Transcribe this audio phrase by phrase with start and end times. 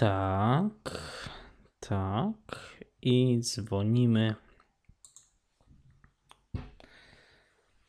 [0.00, 0.98] Tak,
[1.80, 2.36] tak.
[3.02, 4.34] I dzwonimy.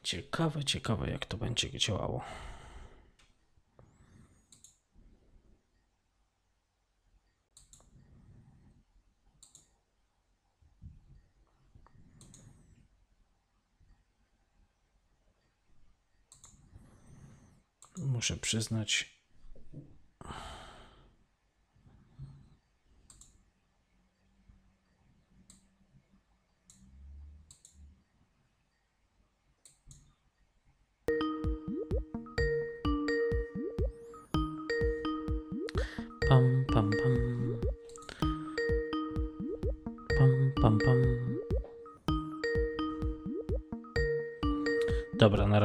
[0.04, 2.24] Ciekawe, ciekawe, jak to będzie działało.
[17.98, 19.21] Muszę przyznać.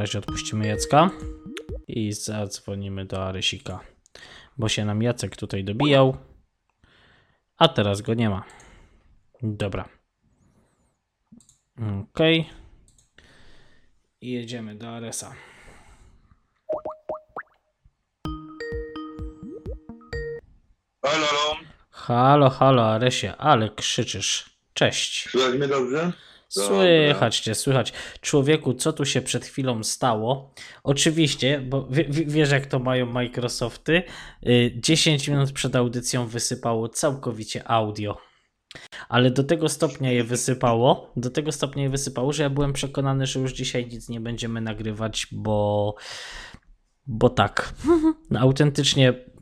[0.07, 1.09] Razie odpuścimy Jacka
[1.87, 3.79] i zadzwonimy do Arysika,
[4.57, 6.17] bo się nam Jacek tutaj dobijał,
[7.57, 8.43] a teraz go nie ma.
[9.41, 9.89] Dobra.
[11.77, 12.19] Ok.
[14.21, 15.35] I jedziemy do Aresa.
[21.05, 21.57] Halo, halo.
[21.89, 24.57] Halo, halo, Aresie, ale krzyczysz.
[24.73, 25.29] Cześć.
[25.29, 26.13] Słychać mnie dobrze?
[26.49, 27.93] Słychać cię, słychać.
[28.21, 30.53] Człowieku, co tu się przed chwilą stało?
[30.83, 34.03] Oczywiście, bo wie, wie- wiesz jak to mają Microsofty,
[34.47, 38.17] y, 10 minut przed audycją wysypało całkowicie audio.
[39.09, 43.25] Ale do tego stopnia je wysypało, do tego stopnia je wysypało, że ja byłem przekonany,
[43.27, 45.95] że już dzisiaj nic nie będziemy nagrywać, bo
[47.07, 47.73] bo tak.
[48.31, 49.36] No, autentycznie te,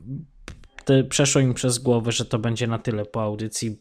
[1.08, 3.76] przeszło im przez głowę, że to będzie na tyle po audycji.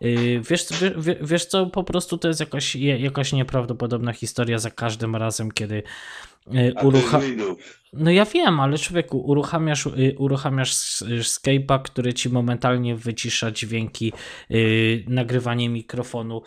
[0.00, 4.58] Yy, wiesz, co- wie- wie- wiesz co, po prostu to jest jakaś, jakaś nieprawdopodobna historia
[4.58, 5.82] za każdym razem, kiedy
[6.50, 7.20] jest urucha...
[7.92, 14.12] No ja wiem, ale człowieku, uruchamiasz, y, uruchamiasz y, Skype'a, który ci momentalnie wycisza dźwięki,
[14.50, 16.42] y, nagrywanie mikrofonu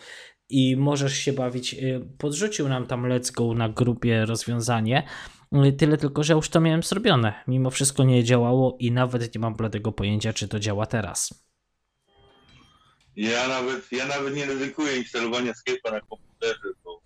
[0.50, 1.74] i możesz się bawić.
[1.74, 5.41] y, Podrzucił nam tam Let's Go na grupie rozwiązanie, y,
[5.78, 7.34] tyle tylko, że już to miałem zrobione.
[7.46, 11.44] Mimo wszystko nie działało i nawet nie mam bladego pojęcia, czy to działa teraz.
[13.16, 17.02] Ja nawet, ja nawet nie ryzykuję instalowania Skype'a na komputerze, bo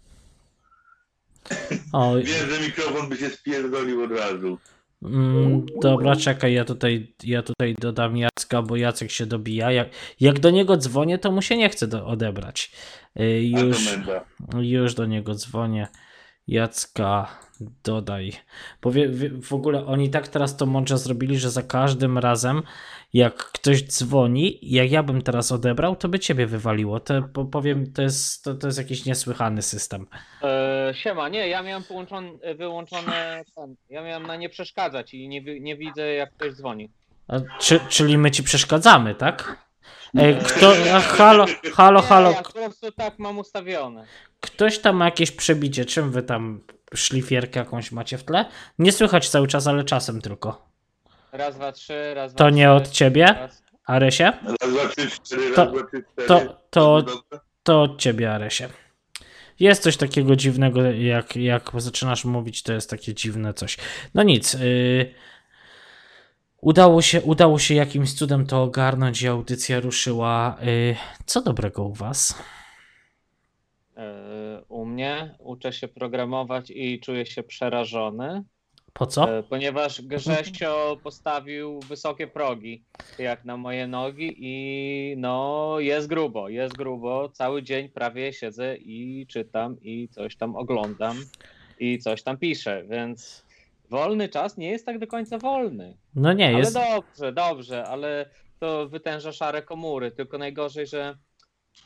[1.92, 4.58] O, wiem, że mikrofon by się spierdolił od razu.
[5.02, 9.72] Mm, dobra, czekaj, ja tutaj, ja tutaj dodam Jacka, bo Jacek się dobija.
[9.72, 9.88] Jak,
[10.20, 12.72] jak do niego dzwonię, to mu się nie chce do, odebrać.
[13.20, 13.78] Y, Już,
[14.60, 15.88] już do niego dzwonię.
[16.48, 17.28] Jacka,
[17.84, 18.32] dodaj.
[18.82, 18.90] Bo
[19.42, 22.62] w ogóle oni tak teraz to mądrze zrobili, że za każdym razem,
[23.12, 27.00] jak ktoś dzwoni, jak ja bym teraz odebrał, to by ciebie wywaliło.
[27.00, 30.06] To po- powiem, to jest, to, to jest jakiś niesłychany system.
[30.42, 35.60] E, siema, nie, ja miałem połączone, wyłączone, ten, ja miałem na nie przeszkadzać i nie,
[35.60, 36.90] nie widzę jak ktoś dzwoni.
[37.28, 39.65] A, czy, czyli my ci przeszkadzamy, tak?
[40.14, 44.04] Ej, kto, a, halo, halo, Nie, halo, Ja po prostu tak mam ustawione.
[44.40, 45.84] Ktoś tam ma jakieś przebicie.
[45.84, 46.60] Czym wy tam
[46.94, 48.44] szlifierkę jakąś macie w tle?
[48.78, 50.66] Nie słychać cały czas, ale czasem tylko.
[51.32, 53.62] Raz, dwa, trzy, raz, dwa, To trzy, nie od ciebie, raz.
[53.86, 54.24] Aresie?
[54.24, 56.28] Raz, dwa, trzy, cztery, To- raz, dwa, trzy, cztery.
[56.28, 57.04] to- to-?
[57.62, 58.68] To od ciebie, Aresie.
[59.60, 63.76] Jest coś takiego dziwnego, jak, jak zaczynasz mówić, to jest takie dziwne coś.
[64.14, 64.54] No nic.
[64.54, 65.14] Yy,
[66.60, 70.56] udało, się, udało się jakimś cudem to ogarnąć i audycja ruszyła.
[70.62, 70.96] Yy,
[71.26, 72.42] co dobrego u was?
[73.96, 78.42] E, u mnie uczę się programować i czuję się przerażony,
[78.92, 79.38] Po co?
[79.38, 82.84] e, ponieważ Grzesio postawił wysokie progi
[83.18, 87.28] jak na moje nogi i no jest grubo, jest grubo.
[87.28, 91.16] Cały dzień prawie siedzę i czytam i coś tam oglądam
[91.78, 93.45] i coś tam piszę, więc
[93.90, 95.96] wolny czas nie jest tak do końca wolny.
[96.14, 96.74] No nie, Ale jest.
[96.74, 98.30] dobrze, dobrze, ale
[98.60, 100.10] to wytęża szare komóry.
[100.10, 101.18] Tylko najgorzej, że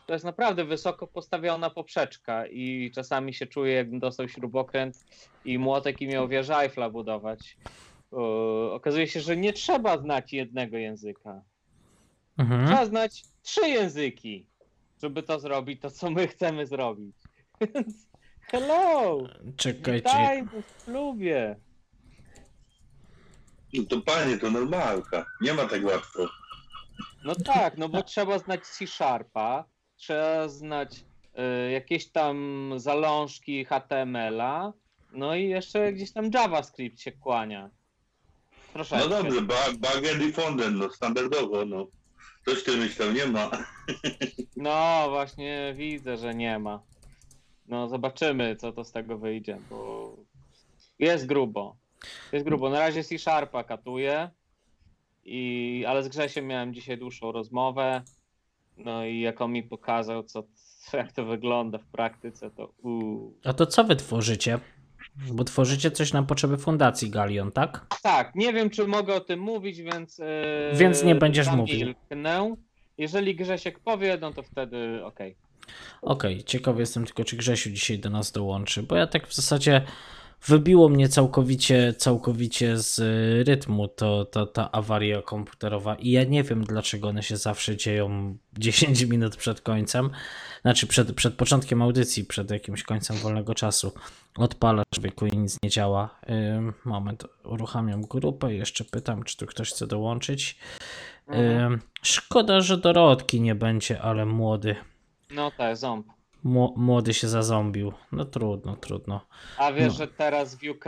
[0.07, 5.05] to jest naprawdę wysoko postawiona poprzeczka i czasami się czuję, jakbym dostał śrubokręt
[5.45, 7.57] i młotek i miał wieżę Eiffla budować.
[8.11, 11.43] O, okazuje się, że nie trzeba znać jednego języka.
[12.39, 12.67] Mhm.
[12.67, 14.47] Trzeba znać trzy języki,
[15.03, 17.17] żeby to zrobić, to co my chcemy zrobić.
[18.53, 19.19] Hello!
[19.57, 19.93] Czekajcie.
[19.93, 21.57] Witajmy w klubie.
[23.73, 25.27] No to panie, to normalka.
[25.41, 26.29] Nie ma tak łatwo.
[27.25, 29.65] No tak, no bo trzeba znać C-Sharpa,
[29.97, 31.05] trzeba znać
[31.67, 34.73] y, jakieś tam zalążki HTML-a,
[35.13, 37.71] no i jeszcze gdzieś tam JavaScript się kłania.
[38.73, 38.97] Proszę.
[38.99, 40.33] No dobrze, ba- backend i
[40.71, 41.87] no standardowo, no.
[42.45, 43.51] Coś ty myślał, nie ma.
[44.57, 46.83] No właśnie widzę, że nie ma.
[47.67, 50.17] No zobaczymy, co to z tego wyjdzie, bo
[50.99, 51.77] jest grubo.
[52.33, 52.71] Jest grubo.
[52.71, 54.31] Na razie C-Sharpa katuje.
[55.25, 58.03] I, ale z Grzesiem miałem dzisiaj dłuższą rozmowę.
[58.77, 60.45] No i jak on mi pokazał, co,
[60.93, 63.35] jak to wygląda w praktyce, to uuu.
[63.45, 64.59] A to co wy tworzycie?
[65.33, 67.87] Bo tworzycie coś na potrzeby fundacji Galion, tak?
[68.03, 70.19] Tak, nie wiem, czy mogę o tym mówić, więc.
[70.19, 70.25] Yy,
[70.75, 71.79] Więc nie będziesz mówił.
[71.79, 72.57] zamilknę.
[72.99, 75.37] Jeżeli Grzesiek powie, no to wtedy okej.
[76.03, 79.83] Okej, ciekawy jestem tylko, czy Grzesiu dzisiaj do nas dołączy, bo ja tak w zasadzie
[80.47, 86.43] wybiło mnie całkowicie, całkowicie z y, rytmu to, to, ta awaria komputerowa i ja nie
[86.43, 90.11] wiem, dlaczego one się zawsze dzieją 10 minut przed końcem,
[90.63, 93.93] znaczy przed, przed początkiem audycji, przed jakimś końcem wolnego czasu.
[94.37, 96.21] Odpala człowieku i nic nie działa.
[96.85, 100.59] Moment, uruchamiam grupę i jeszcze pytam, czy tu ktoś chce dołączyć.
[101.27, 101.81] Mhm.
[102.03, 104.77] Szkoda, że Dorotki nie będzie, ale młody.
[105.31, 106.07] No tak, ząb.
[106.45, 107.93] Mło- Młody się zaząbił.
[108.13, 109.21] No trudno, trudno.
[109.59, 109.99] A wiesz, No.
[109.99, 110.85] że teraz w UK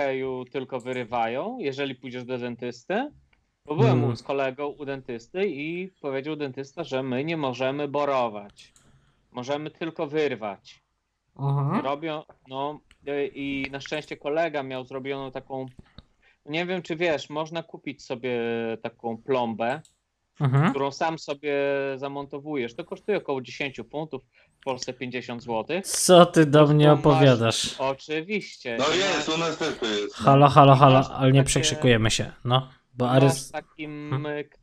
[0.52, 3.10] tylko wyrywają, jeżeli pójdziesz do dentysty?
[3.66, 4.10] Bo byłem Mm.
[4.10, 8.72] u- z kolegą u dentysty i powiedział dentysta, że my nie możemy borować.
[9.32, 10.82] Możemy tylko wyrwać.
[11.82, 15.66] Robią, no y, i na szczęście kolega miał zrobioną taką,
[16.46, 18.40] nie wiem czy wiesz, można kupić sobie
[18.82, 19.80] taką plombę,
[20.40, 20.70] Mhm.
[20.70, 21.54] którą sam sobie
[21.96, 22.74] zamontowujesz.
[22.74, 24.22] To kosztuje około 10 funtów,
[24.62, 25.80] w Polsce 50 zł.
[25.84, 27.74] Co ty do mnie masz- opowiadasz?
[27.78, 28.76] Oczywiście.
[28.78, 30.14] No jest, masz- u nas też to jest.
[30.14, 32.32] Halo, halo, halo, Masz ale nie takie- przekrzykujemy się.
[32.44, 33.50] No, bo Masz Arys.
[33.50, 34.20] taki Hmm.
[34.22, 34.58] myk,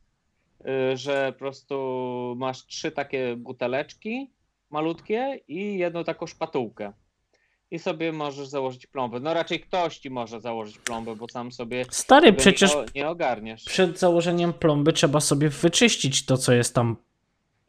[0.92, 4.30] y, że po prostu masz trzy takie buteleczki
[4.70, 6.92] malutkie i jedną taką szpatułkę.
[7.70, 9.20] I sobie możesz założyć plombę.
[9.20, 13.64] No raczej ktoś ci może założyć plombę, bo sam sobie Stary, przecież nie ogarniesz.
[13.64, 16.96] przed założeniem plomby trzeba sobie wyczyścić to, co jest tam.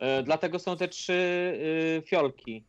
[0.01, 2.63] Y, Dlatego są te trzy y, fiolki.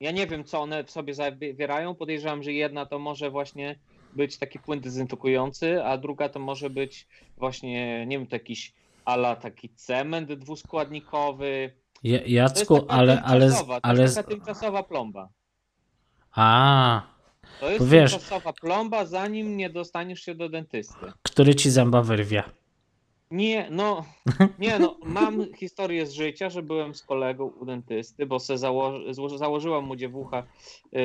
[0.00, 1.94] Ja nie wiem, co one w sobie zawierają.
[1.94, 3.78] Podejrzewam, że jedna to może właśnie
[4.12, 7.06] być taki płyn dezynfekujący, a druga to może być
[7.36, 8.74] właśnie, nie wiem, to jakiś
[9.04, 11.72] ala taki cement dwuskładnikowy.
[12.02, 14.02] Ja- To jest Jacku, ale, ale, tymczasowa, to ale.
[14.02, 15.28] jest taka tymczasowa plomba.
[16.32, 17.02] A,
[17.60, 21.06] To jest wiesz- tymczasowa plomba, zanim nie dostaniesz się do dentysty.
[21.22, 22.42] który ci zęba wyrwie.
[23.30, 24.04] Nie, no,
[24.58, 28.58] nie, no, mam historię z życia, że byłem z kolegą u dentysty, bo se
[29.36, 30.42] założyłam mu dziewucha
[30.92, 31.00] yy,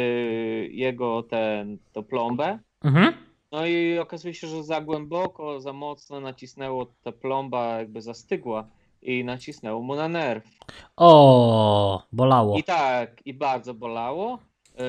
[0.72, 2.60] jego ten, to plombę.
[2.84, 3.14] Mhm.
[3.52, 8.68] No i okazuje się, że za głęboko, za mocno nacisnęło, ta plomba jakby zastygła
[9.02, 10.44] i nacisnęło mu na nerw.
[10.98, 12.58] O, bolało.
[12.58, 14.40] I tak, i bardzo bolało.
[14.78, 14.84] Yy,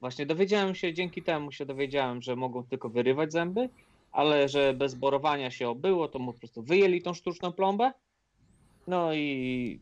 [0.00, 3.68] Właśnie dowiedziałem się, dzięki temu się dowiedziałem, że mogą tylko wyrywać zęby,
[4.12, 7.92] ale że bez borowania się obyło, to mu po prostu wyjęli tą sztuczną plombę.
[8.86, 9.80] No i,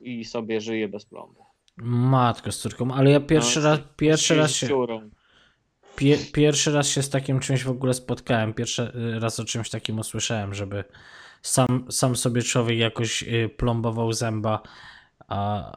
[0.00, 1.40] i sobie żyje bez plomby.
[1.76, 4.68] Matko z córką, ale ja pierwszy No, raz, pierwszy raz się,
[5.96, 8.54] pie, pierwszy raz się z takim czymś w ogóle spotkałem.
[8.54, 10.84] Pierwszy raz o czymś takim usłyszałem, żeby
[11.42, 14.62] sam, sam sobie człowiek jakoś y, plombował zęba,
[15.28, 15.72] a,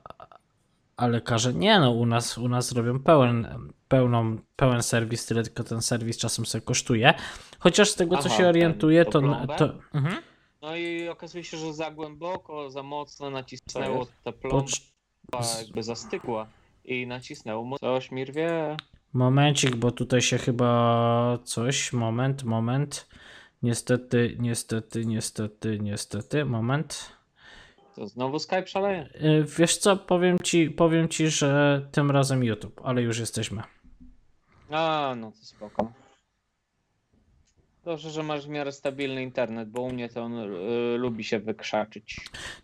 [1.00, 3.48] a lekarze nie no, u nas, u nas robią pełen,
[3.88, 7.13] pełną, pełen serwis, tyle tylko ten serwis czasem sobie kosztuje.
[7.60, 9.22] Chociaż z tego co Aha, się ten- orientuję, to
[9.57, 10.22] to, mhm.
[10.62, 14.57] No i okazuje się, że za głęboko, za mocno Co nacisnęło ta plomba,
[15.31, 16.48] Pocz- jakby zastygła
[16.86, 17.78] i nacisnęło mu.
[17.80, 18.78] Coś mi rwie.
[19.13, 21.94] Momencik, bo tutaj się chyba coś.
[21.94, 23.10] Moment, moment.
[23.62, 26.46] Niestety, niestety, niestety, niestety.
[26.46, 27.18] Moment.
[28.00, 29.10] To znowu Skype szaleje.
[29.22, 33.62] Yy, Wiesz co, powiem ci, powiem ci, że tym razem YouTube, ale już jesteśmy.
[34.72, 35.91] A, no to spoko.
[37.86, 41.39] Dobrze, że masz w miarę stabilny internet, bo u mnie to on y, lubi się
[41.39, 42.15] wykrzaczyć.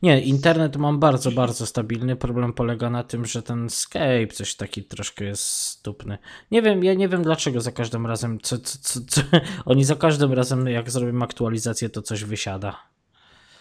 [0.01, 2.15] Nie, internet mam bardzo, bardzo stabilny.
[2.15, 6.17] Problem polega na tym, że ten Skype coś taki troszkę jest stupny.
[6.51, 9.21] Nie wiem, ja nie wiem dlaczego za każdym razem, co, co, co, co,
[9.65, 12.94] oni za każdym razem jak zrobimy aktualizację, to coś wysiada.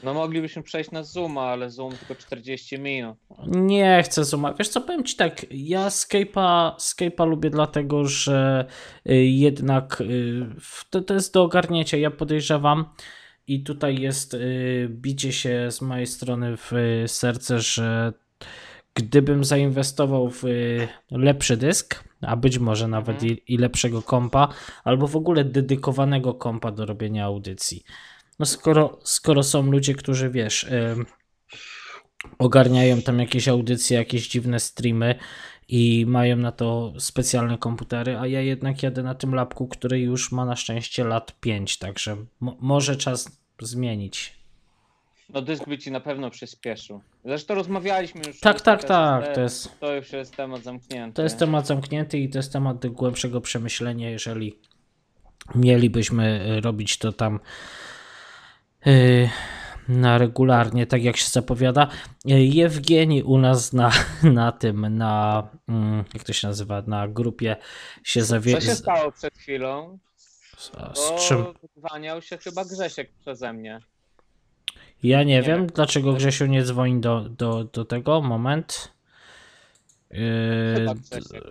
[0.04, 3.16] No moglibyśmy przejść na Zooma, ale Zoom tylko 40 minut.
[3.46, 4.56] Nie chcę zoomać.
[4.58, 8.64] Wiesz co, powiem ci tak, ja Skype'a, Skype'a lubię dlatego, że
[9.10, 10.46] y, jednak y,
[10.90, 11.96] to, to jest do ogarnięcia.
[11.96, 12.84] Ja podejrzewam
[13.46, 16.72] i tutaj jest y, bicie się z mojej strony w
[17.06, 18.12] serce, że
[18.94, 20.42] gdybym zainwestował w
[21.10, 23.32] lepszy dysk, a być może nawet Mhm.
[23.46, 24.48] i, i lepszego kompa,
[24.84, 27.84] albo w ogóle dedykowanego kompa do robienia audycji.
[28.38, 30.66] No skoro, skoro są ludzie, którzy wiesz,
[32.38, 35.14] ogarniają tam jakieś audycje, jakieś dziwne streamy
[35.68, 40.32] i mają na to specjalne komputery, a ja jednak jadę na tym lapku, który już
[40.32, 44.34] ma na szczęście lat 5, także mo- może czas zmienić.
[45.28, 47.00] No dysk by ci na pewno przyspieszył.
[47.24, 48.40] Zresztą rozmawialiśmy już.
[48.40, 51.16] Tak, tak, to tak, jest, to jest, to już jest temat zamknięty.
[51.16, 54.58] to jest temat zamknięty i to jest temat do głębszego przemyślenia, jeżeli
[55.54, 57.40] mielibyśmy y, robić to tam
[59.88, 61.88] na regularnie, tak jak się zapowiada.
[62.30, 63.90] E, Jewgeni u nas na,
[64.22, 65.42] na tym, na
[66.14, 67.56] jak to się nazywa, na grupie
[68.04, 68.60] się Co zawie...
[68.60, 69.98] się stało przed chwilą?
[70.56, 71.44] z, z czym?
[71.74, 73.80] wyzwaniał się chyba Grzesiek przeze mnie.
[75.02, 75.66] Ja nie, Nie wiem, wiem.
[75.66, 78.20] dlaczego Grzesiu nie dzwoni do, do, do tego.
[78.20, 78.92] Moment.
[80.10, 80.18] Yy,
[80.76, 81.44] Chyba Grzesiek.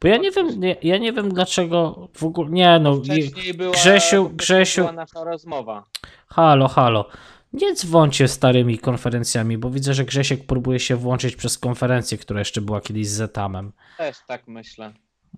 [0.00, 2.50] Bo ja nie wiem, nie, ja nie wiem dlaczego w ogóle.
[2.50, 4.80] Nie no, Wcześniej była, Grzesiu, Grzesiu.
[4.80, 5.84] była nasza rozmowa.
[6.28, 7.08] halo, halo.
[7.52, 12.60] Nie dzwońcie starymi konferencjami, bo widzę, że Grzesiek próbuje się włączyć przez konferencję, która jeszcze
[12.60, 13.72] była kiedyś z Zetamem.
[13.98, 14.92] Też tak myślę.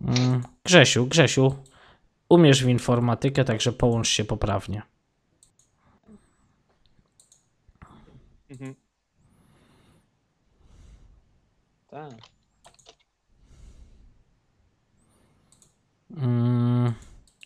[0.04, 1.54] Mm, Grzesiu, Grzesiu,
[2.28, 4.82] umiesz w informatykę, także połącz się poprawnie.
[8.50, 8.74] Mhm.
[11.90, 12.31] Tak.
[16.16, 16.92] Mm,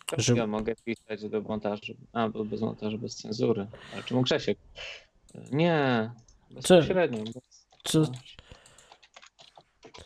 [0.05, 1.93] To Że- Ja mogę pisać do montażu.
[2.13, 3.67] A, bo bez montażu, bez cenzury.
[3.93, 4.57] Ale czemu Grzesiek?
[5.51, 6.11] Nie.
[6.51, 7.23] Bezpośrednio.
[7.23, 7.67] Bez...
[7.83, 8.01] co,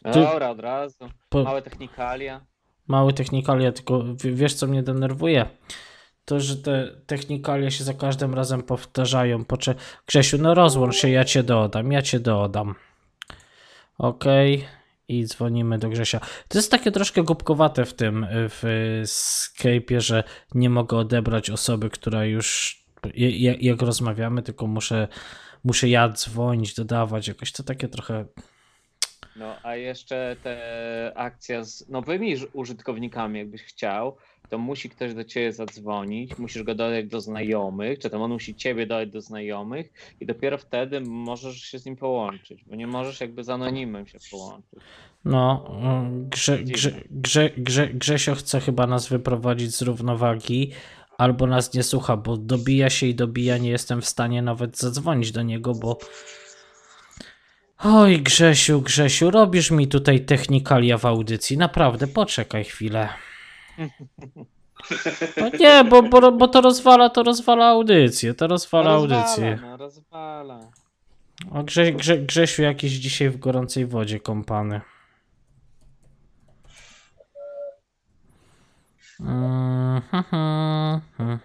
[0.04, 1.10] Dobra, od razu.
[1.30, 2.42] po, Małe technikalia.
[2.88, 5.50] Mały technikalia, tylko wiesz co mnie denerwuje?
[6.26, 9.46] To, że te technikalia się za każdym razem powtarzają.
[9.46, 9.76] Pocze...
[10.08, 12.76] Grzesiu, no rozłącz się, ja cię dodam, ja cię dodam.
[13.98, 14.66] Okej.
[15.12, 16.20] I dzwonimy do Grzesia.
[16.48, 20.24] To jest takie troszkę głupkowate w tym, w Skype'ie, że
[20.56, 22.78] nie mogę odebrać osoby, która już,
[23.60, 25.08] jak rozmawiamy, tylko muszę,
[25.64, 27.52] muszę ja dzwonić, dodawać jakoś.
[27.52, 28.26] To takie trochę
[29.36, 34.16] No, a jeszcze te akcja z nowymi użytkownikami, jakbyś chciał,
[34.50, 38.56] to musi ktoś do ciebie zadzwonić, musisz go dodać do znajomych, czy tam on musi
[38.56, 43.22] ciebie dodać do znajomych i dopiero wtedy możesz się z nim połączyć, bo nie możesz
[43.22, 44.80] jakby z anonimem się połączyć.
[45.26, 45.72] No,
[46.30, 50.72] Grze, Grze, Grze, Grze, Grzesio chce chyba nas wyprowadzić z równowagi,
[51.18, 55.32] albo nas nie słucha, bo dobija się i dobija, nie jestem w stanie nawet zadzwonić
[55.32, 55.98] do niego, bo...
[57.84, 63.10] Oj, Grzesiu, Grzesiu, robisz mi tutaj technikalia w audycji, naprawdę, poczekaj chwilę.
[65.38, 69.50] No nie, bo, bo, bo to rozwala, to rozwala audycję, to rozwala No audycję.
[69.52, 70.60] rozwala, no rozwala.
[71.54, 74.82] A Grze, Grze, Grzesiu jakiś dzisiaj w gorącej wodzie kąpany.
[80.12, 81.40] Mhm.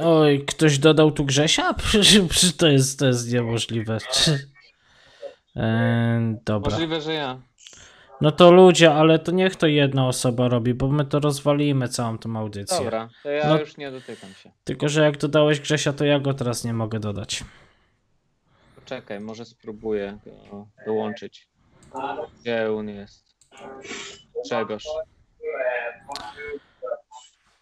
[0.00, 1.74] Oj, ktoś dodał tu Grzesia?
[1.88, 3.98] Przecież to jest, to jest niemożliwe.
[5.56, 6.70] Eee, dobra.
[6.70, 7.40] Możliwe, że ja.
[8.20, 12.18] No to ludzie, ale to niech to jedna osoba robi, bo my to rozwalimy całą
[12.18, 12.78] tą audycję.
[12.78, 14.50] Dobra, to ja No- już nie dotykam się.
[14.64, 17.44] Tylko, że jak dodałeś Grzesia, to ja go teraz nie mogę dodać.
[18.74, 20.18] Poczekaj, może spróbuję
[20.50, 21.48] go dołączyć.
[22.40, 23.36] Gdzie on jest?
[24.48, 24.84] Czegoż.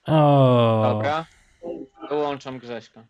[0.07, 0.83] O.
[0.93, 1.27] Dobra.
[2.11, 3.05] Dołączam Grześka.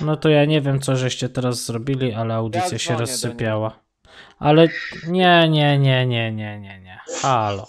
[0.00, 3.00] No to ja nie wiem, co żeście teraz zrobili, ale audycja Ja się dzwonię do
[3.00, 3.80] rozsypiała.
[4.38, 4.68] Ale
[5.08, 7.00] nie, nie, nie, nie, nie, nie, nie.
[7.22, 7.66] Halo.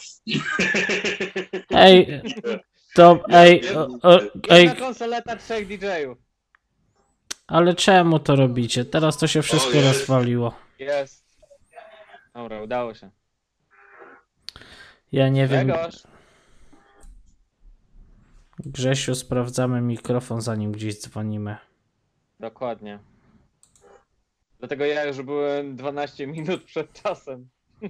[1.71, 2.21] Ej,
[2.95, 6.17] to, ej, o, o, ej, Jedna konsoleta trzech DJ-ów.
[7.47, 8.85] ale czemu to robicie?
[8.85, 9.87] Teraz to się wszystko O, jest.
[9.99, 10.53] rozwaliło.
[10.79, 11.25] Jest.
[12.33, 13.09] Dobra, udało się.
[15.11, 15.67] Ja nie wiem.
[15.67, 15.95] Grzegorz.
[18.65, 21.58] Grzesiu, sprawdzamy mikrofon, zanim gdzieś dzwonimy.
[22.39, 23.00] Dokładnie.
[24.60, 27.50] Dlatego ja już byłem 12 minut przed czasem.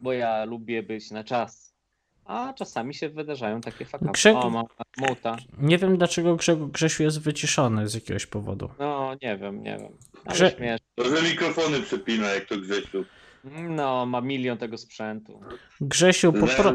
[0.00, 1.74] Bo ja lubię być na czas.
[2.24, 4.12] A czasami się wydarzają takie fakapy.
[4.12, 4.64] Grzeg- O,
[4.98, 5.36] muta.
[5.58, 8.70] Nie wiem, dlaczego Grze Grzesiu jest wyciszony z jakiegoś powodu.
[8.78, 9.92] No, nie wiem, nie wiem.
[10.24, 10.78] Ale Grze-
[11.16, 13.04] że mikrofony przepina, jak to Grzesiu.
[13.52, 15.40] No, ma milion tego sprzętu.
[15.80, 16.72] Grzesiu, po pro...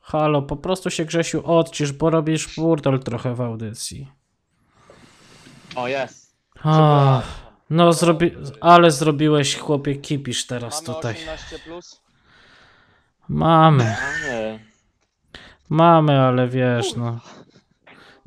[0.00, 4.12] Halo, po prostu się Grzesiu odcisz, bo robisz burdel trochę w audycji.
[5.76, 6.34] O, jest.
[7.70, 8.30] No zrobi...
[8.60, 11.14] ale zrobiłeś chłopie kipisz teraz Mamy tutaj.
[11.14, 12.00] 18 plus?
[13.28, 13.96] Mamy,
[15.68, 17.20] mamy, ale wiesz no.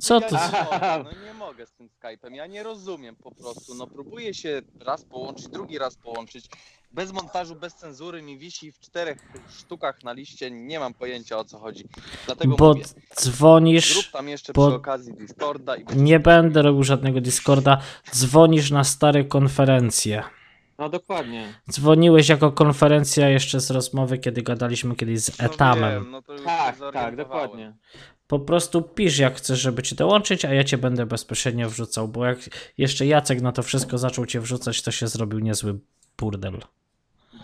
[0.01, 0.36] Co ja to?
[0.36, 3.75] nie mogę, no nie mogę z tym Skype'em, ja nie rozumiem po prostu.
[3.75, 6.46] No próbuję się raz połączyć, drugi raz połączyć.
[6.92, 9.18] Bez montażu, bez cenzury mi wisi w czterech
[9.60, 11.88] sztukach na liście, nie mam pojęcia o co chodzi.
[12.25, 16.84] Dlatego Bo mówię, zrób dzwonisz, tam jeszcze bo- przy okazji Discorda i nie będę robił
[16.84, 17.82] żadnego Discorda,
[18.13, 20.24] dzwonisz na stare konferencje.
[20.77, 21.54] No dokładnie.
[21.72, 26.04] Dzwoniłeś jako konferencja jeszcze z rozmowy, kiedy gadaliśmy kiedyś z No Etamem.
[26.04, 27.75] wiem, no to już się Tak, tak, dokładnie.
[28.27, 32.25] Po prostu pisz jak chcesz, żeby cię dołączyć, a ja cię będę bezpośrednio wrzucał, bo
[32.25, 32.39] jak
[32.77, 35.79] jeszcze Jacek na to wszystko zaczął cię wrzucać, to się zrobił niezły
[36.17, 36.60] burdel.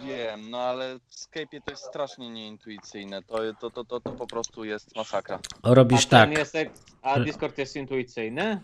[0.05, 3.21] Wiem, no ale w Skype'ie to jest strasznie nieintuicyjne.
[3.23, 5.39] To, to, to, to, to po prostu jest masakra.
[5.63, 6.29] Robisz a tak.
[6.29, 6.55] ten Jest,
[7.01, 8.61] a Discord jest intuicyjny?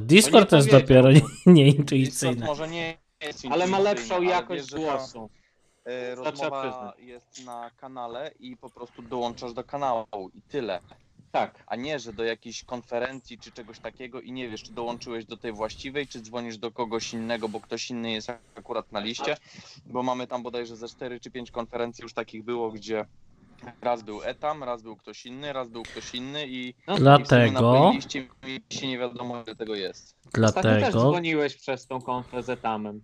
[0.00, 0.80] Discord to jest powiedział.
[1.02, 2.46] dopiero nie- Discord nieintuicyjny.
[2.46, 5.30] może nie jest Ale ma lepszą ale jakość tam, głosu.
[5.84, 10.80] e, Rozmowa jest na kanale i po prostu dołączasz do kanału i tyle.
[11.32, 11.64] Tak.
[11.66, 15.36] A nie, że do jakiejś konferencji czy czegoś takiego i nie wiesz, czy dołączyłeś do
[15.36, 19.36] tej właściwej, czy dzwonisz do kogoś innego, bo ktoś inny jest akurat na liście,
[19.86, 23.04] bo mamy tam bodajże ze 4 czy 5 konferencji już takich było, gdzie
[23.82, 27.92] raz był Etam, raz był ktoś inny, raz był ktoś inny i, No, i Dlatego,
[28.70, 30.16] się nie wiadomo ile tego jest.
[30.26, 33.00] Ostatnio też dlatego, dzwoniłeś przez tą konfę z Etamem.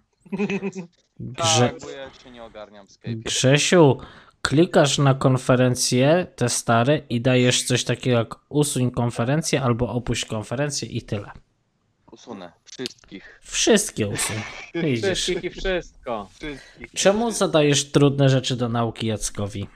[1.21, 3.23] Grze, Tak, bo ja się nie ogarniam w Skype'ie.
[3.23, 3.99] Grzesiu,
[4.47, 10.89] klikasz na konferencje, te stare i dajesz coś takiego jak usuń konferencję albo opuść konferencję
[10.89, 11.31] i tyle.
[12.13, 13.41] Usunę wszystkich.
[13.43, 14.37] Wszystkie usuń.
[14.75, 15.01] Widzisz.
[15.01, 16.29] Wszystkich i wszystko.
[16.35, 16.91] Wszystkich.
[16.91, 19.67] Czemu zadajesz trudne rzeczy do nauki Jackowi?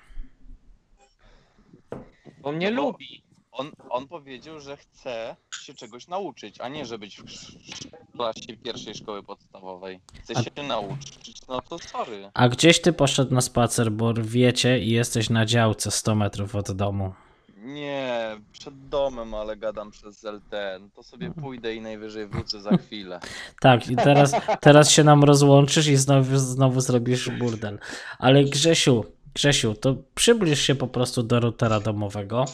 [2.39, 3.20] Bo mnie No lubi.
[3.61, 7.23] On, on powiedział, że chce się czegoś nauczyć, a nie, że być w
[8.12, 10.00] klasie pierwszej szkoły podstawowej.
[10.23, 12.31] Chce A- się nauczyć, no to sorry.
[12.35, 16.73] A gdzieś ty poszedł na spacer, bo wiecie i jesteś na działce 100 metrów od
[16.73, 17.12] domu.
[17.57, 20.90] Nie, przed domem, ale gadam przez LTN.
[20.95, 23.21] To sobie pójdę i najwyżej wrócę za chwilę.
[23.61, 27.79] Tak, i teraz, teraz się nam rozłączysz i znowu, znowu zrobisz burdel.
[28.19, 32.45] Ale Grzesiu, Grzesiu, to przybliż się po prostu do routera domowego.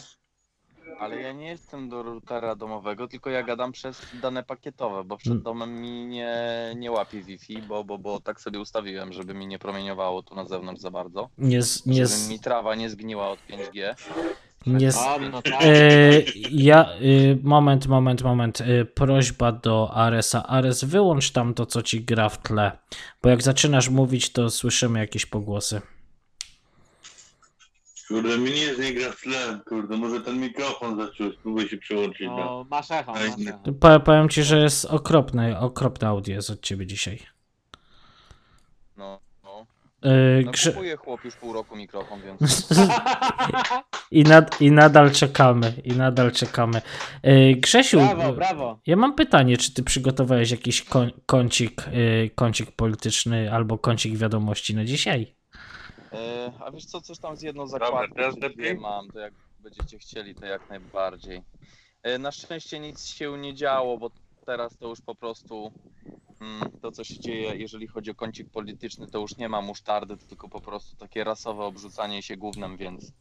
[1.00, 5.30] Ale ja nie jestem do routera domowego, tylko ja gadam przez dane pakietowe, bo przed
[5.32, 5.42] Mm.
[5.42, 6.36] domem mi nie,
[6.76, 10.44] nie łapie Wi-Fi, bo, bo, bo tak sobie ustawiłem, żeby mi nie promieniowało tu na
[10.44, 11.28] zewnątrz za bardzo.
[11.38, 13.94] Nie, z- nie, Żeby z- mi trawa nie zgniła od 5G.
[14.66, 15.54] nie, z- A, no tak.
[15.62, 18.60] E, ja, y, moment, moment, moment.
[18.60, 20.46] Y, prośba do Aresa.
[20.46, 22.72] Ares, wyłącz tam to, co ci gra w tle,
[23.22, 25.80] bo jak zaczynasz mówić, to słyszymy jakieś pogłosy.
[28.08, 32.26] Kurde, mi nie nie gra w tle, kurde, może ten mikrofon zaczął, spróbuj się przełączyć.
[32.26, 32.36] No.
[32.36, 33.58] No, masz echo, masz echo.
[33.80, 37.18] Po, powiem ci, że jest okropne, okropne audio jest od ciebie dzisiaj.
[38.96, 39.66] No, no.
[40.10, 42.68] Y, no Grze- kupuję chłop już pół roku mikrofon, więc...
[44.10, 46.82] I, nad, I nadal czekamy, i nadal czekamy.
[47.26, 48.78] Y, Grzesiu, Brawo, brawo.
[48.86, 50.86] ja mam pytanie, czy ty przygotowałeś jakiś
[51.26, 55.34] kącik, y, kącik polityczny albo kącik wiadomości na dzisiaj?
[56.12, 58.78] E, a wiesz co, coś tam z jedną zakładką teraz lepiej?
[58.78, 61.42] mam, to jak będziecie chcieli, to jak najbardziej.
[62.02, 64.10] E, na szczęście nic się nie działo, bo
[64.46, 65.72] teraz to już po prostu
[66.40, 70.16] mm, to, co się dzieje, jeżeli chodzi o kącik polityczny, to już nie ma musztardy,
[70.16, 73.12] tylko po prostu takie rasowe obrzucanie się gównem, więc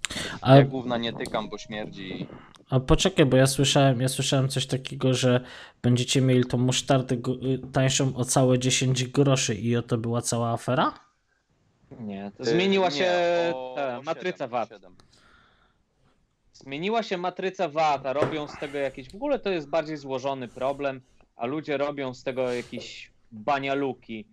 [0.41, 2.27] A- ja gówna nie tykam, bo śmierdzi i
[2.69, 5.41] A poczekaj, bo ja słyszałem, ja słyszałem coś takiego, że
[5.81, 7.35] będziecie mieli tą musztardę go-
[7.73, 11.04] tańszą o całe 10 groszy i oto była cała afera?
[11.99, 13.11] Nie, to zmieniła nie, się
[13.55, 14.69] o- ta, o matryca siedem, VAT.
[14.69, 14.95] siedem.
[16.53, 19.11] Zmieniła się matryca VAT, a robią z tego jakiś.
[19.11, 21.01] W ogóle to jest bardziej złożony problem,
[21.35, 24.25] a ludzie robią z tego jakieś banialuki.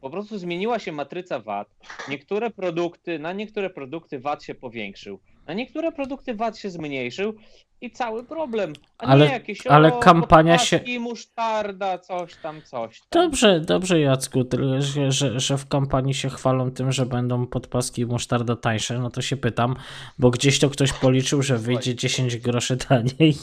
[0.00, 1.68] Po prostu zmieniła się matryca VAT.
[2.08, 7.34] Niektóre produkty, na niektóre produkty VAT się powiększył, na niektóre produkty VAT się zmniejszył
[7.80, 8.72] i cały problem.
[8.98, 13.22] A Ale- nie jakieś ale o, kampania się- musztarda, coś tam, coś tam.
[13.22, 18.02] Dobrze, dobrze Jacku, tyle że, że, że w kampanii się chwalą tym, że będą podpaski
[18.02, 19.76] i musztarda tańsze, no to się pytam,
[20.18, 23.36] bo gdzieś to ktoś policzył, że wyjdzie 10 groszy taniej.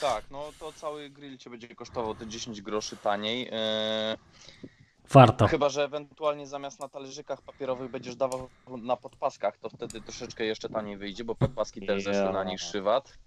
[0.00, 3.48] Tak, no to cały grill cię będzie kosztował te 10 groszy taniej.
[3.52, 4.16] E,
[5.10, 5.46] Warto.
[5.46, 10.68] Chyba, że ewentualnie zamiast na talerzykach papierowych będziesz dawał na podpaskach, to wtedy troszeczkę jeszcze
[10.68, 13.18] taniej wyjdzie, bo podpaski też zeszły na niższy VAT.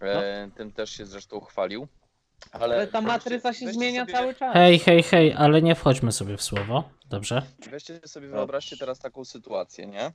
[0.00, 1.88] E, Tym też się zresztą chwalił.
[2.52, 4.54] Ale, Ale ta matryca się zmienia sobie, cały czas.
[4.54, 7.42] Hej, hej, hej, ale nie wchodźmy sobie w słowo, dobrze?
[7.70, 10.12] Weźcie sobie, wyobraźcie teraz taką sytuację, nie?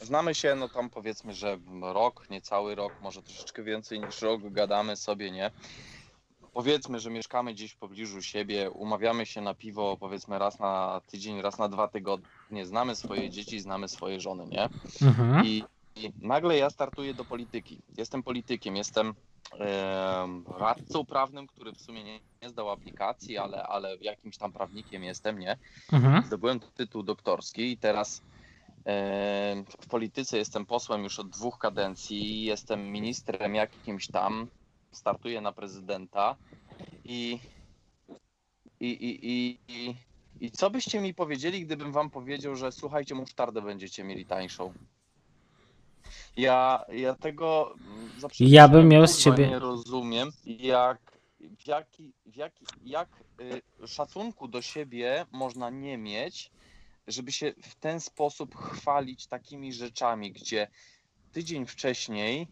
[0.00, 4.96] Znamy się, no tam powiedzmy, że rok, niecały rok, może troszeczkę więcej niż rok, gadamy
[4.96, 5.50] sobie, nie?
[6.58, 11.42] Powiedzmy, że mieszkamy gdzieś w pobliżu siebie, umawiamy się na piwo powiedzmy raz na tydzień,
[11.42, 14.68] raz na dwa tygodnie, znamy swoje dzieci, znamy swoje żony, nie?
[15.02, 15.46] Mhm.
[15.46, 15.64] I,
[15.96, 17.78] I nagle ja startuję do polityki.
[17.98, 19.14] Jestem politykiem, jestem
[19.52, 25.04] em, radcą prawnym, który w sumie nie, nie zdał aplikacji, ale, ale jakimś tam prawnikiem
[25.04, 25.56] jestem, nie?
[25.92, 26.22] Mhm.
[26.26, 28.22] Zdobyłem tytuł doktorski i teraz
[29.80, 34.48] w polityce jestem posłem już od dwóch kadencji, jestem ministrem jakimś tam,
[34.98, 36.36] startuję na prezydenta
[37.04, 37.38] i
[38.80, 39.94] i, i, i, i,
[40.40, 44.74] i co byście mi powiedzieli, gdybym wam powiedział, że słuchajcie, musztardę będziecie mieli tańszą?
[46.36, 47.74] Ja, ja tego
[48.40, 53.08] Ja bym miał z ciebie- nie rozumiem, jak, w jaki, w jaki, jak
[53.40, 56.50] y, szacunku do siebie można nie mieć,
[57.06, 60.68] żeby się w ten sposób chwalić takimi rzeczami, gdzie
[61.38, 62.48] tydzień wcześniej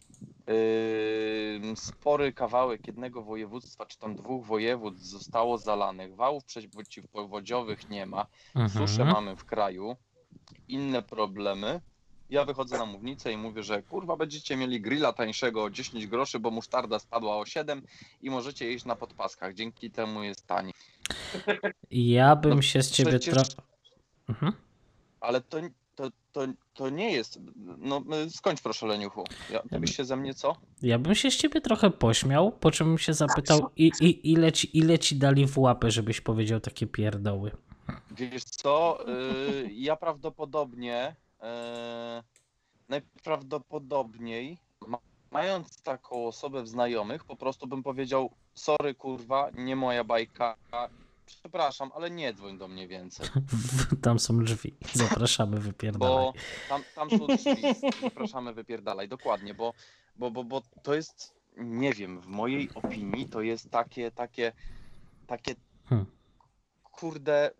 [0.47, 8.25] yy, spory kawałek jednego województwa, czy tam dwóch województw zostało zalanych, wałów przeciwpowodziowych nie ma,
[8.69, 9.09] suszę Mhm.
[9.09, 9.95] mamy w kraju,
[10.67, 11.81] inne problemy.
[12.29, 16.39] Ja wychodzę na mównicę i mówię, że kurwa będziecie mieli grilla tańszego o 10 groszy,
[16.39, 17.81] bo musztarda spadła o 7
[18.21, 19.53] i możecie jeść na podpaskach.
[19.53, 20.73] Dzięki temu jest tani.
[21.91, 23.69] Ja bym No się z ciebie przecież- trochę.
[24.29, 24.53] Mhm.
[25.19, 25.57] Ale to,
[25.95, 26.41] to, to,
[26.77, 27.39] to nie jest.
[27.77, 29.23] No y, skończ proszę Leniuchu.
[29.51, 30.55] Ja, ty byś się ze mnie co?
[30.81, 34.51] Ja bym się z ciebie trochę pośmiał, po czym bym się zapytał, i, i, ile,
[34.51, 37.51] ci, ile ci dali w łapę, żebyś powiedział takie pierdoły.
[38.11, 38.99] Wiesz co?
[39.09, 41.43] Y, ja prawdopodobnie y,
[42.89, 44.97] najprawdopodobniej ma,
[45.31, 50.55] mając taką osobę w znajomych, po prostu bym powiedział sorry kurwa, nie moja bajka.
[51.27, 53.27] Przepraszam, ale nie dzwoń do mnie więcej.
[54.03, 54.75] Tam są drzwi.
[54.93, 56.25] Zapraszamy, wypierdalaj.
[56.25, 56.33] Bo
[56.69, 57.61] tam, tam są drzwi.
[58.03, 59.07] Zapraszamy, wypierdalaj.
[59.09, 59.73] Dokładnie, bo,
[60.15, 64.51] bo, bo, bo to jest, nie wiem, w mojej opinii to jest takie, takie,
[65.27, 65.55] takie,
[65.89, 66.05] Hmm.
[66.83, 67.51] kurde,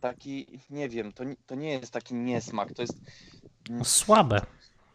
[0.00, 3.00] taki, nie wiem, to, nie- to nie jest taki niesmak, to jest,
[3.84, 4.40] Słabe.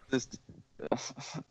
[0.10, 0.38] to jest,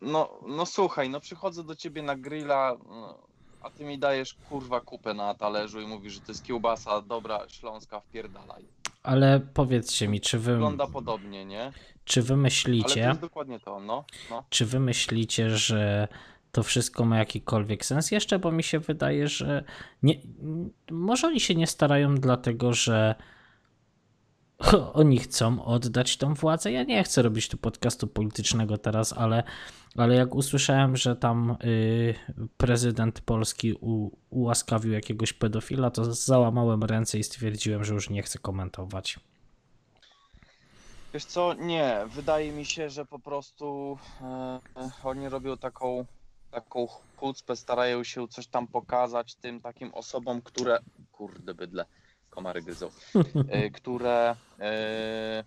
[0.00, 3.26] no, no słuchaj, no przychodzę do ciebie na grilla, no,
[3.64, 7.48] a ty mi dajesz kurwa kupę na talerzu i mówisz, że to jest kiełbasa dobra,
[7.48, 8.64] śląska, wpierdalaj.
[9.02, 11.72] Ale powiedzcie mi, czy wy, Wygląda podobnie, nie?
[12.04, 14.04] czy wy Ale to myślicie, jest dokładnie to, no.
[14.30, 14.44] no.
[14.50, 16.08] czy wy myślicie, że
[16.52, 19.64] to wszystko ma jakikolwiek sens jeszcze, bo mi się wydaje, że
[20.02, 20.14] nie,
[20.90, 23.14] może oni się nie starają dlatego, że
[24.92, 26.72] oni chcą oddać tą władzę.
[26.72, 29.42] Ja nie chcę robić tu podcastu politycznego teraz, ale,
[29.96, 32.14] ale jak usłyszałem, że tam y,
[32.56, 38.38] prezydent Polski u, ułaskawił jakiegoś pedofila, to załamałem ręce i stwierdziłem, że już nie chcę
[38.38, 39.18] komentować.
[41.14, 44.60] Wiesz co, nie, wydaje mi się, że po prostu e,
[45.04, 46.06] oni robią taką,
[46.50, 46.86] taką
[47.16, 50.78] chucpę, starają się coś tam pokazać tym takim osobom, które,
[51.12, 51.84] kurde bydle,
[52.34, 52.90] komary gryzą,
[53.48, 55.44] e, które, e,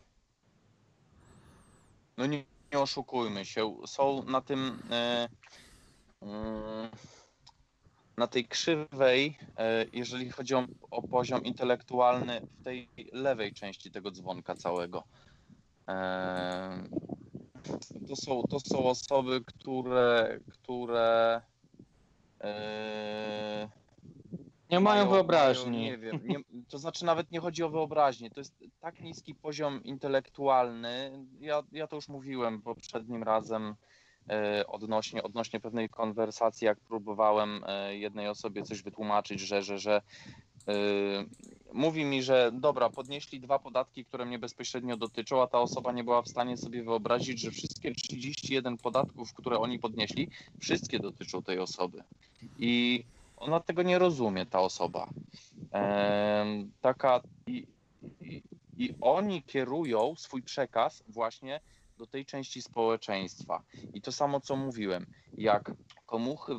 [2.17, 5.29] no nie, nie oszukujmy się, są na tym, e,
[6.21, 6.89] mm,
[8.17, 9.37] na tej krzywej,
[9.93, 15.03] jeżeli chodzi o, o poziom intelektualny, w tej lewej części tego dzwonka całego.
[18.07, 21.41] To są, to są osoby, które, które
[24.69, 25.77] Nie mają wyobraźni.
[25.77, 29.35] Mają, nie wiem, nie, to znaczy nawet nie chodzi o wyobraźnię, to jest tak niski
[29.35, 31.25] poziom intelektualny.
[31.39, 33.75] Ja, ja to już mówiłem poprzednim razem
[34.29, 40.01] e, odnośnie, odnośnie pewnej konwersacji, jak próbowałem e, jednej osobie coś wytłumaczyć, że, że, że
[40.67, 40.73] e,
[41.73, 46.03] mówi mi, że dobra, podnieśli dwa podatki, które mnie bezpośrednio dotyczą, a ta osoba nie
[46.03, 51.59] była w stanie sobie wyobrazić, że wszystkie 31 podatków, które oni podnieśli, wszystkie dotyczą tej
[51.59, 52.03] osoby.
[52.59, 53.03] I
[53.37, 55.09] ona tego nie rozumie, ta osoba.
[55.71, 57.67] Em, taka i,
[58.21, 58.43] i,
[58.77, 61.59] I oni kierują swój przekaz właśnie
[61.97, 63.63] do tej części społeczeństwa.
[63.93, 65.05] I to samo, co mówiłem,
[65.37, 65.73] jak
[66.05, 66.53] komuchy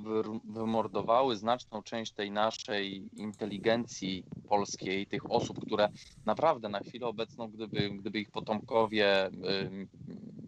[0.44, 5.88] wymordowały znaczną część tej naszej inteligencji polskiej, tych osób, które
[6.27, 9.31] naprawdę na chwilę obecną, gdyby, gdyby ich potomkowie,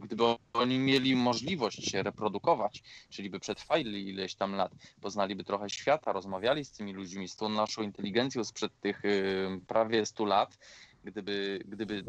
[0.01, 6.13] gdyby oni mieli możliwość się reprodukować, czyli by przetrwali ileś tam lat, poznaliby trochę świata,
[6.13, 9.03] rozmawiali z tymi ludźmi, z tą naszą inteligencją sprzed tych
[9.67, 10.59] prawie 100 lat,
[11.05, 12.05] gdyby, gdyby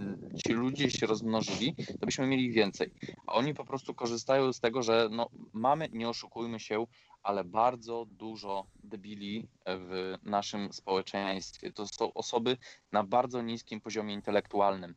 [0.46, 2.92] ci ludzie się rozmnożyli, to byśmy mieli więcej.
[3.28, 6.86] A oni po prostu korzystają z tego, że no, mamy, nie oszukujmy się,
[7.24, 11.72] ale bardzo dużo debili w naszym społeczeństwie.
[11.74, 12.58] To są osoby
[12.92, 14.96] na bardzo niskim poziomie intelektualnym.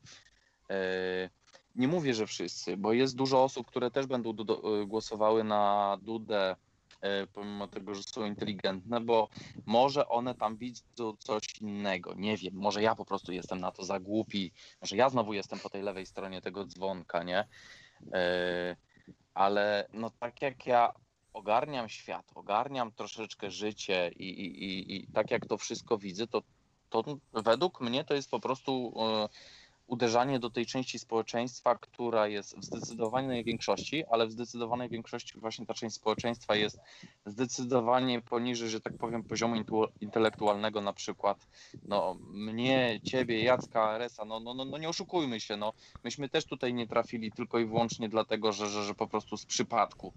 [0.70, 1.30] E,
[1.74, 6.50] Nie mówię, że wszyscy, bo jest dużo osób, które też będą do, głosowały na Dudę,
[6.50, 6.56] e,
[7.32, 9.28] pomimo tego, że są inteligentne, bo
[9.66, 12.14] może one tam widzą coś innego.
[12.14, 15.58] Nie wiem, może ja po prostu jestem na to za głupi, może ja znowu jestem
[15.58, 17.48] po tej lewej stronie tego dzwonka, nie?
[18.12, 18.76] E,
[19.34, 20.92] Ale no tak jak ja
[21.32, 26.42] ogarniam świat, ogarniam troszeczkę życie i, i, i, i tak jak to wszystko widzę, to,
[26.90, 29.28] to według mnie to jest po prostu e,
[29.86, 35.66] uderzanie do tej części społeczeństwa, która jest w zdecydowanej większości, ale w zdecydowanej większości właśnie
[35.66, 36.78] ta część społeczeństwa jest
[37.26, 39.56] zdecydowanie poniżej, że tak powiem, poziomu
[40.00, 41.48] intelektualnego na przykład
[41.88, 45.72] no mnie, ciebie, Jacka, Resa, no, no, no, no nie oszukujmy się, no
[46.04, 49.46] myśmy też tutaj nie trafili tylko i wyłącznie dlatego, że, że, że po prostu z
[49.46, 50.14] przypadku.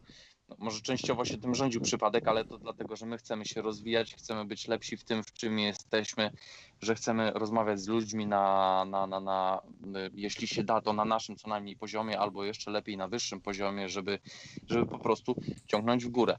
[0.49, 4.15] No, może częściowo się tym rządził przypadek, ale to dlatego, że my chcemy się rozwijać,
[4.15, 6.31] chcemy być lepsi w tym, w czym jesteśmy,
[6.81, 9.61] że chcemy rozmawiać z ludźmi na, na, na, na
[9.97, 13.41] y, jeśli się da, to na naszym co najmniej poziomie, albo jeszcze lepiej na wyższym
[13.41, 14.19] poziomie, żeby,
[14.69, 15.35] żeby po prostu
[15.67, 16.37] ciągnąć w górę.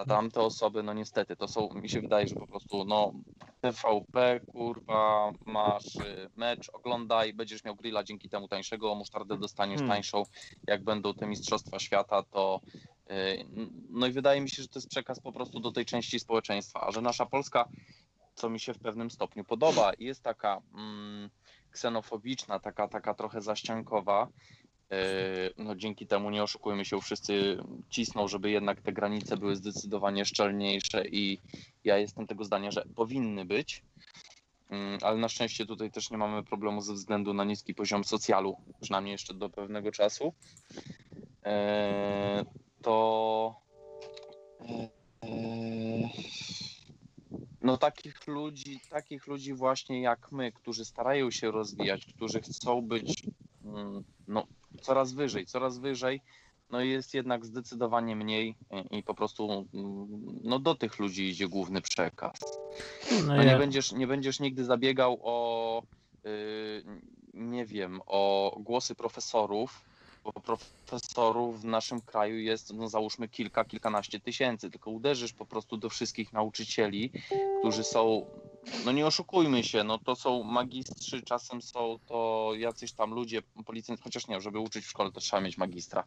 [0.00, 3.12] A tamte osoby, no niestety, to są, mi się wydaje, że po prostu, no
[3.60, 9.88] TVP, kurwa, masz y, mecz, oglądaj, będziesz miał grilla dzięki temu tańszego, musztardę dostaniesz Hmm.
[9.88, 10.22] tańszą,
[10.66, 12.60] jak będą te Mistrzostwa Świata, to
[13.10, 13.46] y,
[13.90, 16.80] no i wydaje mi się, że to jest przekaz po prostu do tej części społeczeństwa,
[16.80, 17.68] a że nasza Polska,
[18.34, 21.30] co mi się w pewnym stopniu podoba, jest taka mm,
[21.70, 24.28] ksenofobiczna, taka, taka trochę zaściankowa,
[25.56, 27.58] no dzięki temu nie oszukujmy się, wszyscy
[27.90, 31.38] cisną, żeby jednak te granice były zdecydowanie szczelniejsze i
[31.84, 33.82] ja jestem tego zdania, że powinny być,
[34.70, 38.56] Mm, ale na szczęście tutaj też nie mamy problemu ze względu na niski poziom socjalu,
[38.80, 40.34] przynajmniej jeszcze do pewnego czasu.
[41.42, 42.44] Eee,
[42.82, 43.54] to
[45.22, 46.08] eee,
[47.62, 53.22] no takich ludzi, takich ludzi właśnie jak my, którzy starają się rozwijać, którzy chcą być
[53.64, 54.46] mm, no,
[54.82, 56.20] coraz wyżej, coraz wyżej,
[56.70, 58.54] no jest jednak zdecydowanie mniej
[58.90, 60.06] i- po prostu mm,
[60.44, 62.60] no, do tych ludzi idzie główny przekaz.
[63.10, 65.82] No No nie ja, będziesz, nie będziesz nigdy zabiegał o,
[66.26, 66.84] y,
[67.34, 69.82] nie wiem, o głosy profesorów,
[70.24, 75.76] bo profesorów w naszym kraju jest, no załóżmy, kilka, kilkanaście tysięcy, tylko uderzysz po prostu
[75.76, 77.10] do wszystkich nauczycieli,
[77.60, 78.26] którzy są,
[78.84, 84.02] no nie oszukujmy się, no to są magistrzy, czasem są to jacyś tam ludzie, policjanci,
[84.02, 86.04] chociaż nie, żeby uczyć w szkole to trzeba mieć magistra,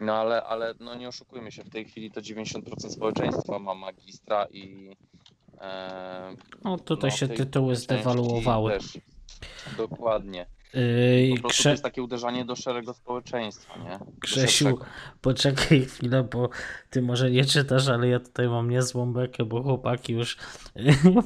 [0.00, 4.46] no ale, ale no nie oszukujmy się, w tej chwili to 90% społeczeństwa ma magistra
[4.50, 4.90] i
[5.60, 8.72] e, no tutaj no, się tytuły zdewaluowały.
[8.72, 8.98] Też.
[9.76, 10.46] Dokładnie.
[10.76, 13.98] Yy, Po prostu Krze- to jest takie uderzanie do szeregu społeczeństwa, nie?
[13.98, 14.84] Do szerszego.
[15.20, 16.48] poczekaj chwilę, bo
[16.90, 20.36] ty może nie czytasz, ale ja tutaj mam niezłą bekę, bo chłopaki już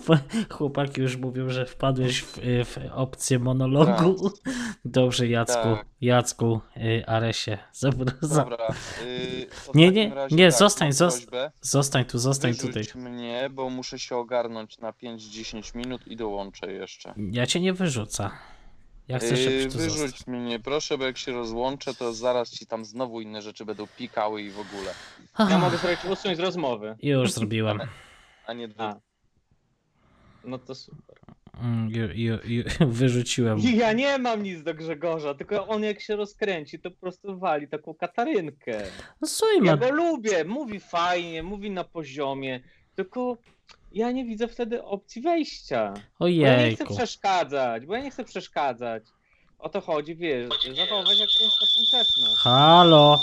[0.50, 4.30] chłopaki już mówią, że wpadłeś w, w opcję monologu.
[4.84, 5.86] Dobrze, Jacku, Tak.
[6.00, 8.68] Jacku, yy, Aresie, zabra- Dobra.
[9.02, 12.82] y, w Nie, nie, nie, tak, zostań, prośbę, zostań tu, zostań tutaj.
[12.94, 17.14] mnie, bo muszę się ogarnąć na 5-10 minut i dołączę jeszcze.
[17.32, 18.30] Ja cię nie wyrzucę.
[19.10, 20.34] Ja chcę, Yy, wyrzuć został.
[20.34, 24.42] mnie, proszę, bo jak się rozłączę, to zaraz ci tam znowu inne rzeczy będą pikały
[24.42, 24.94] i w ogóle.
[25.50, 26.96] Ja mogę sobie cię usunąć z rozmowy.
[27.02, 27.80] Już zrobiłem.
[28.46, 28.96] A nie A.
[30.44, 31.16] No to super.
[31.62, 32.64] Mm, ju, ju, ju,
[33.00, 33.58] wyrzuciłem.
[33.58, 37.68] Ja nie mam nic do Grzegorza, tylko on jak się rozkręci, to po prostu wali
[37.68, 38.82] taką katarynkę.
[39.20, 42.60] No słuchaj, Ja go lubię, mówi fajnie, mówi na poziomie,
[42.96, 43.38] tylko
[43.92, 45.94] ja nie widzę wtedy opcji wejścia.
[46.20, 49.02] Bo ja nie chcę przeszkadzać, bo ja nie chcę przeszkadzać.
[49.58, 52.36] O to chodzi, wiesz, zachować jakąś taką grzeczność.
[52.38, 53.20] Halo,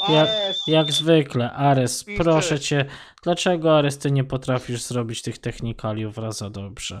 [0.00, 0.30] O, jak-
[0.66, 2.22] jak zwykle, Ares, Piszczy.
[2.24, 2.84] proszę cię,
[3.22, 7.00] dlaczego Ares ty nie potrafisz zrobić tych technikaliów raz za dobrze?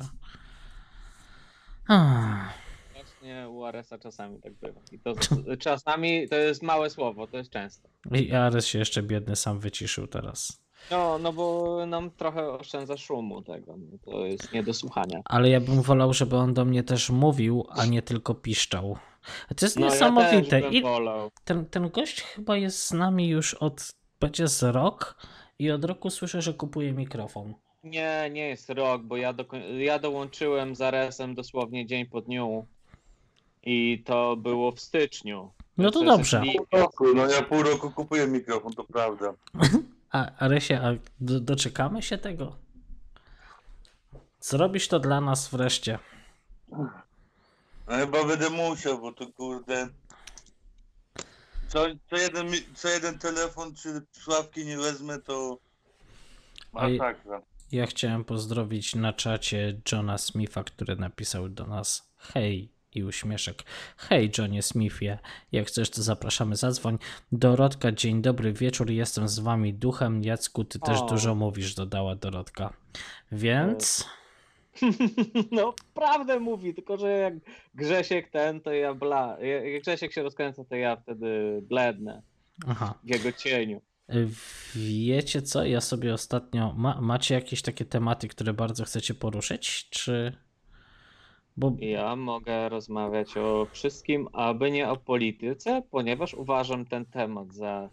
[1.88, 2.52] Ah,
[2.94, 4.80] Właśnie u Aresa czasami tak bywa.
[4.92, 5.14] I to
[5.58, 7.88] czasami to jest małe słowo, to jest często.
[8.14, 10.62] I Ares się jeszcze biedny sam wyciszył teraz.
[10.90, 13.74] No, no bo nam trochę oszczędza szumu tego.
[13.78, 15.20] No, to jest nie do słuchania.
[15.24, 18.96] Ale ja bym wolał, żeby on do mnie też mówił, a nie tylko piszczał.
[19.56, 20.56] To jest No, niesamowite.
[20.60, 21.30] Ja też I bym wolał.
[21.44, 25.16] ten, ten gość chyba jest z nami już od będzie z rok
[25.58, 27.54] i od roku słyszę, że kupuje mikrofon.
[27.84, 32.66] Nie, nie jest rok, bo ja, doko- ja dołączyłem z Aresem dosłownie dzień po dniu.
[33.62, 35.50] I to było w styczniu.
[35.78, 36.42] No to dobrze.
[36.56, 39.34] Pół roku, no ja pół roku kupuję mikrofon, to prawda.
[40.10, 42.56] A Aresie, a do, doczekamy się tego?
[44.40, 45.98] Zrobisz to dla nas wreszcie.
[47.88, 49.88] No chyba będę musiał, bo to kurde...
[51.68, 55.58] Co, co, jeden, co jeden telefon czy sławki nie wezmę, to...
[56.72, 57.42] Masakra.
[57.72, 63.62] Ja chciałem pozdrowić na czacie Johna Smitha, który napisał do nas hej i uśmieszek.
[63.96, 65.18] Hej Johnie Smithie,
[65.52, 66.98] jak chcesz to zapraszamy, zadzwoń.
[67.32, 70.24] Dorotka, dzień dobry wieczór, jestem z wami duchem.
[70.24, 71.06] Jacku, ty też O.
[71.06, 72.72] dużo mówisz, dodała Dorotka.
[73.32, 74.06] Więc...
[75.52, 77.34] No, prawdę mówi, tylko że jak
[77.74, 79.38] Grzesiek ten, to ja bla.
[79.40, 82.22] Jak Grzesiek się rozkręca, to ja wtedy blednę
[82.66, 82.94] Aha.
[83.04, 83.80] w jego cieniu.
[84.74, 85.64] Wiecie co?
[85.64, 86.74] Ja sobie ostatnio.
[86.76, 89.88] Ma, macie jakieś takie tematy, które bardzo chcecie poruszyć?
[89.90, 90.32] Czy.
[91.58, 91.72] Bo.
[91.78, 97.88] Ja mogę rozmawiać o wszystkim, aby nie o polityce, ponieważ uważam ten temat za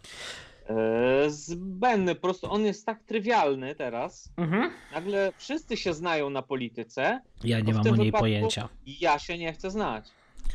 [0.68, 2.14] e, zbędny.
[2.14, 4.32] Po prostu on jest tak trywialny teraz.
[4.36, 4.70] Mhm.
[4.92, 8.68] Nagle wszyscy się znają na polityce, Ja nie mam o niej pojęcia.
[9.00, 10.10] ja się nie chcę znać.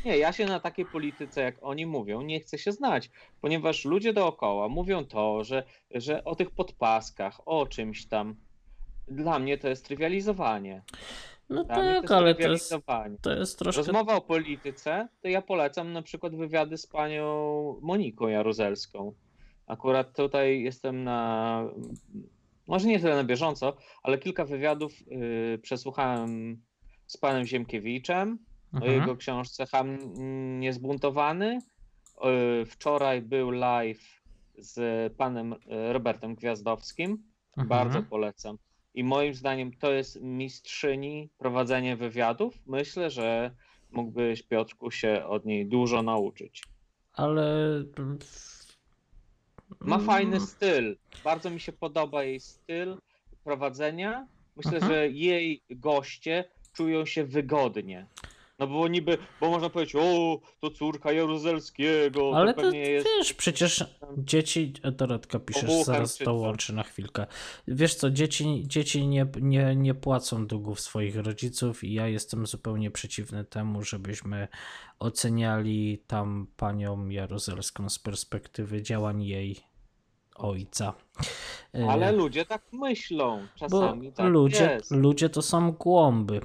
[0.05, 3.09] Nie, ja się na takiej polityce, jak oni mówią, nie chcę się znać,
[3.41, 8.35] ponieważ ludzie dookoła mówią to, że, że o tych podpaskach, o czymś tam.
[9.07, 10.81] Dla mnie to jest trywializowanie.
[11.51, 12.73] No Dla tak, ale to jest,
[13.21, 13.81] to jest troszkę...
[13.81, 17.25] Rozmowa o polityce, to ja polecam na przykład wywiady z panią
[17.81, 19.13] Moniką Jaruzelską.
[19.67, 21.63] Akurat tutaj jestem na,
[22.67, 26.61] może nie tyle na bieżąco, ale kilka wywiadów y, przesłuchałem
[27.07, 28.39] z panem Ziemkiewiczem
[28.73, 28.93] o Mhm.
[28.93, 29.97] jego książce Ham
[30.59, 31.59] Niezbuntowany.
[32.61, 34.21] Y, Wczoraj był live
[34.57, 35.57] z panem y,
[35.93, 37.11] Robertem Gwiazdowskim.
[37.57, 37.67] Mhm.
[37.67, 38.57] Bardzo polecam.
[38.93, 42.53] I moim zdaniem to jest mistrzyni prowadzenia wywiadów.
[42.67, 43.51] Myślę, że
[43.91, 46.63] mógłbyś Piotrku się od niej dużo nauczyć.
[47.13, 47.45] Ale...
[49.79, 50.07] Ma Mm.
[50.07, 50.97] fajny styl.
[51.23, 52.97] Bardzo mi się podoba jej styl
[53.43, 54.27] prowadzenia.
[54.55, 54.91] Myślę, Mhm.
[54.91, 58.05] że jej goście czują się wygodnie.
[58.61, 62.31] No bo niby, bo można powiedzieć, o, to córka Jaruzelskiego.
[62.37, 63.07] Ale to to jest.
[63.17, 63.85] wiesz, przecież
[64.17, 66.31] dzieci, Dorotka piszesz, Obuchem zaraz czy co?
[66.31, 67.25] dołączy na chwilkę.
[67.67, 72.91] Wiesz co, dzieci, dzieci nie, nie, nie płacą długów swoich rodziców i ja jestem zupełnie
[72.91, 74.47] przeciwny temu, żebyśmy
[74.99, 79.55] oceniali tam panią Jaruzelską z perspektywy działań jej
[80.35, 80.93] ojca.
[81.75, 83.39] E, Ale ludzie tak myślą.
[83.41, 84.91] Bo Czasami tak ludzie, jest.
[84.91, 86.41] ludzie to są głąby.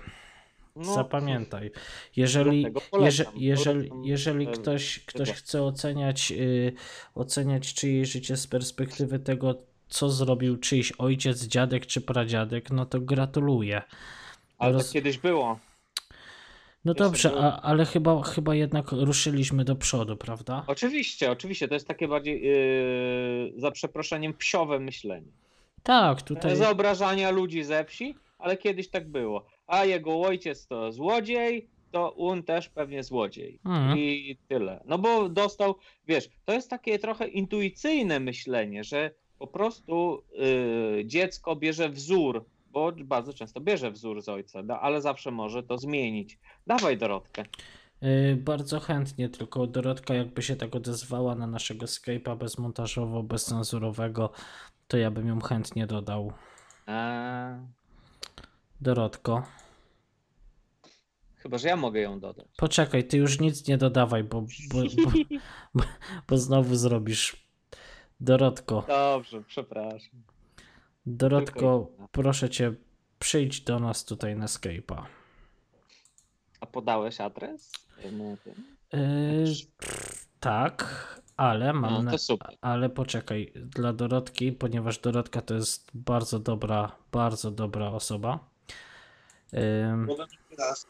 [0.77, 1.71] No, Zapamiętaj.
[2.17, 6.73] Jeżeli, polecam, jeżeli, polecam, jeżeli ktoś, ktoś chce oceniać, y,
[7.15, 13.01] oceniać czyjeś życie z perspektywy tego, co zrobił czyjś ojciec, dziadek czy pradziadek, no to
[13.01, 13.83] gratuluję.
[14.59, 15.59] Ale roz- tak kiedyś było.
[16.85, 20.65] No Wiesz, dobrze, a, ale chyba, chyba jednak ruszyliśmy do przodu, prawda?
[20.67, 21.69] Oczywiście, oczywiście.
[21.69, 25.33] To jest takie bardziej, yy, za przeproszeniem, psiowe myślenie.
[25.83, 26.57] Tak, tutaj.
[26.57, 29.47] Zaobrażania ludzi ze wsi, ale kiedyś tak było.
[29.67, 33.61] A jego ojciec to złodziej, to on też pewnie złodziej.
[33.65, 33.99] Mhm.
[33.99, 34.83] I tyle.
[34.87, 35.75] No bo dostał,
[36.09, 40.23] wiesz, to jest takie trochę intuicyjne myślenie, że po prostu
[40.97, 45.63] yy, dziecko bierze wzór, bo bardzo często bierze wzór z ojca, da, ale zawsze może
[45.63, 46.39] to zmienić.
[46.67, 47.45] Dawaj Dorotkę.
[48.03, 54.31] Y, bardzo chętnie, tylko Dorotka jakby się tak odezwała na naszego Skype'a bezmontażowo, bezcenzurowego,
[54.89, 56.33] to ja bym ją chętnie dodał.
[56.87, 57.59] Eee,
[58.81, 59.43] Dorotko.
[61.37, 62.47] chyba, że ja mogę ją dodać.
[62.57, 65.11] Poczekaj, ty już nic nie dodawaj, bo, bo, bo,
[65.75, 65.85] bo,
[66.29, 67.47] bo znowu zrobisz.
[68.21, 70.23] Dorotko, Dobrze, przepraszam.
[71.07, 72.75] Dorotko, proszę cię,
[73.19, 75.03] przyjdź do nas tutaj na Skype'a.
[76.61, 77.73] A podałeś adres?
[78.93, 79.45] Yy,
[80.41, 80.77] tak,
[81.37, 81.93] ale mam.
[81.93, 82.57] No na, super.
[82.61, 88.56] ale poczekaj, dla Dorotki, ponieważ Dorotka to jest bardzo dobra, bardzo dobra osoba.
[90.07, 90.87] Podam jeszcze raz.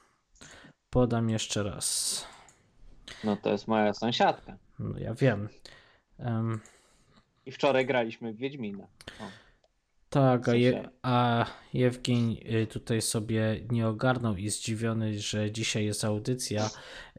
[0.91, 2.27] podam jeszcze raz.
[3.25, 4.57] No to jest moja sąsiadka.
[4.79, 5.49] No ja wiem.
[6.21, 6.61] Ym,
[7.47, 8.87] I wczoraj graliśmy w Wiedźmina.
[9.21, 9.25] O.
[10.11, 16.05] Tak, a, je, a Jewgień y, tutaj sobie nie ogarnął i zdziwiony, że dzisiaj jest
[16.05, 16.71] audycja.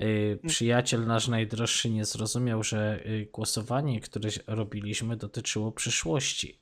[0.01, 6.59] y, Przyjaciel nasz najdroższy nie zrozumiał, że y, głosowanie, które robiliśmy, dotyczyło przyszłości.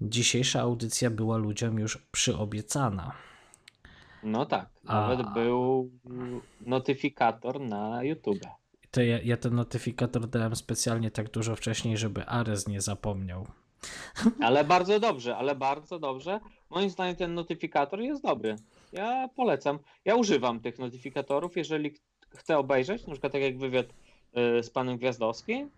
[0.00, 3.12] Dzisiejsza audycja była ludziom już przyobiecana.
[4.24, 4.70] No tak.
[4.86, 5.08] A.
[5.08, 5.90] Nawet był
[6.60, 8.40] notyfikator na YouTube.
[8.90, 13.46] To ja, ja ten notyfikator dałem specjalnie tak dużo wcześniej, żeby Ares nie zapomniał.
[14.40, 16.40] Ale bardzo dobrze, ale bardzo dobrze.
[16.70, 18.56] Moim zdaniem ten notyfikator jest dobry.
[18.92, 19.78] Ja polecam.
[20.04, 23.86] Ja używam tych notyfikatorów, jeżeli ch- chcę obejrzeć, na przykład tak jak wywiad
[24.58, 25.70] y, z panem Gwiazdowskim,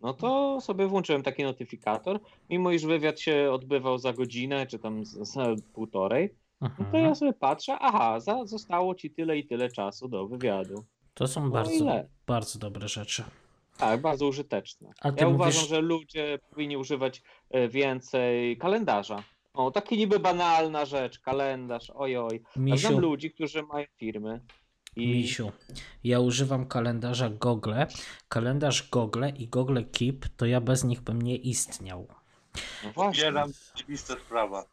[0.00, 2.20] no to sobie włączyłem taki notyfikator.
[2.50, 7.32] Mimo iż wywiad się odbywał za godzinę, czy tam za półtorej, no to ja sobie
[7.32, 10.84] patrzę, aha, za, zostało ci tyle i tyle czasu do wywiadu.
[11.14, 11.84] To są No bardzo,
[12.26, 13.24] bardzo dobre rzeczy.
[13.78, 14.90] Tak, bardzo użyteczne.
[15.04, 19.22] Ja mówisz- uważam, że ludzie powinni używać e, więcej kalendarza.
[19.54, 22.42] O, taki niby banalna rzecz, kalendarz, ojoj.
[22.46, 24.40] A znam Misiu, ludzi, którzy mają firmy.
[24.96, 25.52] I Misiu,
[26.04, 27.74] ja używam kalendarza Google.
[28.28, 32.06] Kalendarz Google i Google Keep, to ja bez nich bym nie istniał.
[32.84, 33.32] no właśnie.
[33.74, 34.64] Oczywista sprawa.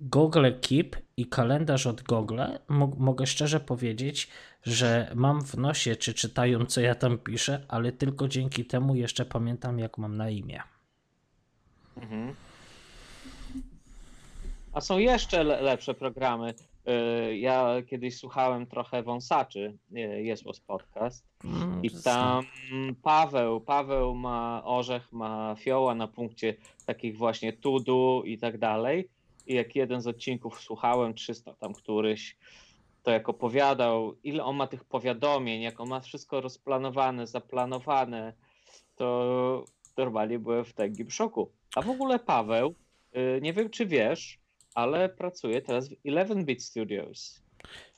[0.00, 4.28] Google Keep i kalendarz od Google, mo- mogę szczerze powiedzieć,
[4.62, 9.24] że mam w nosie, czy czytają, co ja tam piszę, ale tylko dzięki temu jeszcze
[9.24, 10.62] pamiętam, jak mam na imię.
[11.96, 12.34] Mhm.
[14.72, 16.54] A są jeszcze le lepsze programy.
[16.86, 21.24] E, Ja kiedyś słuchałem trochę wąsaczy, e, jest podcast.
[21.44, 22.44] Mm, I tam
[23.02, 26.54] Paweł, Paweł ma orzech, ma fioła na punkcie
[26.86, 29.08] takich właśnie tudu i tak dalej.
[29.48, 32.36] I jak jeden z odcinków słuchałem, 300 tam któryś,
[33.02, 38.32] to jak opowiadał, ile on ma tych powiadomień, jak on ma wszystko rozplanowane, zaplanowane,
[38.96, 39.64] to
[39.96, 41.50] normalnie byłem w takim szoku.
[41.76, 42.74] A w ogóle Paweł,
[43.16, 44.38] y, nie wiem czy wiesz,
[44.74, 47.42] ale pracuje teraz w 11-bit Studios.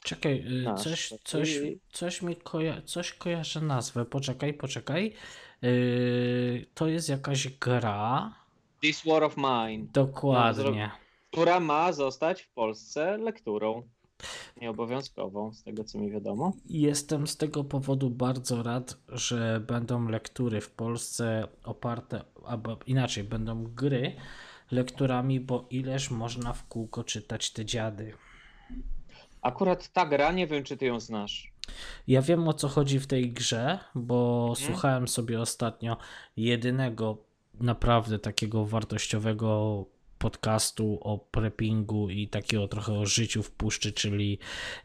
[0.03, 1.59] Czekaj, y, Nasz coś, coś,
[1.92, 4.05] coś mi koja coś kojarzy nazwę.
[4.05, 5.14] Poczekaj, poczekaj.
[5.62, 8.34] Yy, to jest jakaś gra.
[8.80, 10.90] This War of Mine, Dokładnie.
[11.31, 13.83] Która ma zostać w Polsce lekturą
[14.61, 16.53] nieobowiązkową, z tego co mi wiadomo.
[16.66, 23.64] Jestem z tego powodu bardzo rad, że będą lektury w Polsce oparte, albo inaczej, będą
[23.64, 24.16] gry
[24.70, 28.12] lekturami, bo ileż można w kółko czytać te dziady.
[29.43, 31.53] Akurat ta gra, nie wiem czy ty ją znasz.
[32.07, 34.66] Ja wiem o co chodzi w tej grze, bo Mhm.
[34.66, 35.97] słuchałem sobie ostatnio
[36.37, 37.18] jedynego
[37.61, 39.85] naprawdę takiego wartościowego
[40.20, 44.38] podcastu o preppingu i takiego trochę o życiu w puszczy, czyli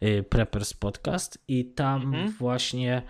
[0.03, 2.29] y, Preppers Podcast i tam Mhm.
[2.31, 3.01] właśnie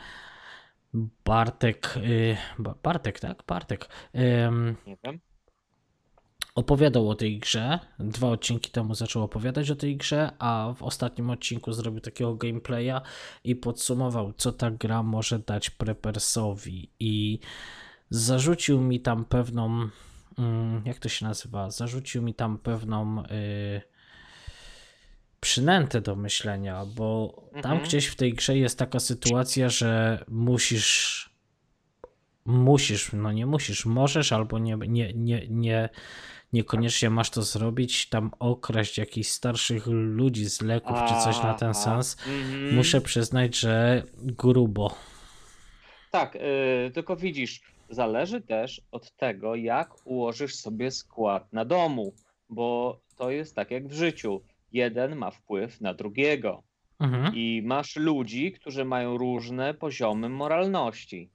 [1.25, 3.43] Bartek, y, Ba- Bartek, tak?
[3.47, 3.89] Bartek.
[4.87, 5.19] Nie wiem.
[6.55, 7.79] opowiadał o tej grze.
[7.99, 13.01] Dwa odcinki temu zaczął opowiadać o tej grze, a w ostatnim odcinku zrobił takiego gameplaya
[13.43, 16.89] i podsumował, co ta gra może dać Preppersowi.
[16.99, 17.39] I
[18.09, 19.89] zarzucił mi tam pewną.
[20.37, 21.69] Mm, Jak to się nazywa?
[21.71, 23.23] Zarzucił mi tam pewną.
[23.25, 23.81] y,
[25.39, 27.83] przynętę do myślenia, bo tam Mhm.
[27.83, 31.29] gdzieś w tej grze jest taka sytuacja, że musisz
[32.45, 35.89] musisz, no nie musisz, możesz albo nie, nie, nie, nie,
[36.53, 41.73] niekoniecznie masz to zrobić, tam okraść jakichś starszych ludzi z leków czy coś na ten
[41.73, 42.17] sens.
[42.27, 42.75] Mhm.
[42.75, 44.95] Muszę przyznać, że grubo.
[46.11, 52.13] Tak, yy, tylko widzisz, zależy też od tego, jak ułożysz sobie skład na domu,
[52.49, 54.41] bo to jest tak jak w życiu.
[54.71, 56.63] Jeden ma wpływ na drugiego
[56.99, 57.35] Mhm.
[57.35, 61.29] i masz ludzi, którzy mają różne poziomy moralności.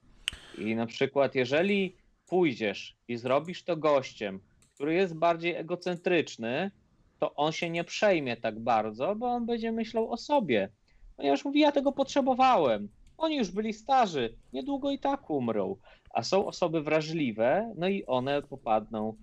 [0.57, 1.95] I na przykład, jeżeli
[2.27, 4.39] pójdziesz i zrobisz to gościem,
[4.75, 6.71] który jest bardziej egocentryczny,
[7.19, 10.69] to on się nie przejmie tak bardzo, bo on będzie myślał o sobie.
[11.17, 12.89] Ponieważ mówi, ja tego potrzebowałem.
[13.21, 15.75] Oni już byli starzy, niedługo i tak umrą.
[16.13, 19.15] A są osoby wrażliwe, no i one popadną e,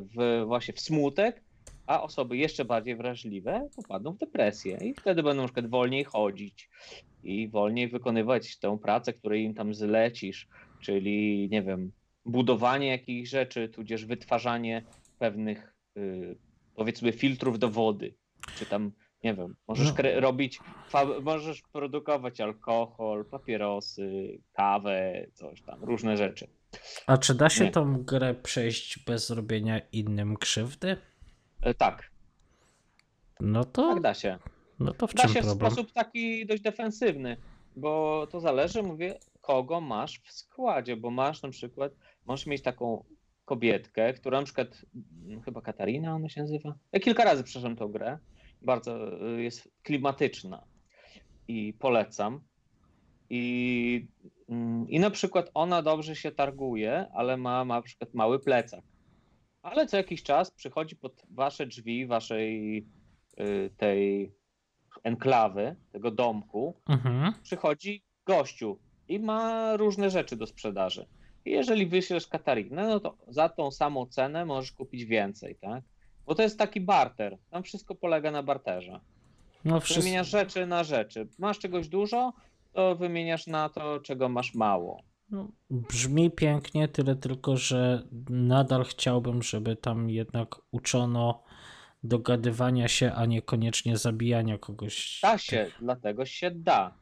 [0.00, 1.44] w, właśnie w smutek,
[1.86, 6.70] a osoby jeszcze bardziej wrażliwe popadną w depresję i wtedy będą na przykład wolniej chodzić
[7.22, 10.48] i wolniej wykonywać tę pracę, której im tam zlecisz,
[10.80, 11.92] czyli nie wiem,
[12.24, 14.84] budowanie jakichś rzeczy, tudzież wytwarzanie
[15.18, 16.36] pewnych y,
[16.74, 18.14] powiedzmy filtrów do wody,
[18.58, 18.92] czy tam
[19.24, 20.20] nie wiem, możesz No.
[20.20, 20.60] robić,
[21.22, 26.48] możesz produkować alkohol, papierosy, kawę, coś tam, różne rzeczy.
[27.06, 27.70] A czy da się Nie.
[27.70, 30.96] tą grę przejść bez robienia innym krzywdy?
[31.62, 32.10] E, tak,
[33.40, 34.38] No to, tak da się.
[34.80, 35.70] no to w Da czym się w problem?
[35.70, 37.36] sposób taki dość defensywny,
[37.76, 41.92] bo to zależy, mówię, kogo masz w składzie, bo masz na przykład,
[42.26, 43.04] możesz mieć taką
[43.44, 44.84] kobietkę, która na przykład,
[45.26, 48.18] mm, chyba Katarina ona się nazywa, ja kilka razy przeszedłem tą grę,
[48.62, 50.64] bardzo y, jest klimatyczna
[51.48, 52.40] i polecam.
[53.30, 54.08] I,
[54.48, 58.84] mm, I na przykład ona dobrze się targuje, ale ma, ma na przykład mały plecak.
[59.62, 62.78] Ale co jakiś czas przychodzi pod wasze drzwi, waszej
[63.40, 64.32] y, tej
[65.04, 67.32] enklawy, tego domku, Mhm.
[67.42, 68.78] przychodzi gościu
[69.08, 71.06] i ma różne rzeczy do sprzedaży.
[71.44, 75.84] I jeżeli wyślesz Katarinę, no to za tą samą cenę możesz kupić więcej, tak?
[76.28, 77.38] Bo to jest taki barter.
[77.50, 79.00] Tam wszystko polega na barterze.
[79.64, 80.02] No wszystko.
[80.02, 81.28] Wymieniasz rzeczy na rzeczy.
[81.38, 82.32] Masz czegoś dużo,
[82.72, 85.02] to wymieniasz na to, czego masz mało.
[85.30, 91.42] No, brzmi pięknie, tyle tylko, że nadal chciałbym, żeby tam jednak uczono
[92.02, 95.20] dogadywania się, a niekoniecznie zabijania kogoś.
[95.22, 96.94] Da się, dlatego się da.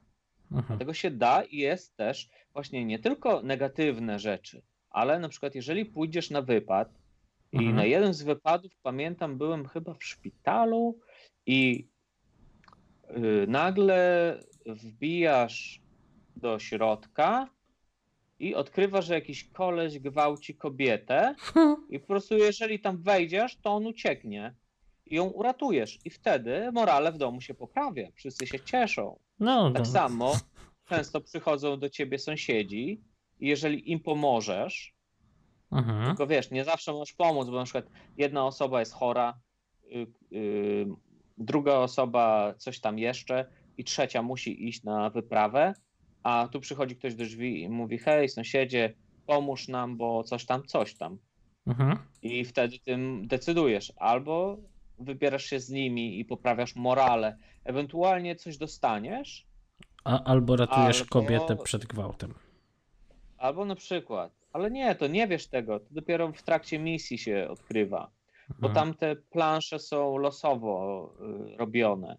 [0.52, 0.78] Mhm.
[0.78, 5.84] Tego się da i jest też właśnie nie tylko negatywne rzeczy, ale na przykład jeżeli
[5.84, 7.05] pójdziesz na wypad
[7.52, 7.76] i Mhm.
[7.76, 10.98] na jeden z wypadów pamiętam byłem chyba w szpitalu
[11.46, 11.88] i
[13.10, 15.80] y, nagle wbijasz
[16.36, 17.48] do środka
[18.38, 21.34] i odkrywasz, że jakiś koleś gwałci kobietę
[21.90, 24.54] i po prostu jeżeli tam wejdziesz, to on ucieknie
[25.06, 29.18] i ją uratujesz i wtedy morale w domu się poprawia, wszyscy się cieszą.
[29.40, 29.92] No, Tak no.
[29.92, 30.32] samo
[30.88, 33.00] często przychodzą do ciebie sąsiedzi
[33.40, 34.95] i jeżeli im pomożesz,
[35.72, 36.06] Mhm.
[36.06, 37.84] tylko wiesz, nie zawsze możesz pomóc, bo na przykład
[38.18, 39.38] jedna osoba jest chora,
[39.84, 40.06] y,
[40.36, 40.86] y,
[41.38, 43.46] druga osoba coś tam jeszcze
[43.78, 45.74] i trzecia musi iść na wyprawę,
[46.22, 48.94] a tu przychodzi ktoś do drzwi i mówi, hej sąsiedzie,
[49.26, 51.18] pomóż nam, bo coś tam, coś tam.
[51.66, 51.98] Mhm.
[52.22, 53.92] I wtedy tym decydujesz.
[53.96, 54.56] Albo
[54.98, 59.46] wybierasz się z nimi i poprawiasz morale, ewentualnie coś dostaniesz,
[60.04, 62.34] A, albo ratujesz Albo- kobietę przed gwałtem.
[63.38, 67.48] albo na przykład, ale nie, to nie wiesz tego, to dopiero w trakcie misji się
[67.50, 68.10] odkrywa,
[68.48, 68.74] bo Mhm.
[68.74, 71.12] tam te plansze są losowo
[71.52, 72.18] y, robione.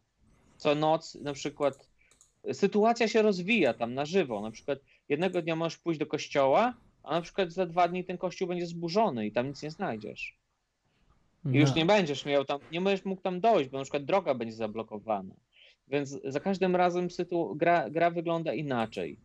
[0.58, 1.90] Co noc na przykład
[2.54, 4.80] sytuacja się rozwija tam na żywo, na przykład
[5.10, 6.74] jednego dnia możesz pójść do kościoła,
[7.04, 10.38] a na przykład za dwa dni ten kościół będzie zburzony i tam nic nie znajdziesz.
[11.46, 14.06] I już No, nie będziesz miał tam, nie będziesz mógł tam dojść, bo na przykład
[14.06, 15.36] droga będzie zablokowana.
[15.88, 19.20] Więc za każdym razem sytu, gra, gra wygląda inaczej.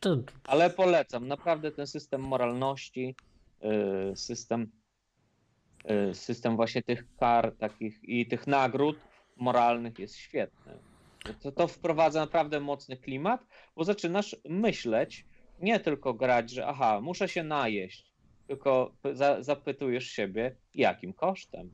[0.00, 3.14] To, Ale polecam, naprawdę ten system moralności,
[3.62, 4.70] yy, system,
[5.84, 8.96] yy, system właśnie tych kar takich i tych nagród
[9.36, 10.78] moralnych jest świetny.
[11.40, 15.24] To, to wprowadza naprawdę mocny klimat, bo zaczynasz myśleć,
[15.60, 18.14] nie tylko grać, że aha, muszę się najeść,
[18.46, 21.70] tylko za, zapytujesz siebie, jakim kosztem.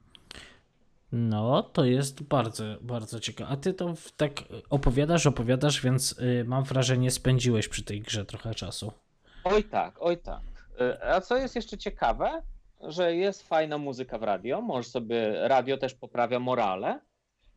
[1.13, 3.51] No, to jest bardzo, bardzo ciekawe.
[3.51, 4.33] A ty to tak
[4.71, 8.93] opowiadasz, opowiadasz, więc y, mam wrażenie, spędziłeś przy tej grze trochę czasu.
[9.45, 10.41] Oj tak, oj tak.
[10.81, 12.43] Y, A co jest jeszcze ciekawe,
[12.81, 17.01] że jest fajna muzyka w radio, możesz sobie, radio też poprawia morale,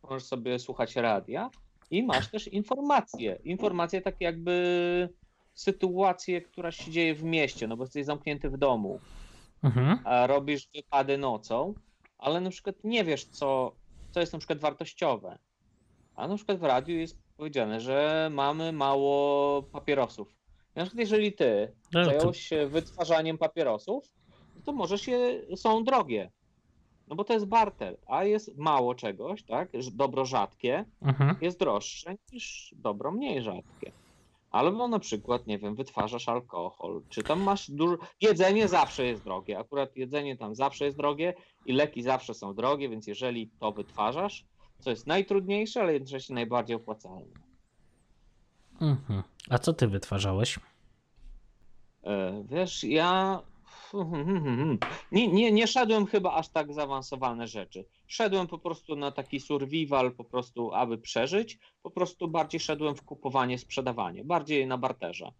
[0.03, 1.49] możesz sobie słuchać radia
[1.91, 5.09] i masz też informacje, informacje takie jakby
[5.53, 8.99] sytuację, która się dzieje w mieście, no bo jesteś zamknięty w domu,
[9.63, 9.99] Mhm.
[10.03, 11.73] a robisz wypady nocą,
[12.17, 13.75] ale na przykład nie wiesz, co,
[14.11, 15.39] co jest na przykład wartościowe.
[16.15, 20.35] A na przykład w radiu jest powiedziane, że mamy mało papierosów.
[20.75, 24.13] Na przykład jeżeli ty No, to, zająłeś się wytwarzaniem papierosów,
[24.65, 26.31] to możesz je, są drogie.
[27.07, 29.69] No bo to jest barter, a jest mało czegoś, tak?
[29.91, 31.35] Dobro rzadkie mhm.
[31.41, 33.91] jest droższe niż dobro mniej rzadkie.
[34.55, 37.97] Albo na przykład, nie wiem, wytwarzasz alkohol, czy tam masz dużo.
[38.21, 39.59] Jedzenie zawsze jest drogie.
[39.59, 41.33] Akurat jedzenie tam zawsze jest drogie
[41.65, 44.45] i leki zawsze są drogie, więc jeżeli to wytwarzasz,
[44.79, 47.39] co jest najtrudniejsze, ale jednocześnie najbardziej opłacalne.
[48.81, 49.23] Mhm.
[49.49, 50.59] A co ty wytwarzałeś?
[52.03, 53.41] E, Wiesz, ja
[55.11, 57.85] nie, nie, nie szedłem chyba aż tak zaawansowane rzeczy.
[58.07, 61.59] Szedłem po prostu na taki survival, po prostu aby przeżyć.
[61.83, 65.31] Po prostu bardziej szedłem w kupowanie, sprzedawanie, bardziej na barterze.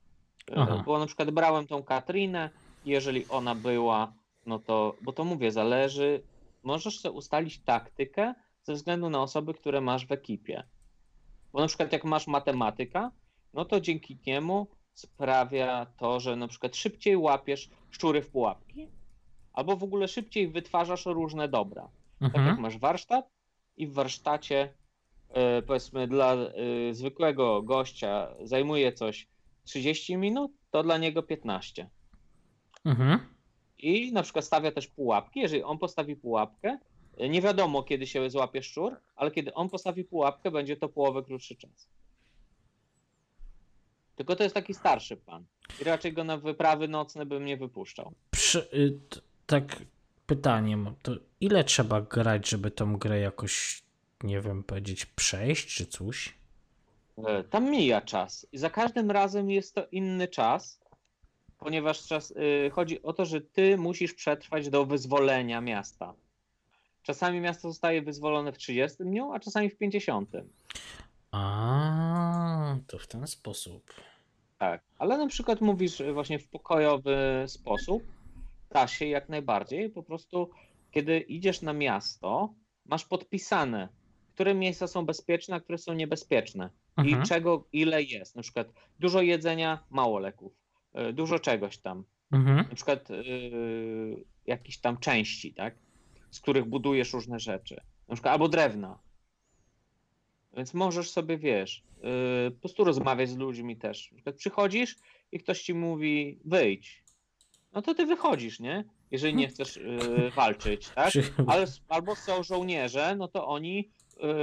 [0.51, 0.83] E, Aha.
[0.85, 2.49] Bo na przykład brałem tą Katrinę,
[2.85, 4.13] jeżeli ona była,
[4.45, 6.23] no to, bo to mówię, zależy,
[6.63, 8.33] możesz sobie ustalić taktykę
[8.63, 10.63] ze względu na osoby, które masz w ekipie.
[11.53, 13.11] Bo na przykład jak masz matematyka,
[13.53, 18.87] no to dzięki niemu sprawia to, że na przykład szybciej łapiesz szczury w pułapki,
[19.53, 21.89] albo w ogóle szybciej wytwarzasz różne dobra.
[22.19, 22.61] Tak jak Mhm.
[22.61, 23.29] masz warsztat
[23.77, 24.73] i w warsztacie
[25.29, 26.49] e, powiedzmy dla e,
[26.93, 29.27] zwykłego gościa zajmuje coś
[29.63, 31.89] 30 minut, to dla niego 15.
[32.85, 33.19] Mhm.
[33.77, 35.39] I na przykład stawia też pułapki.
[35.39, 36.77] Jeżeli on postawi pułapkę,
[37.17, 41.23] e, nie wiadomo kiedy się złapie szczur, ale kiedy on postawi pułapkę, będzie to połowę
[41.23, 41.89] krótszy czas.
[44.15, 45.45] Tylko to jest taki starszy pan.
[45.81, 48.11] I raczej go na wyprawy nocne bym nie wypuszczał.
[48.31, 48.99] Przy, y,
[49.45, 49.75] tak
[50.25, 51.11] pytanie mam, to
[51.41, 53.83] ile trzeba grać, żeby tą grę jakoś,
[54.23, 56.33] nie wiem, powiedzieć, przejść czy coś?
[57.17, 60.79] E, Tam mija czas i za każdym razem jest to inny czas,
[61.57, 66.13] ponieważ czas, y, chodzi o to, że ty musisz przetrwać do wyzwolenia miasta.
[67.03, 70.29] Czasami miasto zostaje wyzwolone w 30 dniu, a czasami w 50.
[71.31, 73.93] A, to w ten sposób.
[74.57, 78.03] Tak, ale na przykład mówisz y, właśnie w pokojowy sposób,
[78.69, 79.89] da się jak najbardziej.
[79.89, 80.49] Po prostu,
[80.91, 82.53] kiedy idziesz na miasto,
[82.85, 83.89] masz podpisane,
[84.33, 86.69] które miejsca są bezpieczne, a które są niebezpieczne.
[86.97, 87.23] Mhm.
[87.23, 88.35] i czego ile jest.
[88.35, 88.67] Na przykład
[88.99, 90.53] dużo jedzenia, mało leków.
[91.09, 92.03] Y, Dużo czegoś tam.
[92.31, 92.57] Mhm.
[92.57, 95.75] Na przykład yy, jakichś tam części, tak?
[96.31, 97.81] Z których budujesz różne rzeczy.
[98.07, 98.99] Na przykład albo drewna.
[100.55, 104.13] Więc możesz sobie, wiesz, yy, po prostu rozmawiać z ludźmi też.
[104.35, 104.95] Przychodzisz
[105.31, 107.03] i ktoś ci mówi wyjdź.
[107.73, 108.85] No to ty wychodzisz, nie?
[109.11, 111.13] Jeżeli nie chcesz yy, walczyć, tak?
[111.47, 113.89] Ale, albo są żołnierze, no to oni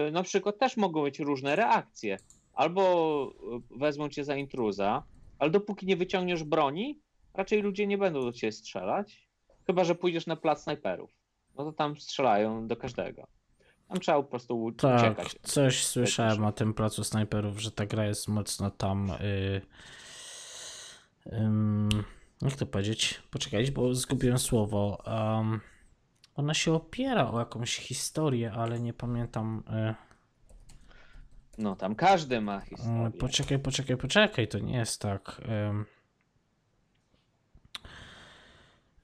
[0.09, 2.17] y, na przykład też mogą mieć różne reakcje.
[2.55, 3.35] Albo
[3.75, 5.03] y, wezmą cię za intruza,
[5.39, 7.01] ale dopóki nie wyciągniesz broni,
[7.35, 9.29] raczej ludzie nie będą do ciebie strzelać.
[9.67, 11.11] Chyba, że pójdziesz na plac snajperów.
[11.57, 13.27] No to tam strzelają do każdego.
[13.93, 15.37] Tam trzeba po prostu Tak, uciekać.
[15.43, 19.11] coś słyszałem o tym placu snajperów, że ta gra jest mocno tam.
[19.11, 19.61] Y,
[21.33, 21.89] ym,
[22.43, 23.23] jak to powiedzieć?
[23.31, 25.03] Poczekaj, bo zgubiłem słowo.
[25.07, 25.61] Um,
[26.37, 29.63] ona się opiera o jakąś historię, ale nie pamiętam.
[29.91, 29.95] Y,
[31.59, 33.11] No tam każdy ma historię.
[33.21, 35.41] poczekaj, poczekaj, poczekaj, to nie jest tak.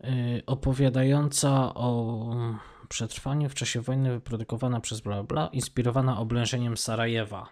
[0.04, 2.34] Y, opowiadająca o
[2.88, 7.48] Przetrwanie w czasie wojny wyprodukowana przez bla bla, inspirowana oblężeniem Sarajewa.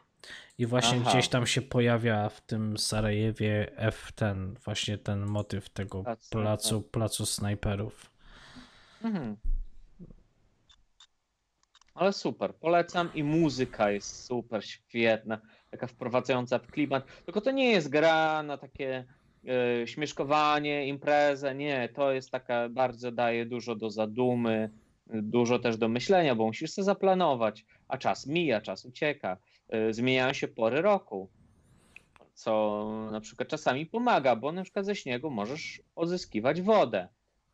[0.58, 1.10] I właśnie Aha.
[1.10, 6.68] gdzieś tam się pojawia w tym Sarajewie F ten, właśnie ten motyw tego Plac placu,
[6.68, 6.90] snajperów.
[6.90, 8.10] placu snajperów.
[9.04, 9.36] Mhm.
[11.94, 17.06] Ale super, polecam i muzyka jest super, świetna, taka wprowadzająca w klimat.
[17.24, 19.04] Tylko to nie jest gra na takie
[19.82, 24.70] e, śmieszkowanie, imprezę, nie, to jest taka, bardzo daje dużo do zadumy,
[25.06, 29.36] dużo też do myślenia, bo musisz sobie zaplanować, a czas mija, czas ucieka,
[29.68, 31.28] e, zmieniają się pory roku,
[32.34, 37.08] co na przykład czasami pomaga, bo na przykład ze śniegu możesz odzyskiwać wodę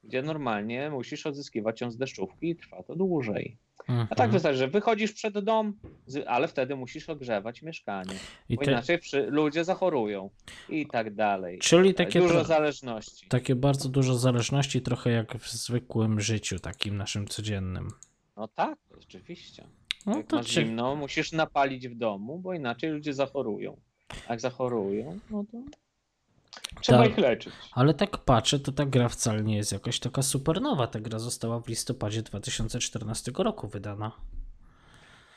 [0.04, 3.56] gdzie normalnie musisz odzyskiwać ją z deszczówki i trwa to dłużej.
[3.88, 4.30] A tak Mhm.
[4.30, 5.74] wystarczy, że wychodzisz przed dom,
[6.26, 8.14] ale wtedy musisz ogrzewać mieszkanie,
[8.48, 10.30] I bo te, inaczej przy, ludzie zachorują
[10.68, 11.58] i tak dalej.
[11.58, 13.28] czyli takie, Dużo zależności.
[13.28, 17.88] takie bardzo dużo zależności, trochę jak w zwykłym życiu, takim naszym codziennym.
[18.36, 19.64] No tak, oczywiście.
[20.06, 23.76] No Jak to masz zimno, musisz napalić w domu, bo inaczej ludzie zachorują.
[24.28, 25.58] Jak zachorują, no to
[26.80, 27.10] trzeba Tak.
[27.10, 27.52] ich leczyć.
[27.72, 30.86] Ale tak patrzę, to ta gra wcale nie jest jakoś taka super nowa.
[30.86, 34.12] Ta gra została w listopadzie 2014 roku wydana.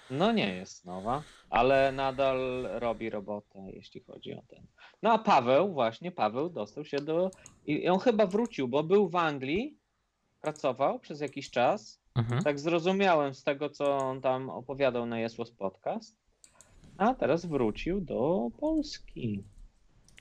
[0.09, 4.67] No nie jest nowa, ale nadal robi robotę, jeśli chodzi o ten.
[5.01, 7.31] No a Paweł, właśnie Paweł dostał się do.
[7.65, 9.77] I on chyba wrócił, bo był w Anglii,
[10.41, 12.01] pracował przez jakiś czas.
[12.15, 12.43] Mhm.
[12.43, 16.17] Tak zrozumiałem z tego, co on tam opowiadał na Jesłos Podcast.
[16.97, 19.43] A teraz wrócił do Polski.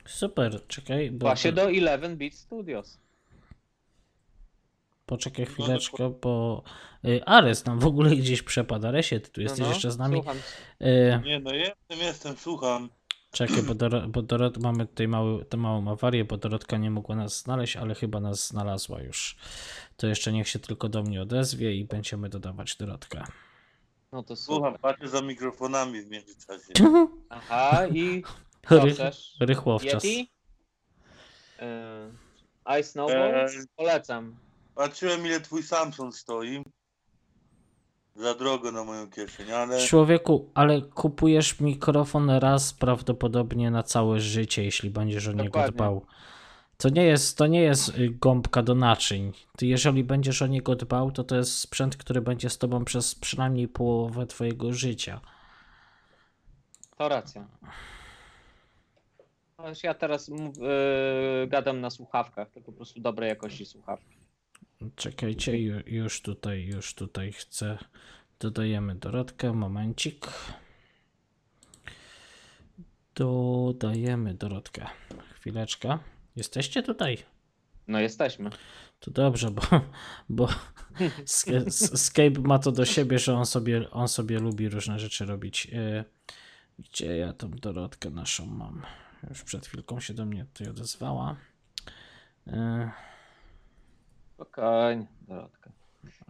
[0.06, 2.98] Super, czekaj, bo Właśnie do 11 Beat Studios.
[5.06, 6.62] poczekaj chwileczkę, bo
[7.04, 8.86] y, Ares nam w ogóle gdzieś przepadł.
[8.86, 10.22] Aresie, ty tu jesteś No, no, jeszcze z nami.
[10.82, 12.88] Y, Nie no, jestem, jestem, słucham.
[13.32, 17.16] czekaj, bo, Doro, bo Dorot, mamy tutaj mały, tę małą awarię, bo Dorotka nie mogła
[17.16, 19.36] nas znaleźć, ale chyba nas znalazła już.
[19.96, 23.24] To jeszcze niech się tylko do mnie odezwie i będziemy dodawać Dorotkę.
[24.12, 26.72] No to Słucham, patrzę za mikrofonami w międzyczasie.
[27.28, 28.22] Aha, i
[28.70, 29.36] Rych, chcesz?
[29.40, 30.04] rychłowczas.
[30.04, 30.30] Yeti?
[32.66, 33.34] Yy, Ice Snowball?
[33.34, 33.48] Eee.
[33.76, 34.36] Polecam.
[34.74, 36.64] Patrzyłem ile twój Samsung stoi.
[38.16, 44.64] Za drogo na moją kieszeń, ale Człowieku, ale kupujesz mikrofon raz prawdopodobnie na całe życie,
[44.64, 45.72] jeśli będziesz o niego Dokładnie.
[45.72, 46.06] dbał.
[46.76, 49.32] To nie jest, to nie jest y, gąbka do naczyń.
[49.56, 53.14] Ty jeżeli będziesz o niego dbał, to to jest sprzęt, który będzie z tobą przez
[53.14, 55.20] przynajmniej połowę twojego życia.
[56.96, 57.48] To racja.
[59.82, 64.16] Ja teraz mów, yy, gadam na słuchawkach, tylko po prostu dobrej jakości słuchawki.
[64.96, 67.78] Czekajcie, ju- już tutaj, już tutaj chcę.
[68.40, 70.26] Dodajemy Dorotkę, momencik.
[73.14, 74.86] Dodajemy Dorotkę.
[75.34, 75.98] Chwileczkę.
[76.36, 77.18] Jesteście tutaj?
[77.88, 78.50] No jesteśmy.
[79.00, 79.62] To dobrze, bo,
[80.28, 80.48] bo
[81.96, 85.66] Skype ma to do siebie, że on sobie, on sobie lubi różne rzeczy robić.
[85.66, 86.04] Y,
[86.78, 88.82] Gdzie ja tą Dorotkę naszą mam?
[89.28, 91.36] Już przed chwilką się do mnie tutaj odezwała.
[94.34, 95.70] Spokojnie, Dorotka.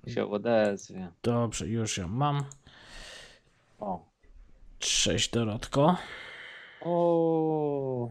[0.06, 1.12] Się odezwie.
[1.22, 2.44] Dobrze, już ją mam.
[3.78, 4.04] O.
[4.78, 5.96] Cześć Dorotko.
[6.80, 8.10] o.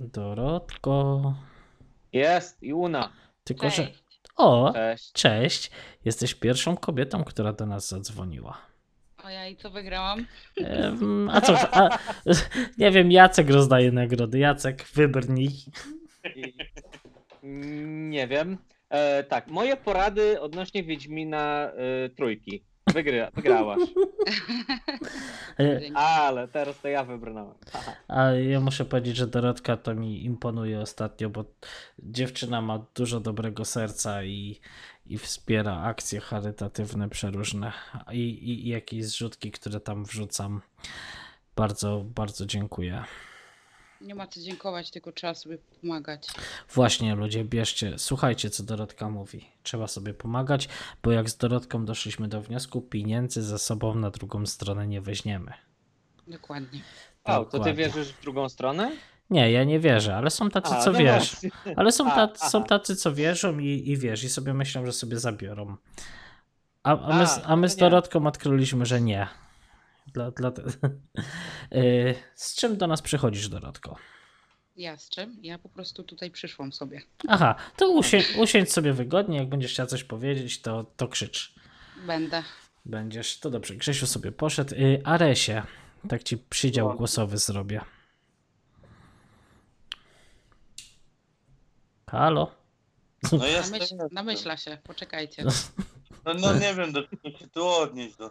[0.00, 1.34] Dorotko.
[2.12, 3.12] Jest i Una.
[3.44, 3.86] Tylko, że...
[3.86, 4.04] Cześć.
[4.36, 5.12] O, Cześć.
[5.12, 5.70] cześć.
[6.04, 8.58] Jesteś pierwszą kobietą, która do nas zadzwoniła.
[9.28, 10.26] O ja i co wygrałam?
[11.30, 11.74] A co?
[11.74, 11.98] A,
[12.78, 14.38] nie wiem, Jacek rozdaje nagrody.
[14.38, 15.50] Jacek, wybrnij.
[18.10, 18.58] Nie wiem.
[18.90, 22.64] E, tak, moje porady odnośnie Wiedźmina e, trójki.
[22.94, 23.78] Wygry, wygrałaś.
[25.60, 27.54] E, Ale teraz to ja wybrnąłem.
[28.08, 31.44] A ja muszę powiedzieć, że Dorotka to mi imponuje ostatnio, bo
[31.98, 34.60] dziewczyna ma dużo dobrego serca i,
[35.08, 37.72] i wspiera akcje charytatywne przeróżne
[38.12, 40.62] i, i, i jakieś zrzutki, które tam wrzucam.
[41.56, 43.04] Bardzo, bardzo dziękuję.
[44.00, 46.28] Nie ma co dziękować, tylko trzeba sobie pomagać.
[46.74, 49.48] Właśnie ludzie, bierzcie, słuchajcie co Dorotka mówi.
[49.62, 50.68] Trzeba sobie pomagać,
[51.02, 55.52] bo jak z Dorotką doszliśmy do wniosku, pieniędzy ze sobą na drugą stronę nie weźmiemy.
[56.28, 56.80] Dokładnie.
[57.24, 57.74] O, to ty Dokładnie.
[57.74, 58.96] wierzysz w drugą stronę?
[59.30, 61.30] Nie, ja nie wierzę, ale są tacy, A, co no wiesz.
[61.40, 61.50] właśnie.
[61.76, 64.92] Ale są, A, tacy, są tacy, co wierzą i, i wiesz, i sobie myślą, że
[64.92, 65.76] sobie zabiorą.
[66.82, 67.80] A, a, my, z- A, a my no z nie.
[67.80, 69.28] Dorotką odkryliśmy, że nie.
[70.06, 70.62] Dla, dla te...
[71.72, 73.96] Y, z czym do nas przychodzisz, Dorotko?
[74.76, 75.36] Ja z czym?
[75.42, 77.02] Ja po prostu tutaj przyszłam sobie.
[77.28, 81.54] Aha, to usię, usiądź sobie wygodnie, jak będziesz chciała coś powiedzieć, to, to krzycz.
[82.06, 82.42] Będę.
[82.84, 84.74] Będziesz, to dobrze, Grzesiu sobie poszedł.
[84.74, 85.62] Y, Aresie,
[86.08, 87.80] tak ci przydział głosowy zrobię.
[92.10, 92.50] Halo?
[93.32, 93.98] no Namyśl, jestem.
[94.12, 95.44] namyśla się, poczekajcie.
[96.24, 98.16] No, no nie wiem, do czego się tu odnieść.
[98.16, 98.30] Do...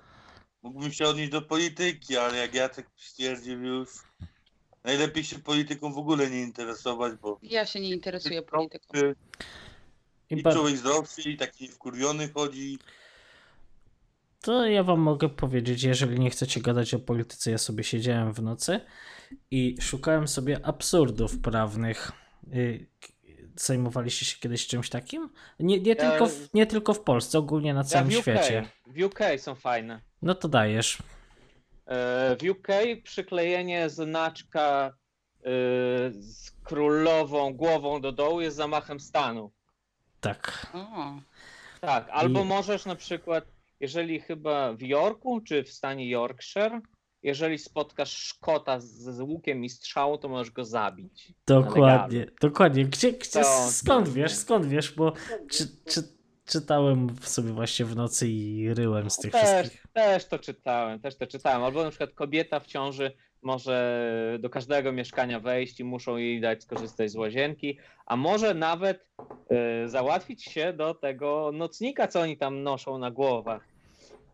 [0.64, 3.90] Mógłbym się odnieść do polityki, ale jak Jacek stwierdził już,
[4.84, 8.98] najlepiej się polityką w ogóle nie interesować, bo Ja się nie interesuję polityką.
[10.30, 12.80] i, I ba- człowiek zdrowszy i taki wkurwiony chodzi.
[14.42, 18.42] To ja wam mogę powiedzieć, jeżeli nie chcecie gadać o polityce, ja sobie siedziałem w
[18.42, 18.80] nocy
[19.52, 22.12] i szukałem sobie absurdów prawnych.
[23.58, 25.30] Zajmowaliście się kiedyś czymś takim?
[25.60, 28.22] Nie, nie, Ja- tylko, w, nie tylko w Polsce, ogólnie na Ja całym w UK,
[28.22, 28.66] świecie.
[28.88, 30.02] w UK są fajne.
[30.22, 30.98] No to dajesz.
[31.86, 32.68] E, W UK
[33.04, 35.50] przyklejenie znaczka e,
[36.12, 39.52] z królową głową do dołu jest zamachem stanu.
[40.22, 40.68] Tak.
[40.74, 41.16] O,
[41.82, 43.46] Tak, albo I- możesz na przykład,
[43.80, 46.82] jeżeli chyba w Yorku czy w stanie Yorkshire,
[47.24, 51.34] jeżeli spotkasz Szkota z, łukiem i strzałą, to możesz go zabić.
[51.48, 52.86] Dokładnie, dokładnie.
[52.86, 55.14] Gdzie, gdzie, To- skąd wiesz, skąd wiesz, bo
[55.52, 56.04] czy, czy,
[56.46, 59.86] czytałem sobie właśnie w nocy i ryłem z tych Też, wszystkich.
[59.94, 61.64] też to czytałem, też to czytałem.
[61.64, 63.12] Albo na przykład kobieta w ciąży
[63.42, 69.08] może do każdego mieszkania wejść i muszą jej dać skorzystać z łazienki, a może nawet
[69.50, 73.77] e, załatwić się do tego nocnika, co oni tam noszą na głowach.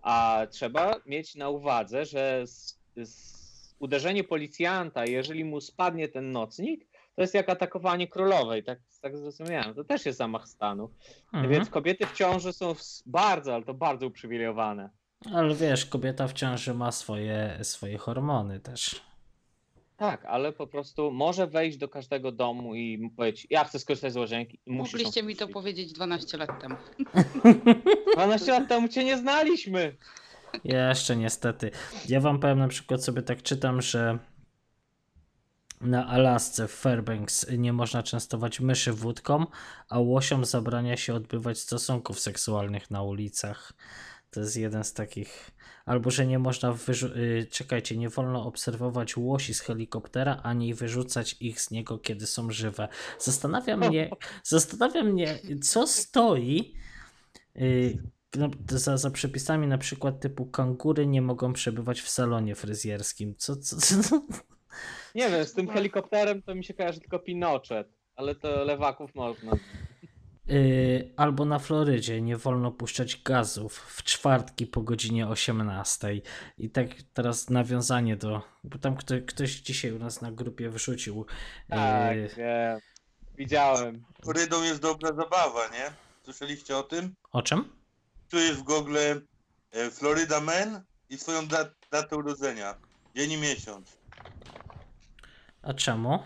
[0.03, 6.87] A trzeba mieć na uwadze, że z, z uderzenie policjanta, jeżeli mu spadnie ten nocnik,
[7.15, 9.75] to jest jak atakowanie królowej, tak, tak zrozumiałem.
[9.75, 10.89] To też jest zamach stanu.
[11.25, 11.49] Mhm.
[11.49, 12.75] Więc kobiety w ciąży są
[13.05, 14.89] bardzo, ale to bardzo uprzywilejowane.
[15.33, 19.01] Ale wiesz, kobieta w ciąży ma swoje, swoje hormony też.
[19.97, 24.13] Tak, ale po prostu może wejść do każdego domu i mu powiedzieć, ja chcę skorzystać
[24.13, 26.75] z łazienki i musisz ją mogliście mi to powiedzieć 12 lat temu.
[28.15, 29.95] 12 lat temu cię nie znaliśmy.
[30.63, 31.71] Jeszcze niestety.
[32.09, 34.19] Ja wam powiem na przykład sobie tak czytam, że
[35.81, 39.45] na Alasce w Fairbanks nie można częstować myszy wódką,
[39.89, 43.73] a łosiom zabrania się odbywać stosunków seksualnych na ulicach.
[44.33, 45.51] To jest jeden z takich.
[45.85, 51.35] Albo że nie można wyrzu- y, czekajcie, nie wolno obserwować łosi z helikoptera, ani wyrzucać
[51.39, 52.87] ich z niego, kiedy są żywe.
[53.19, 54.09] Zastanawia mnie,
[54.43, 56.73] zastanawia mnie, co stoi
[57.55, 57.97] y,
[58.35, 63.35] no, za, za przepisami na przykład typu kangury nie mogą przebywać w salonie fryzjerskim.
[63.37, 64.21] Co, co, co?
[65.15, 69.51] Nie wiem, z tym helikopterem to mi się kojarzy tylko Pinochet, ale to lewaków można.
[70.49, 76.21] Y, albo na Florydzie nie wolno puszczać gazów w czwartki po godzinie 18.
[76.57, 78.41] I tak teraz nawiązanie do.
[78.63, 81.25] Bo tam kto, ktoś dzisiaj u nas na grupie wrzucił.
[81.69, 82.79] Tak, y, wiem.
[83.37, 84.03] Widziałem.
[84.27, 85.91] Rydą jest dobra zabawa, nie?
[86.23, 87.15] Słyszeliście o tym?
[87.31, 87.69] o czym?
[88.29, 88.97] Tu jest w Google
[89.91, 92.75] Florida Man i swoją dat datę urodzenia.
[93.15, 93.97] Dzień i miesiąc.
[95.61, 96.19] A czemu?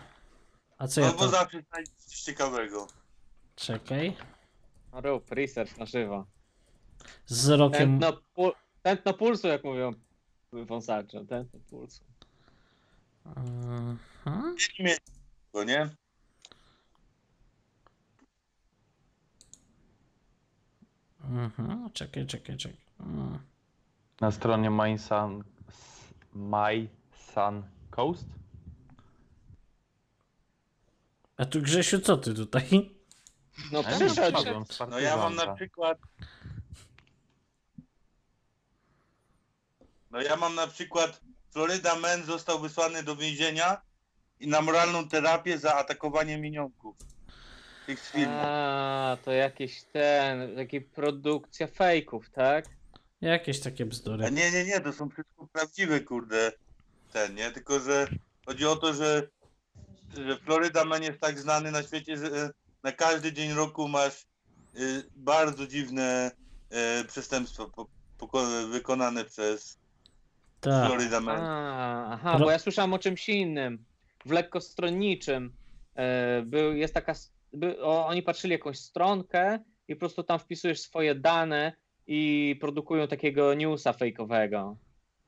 [0.77, 1.29] A co ja No bo to.
[1.29, 1.85] zawsze coś
[2.21, 2.87] ciekawego.
[3.57, 4.15] Czekaj.
[4.93, 6.25] Rób research na żywo.
[7.25, 7.99] Z rokiem.
[7.99, 8.51] Tętno, pu-
[8.81, 9.91] tętno pulsu, jak mówią
[10.53, 11.25] wąsacze.
[11.25, 12.03] Tętno pulsu.
[14.79, 14.99] Miesiąc,
[15.53, 15.89] bo nie?
[21.23, 21.89] Mhm.
[21.93, 22.77] Czekaj, czekaj, czekaj.
[22.99, 23.39] Mm.
[24.21, 25.43] Na stronie My Sun,
[26.33, 26.87] My
[27.33, 28.25] Sun Coast?
[31.37, 32.96] A tu Grzesiu, co ty tutaj?
[33.71, 34.65] No A ja przyszedł.
[34.65, 35.55] z No ja mam na partyzanta.
[35.55, 35.97] przykład.
[40.11, 41.21] No ja mam na przykład.
[41.51, 43.81] Florida Man został wysłany do więzienia
[44.39, 46.95] i na moralną terapię za atakowanie minionków.
[47.85, 48.35] Tych z filmu.
[48.41, 52.65] A, to jakieś ten, takie produkcja fejków, tak?
[53.21, 54.31] Jakieś takie A bzdury.
[54.31, 56.51] nie, nie, nie, to są wszystko prawdziwe, kurde,
[57.13, 57.51] ten, nie?
[57.51, 58.07] Tylko, że
[58.45, 59.27] chodzi o to, że,
[60.17, 62.49] że Florida Man jest tak znany na świecie, że
[62.87, 64.25] na każdy dzień roku masz
[64.75, 66.31] y, bardzo dziwne
[66.69, 69.79] e, przestępstwo po, wykonane przez
[70.61, 70.87] Tak.
[70.87, 71.41] Florida Man.
[71.41, 73.85] A, aha, Pro- bo ja słyszałem o czymś innym.
[74.25, 75.53] W lekkostronniczym
[75.95, 77.13] e, był, jest taka,
[77.53, 81.73] by, o, oni patrzyli jakąś stronkę i po prostu tam wpisujesz swoje dane
[82.07, 84.77] i produkują takiego newsa fejkowego.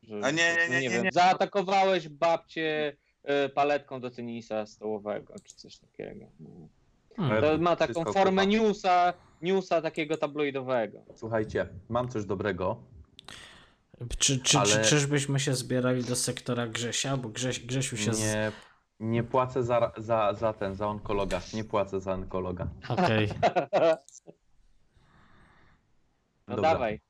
[0.04, 1.12] Że, A nie, nie, nie, nie, wiem, nie.
[1.14, 6.26] Zaatakowałeś babcię e, paletką do tenisa stołowego, czy coś takiego.
[6.40, 6.79] No.
[7.20, 7.42] Hmm.
[7.42, 8.58] To ma taką Wszystko formę kupa.
[8.58, 11.00] newsa, newsa takiego tabloidowego.
[11.16, 12.78] Słuchajcie, mam coś dobrego.
[14.18, 17.18] Czy, czy, Ale- czy, czyżbyśmy się zbierali do sektora Grzesia?
[17.18, 18.12] Bo Grześ, Grzesiu się.
[18.12, 18.52] Nie,
[19.00, 21.42] nie płacę za, za, za ten, za onkologa.
[21.54, 22.68] Nie płacę za onkologa.
[22.90, 23.30] Okej.
[26.48, 26.72] No Dobra.
[26.74, 27.02] dawaj.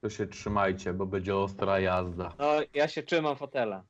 [0.00, 2.32] To się trzymajcie, bo będzie ostra jazda.
[2.38, 3.84] No ja się trzymam fotela.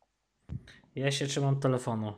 [0.95, 2.13] Ja się trzymam telefonu.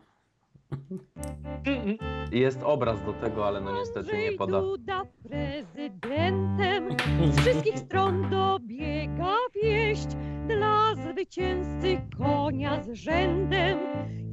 [2.33, 4.61] Jest obraz do tego, ale no niestety nie poda.
[4.61, 6.97] Duda prezydentem
[7.31, 10.09] Z wszystkich stron dobiega wieść
[10.49, 13.79] dla zwycięzcy konia z rzędem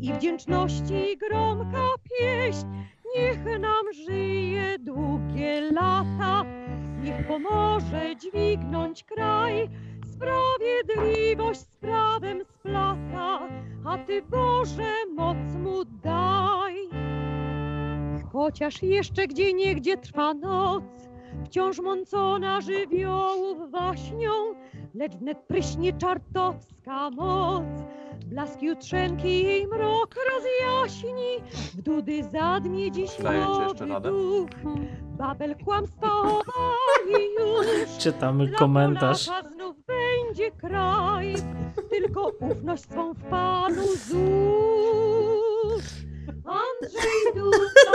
[0.02, 1.88] i wdzięczności gromka
[2.20, 2.68] pieśń.
[3.16, 6.46] Niech nam żyje długie lata,
[7.04, 9.70] niech pomoże dźwignąć kraj.
[10.14, 13.48] Sprawiedliwość z prawem splata,
[13.86, 16.76] a Ty Boże moc mu daj.
[18.32, 20.84] Chociaż jeszcze gdzie niegdzie trwa noc,
[21.46, 24.32] wciąż mącona żywiołów waśnią,
[24.96, 27.64] lecz wnet pryśnie czartowska moc.
[28.26, 31.42] Blask jutrzenki jej mrok rozjaśni,
[31.76, 34.50] w dudy zadmie dziś nowy duch.
[35.18, 37.68] Babel kłamstwa obali już,
[38.04, 39.30] Czytamy komentarz.
[39.56, 41.36] Znów będzie kraj,
[41.90, 45.84] tylko ufność swą w Panu złóż.
[46.46, 47.92] Andrzej Duda,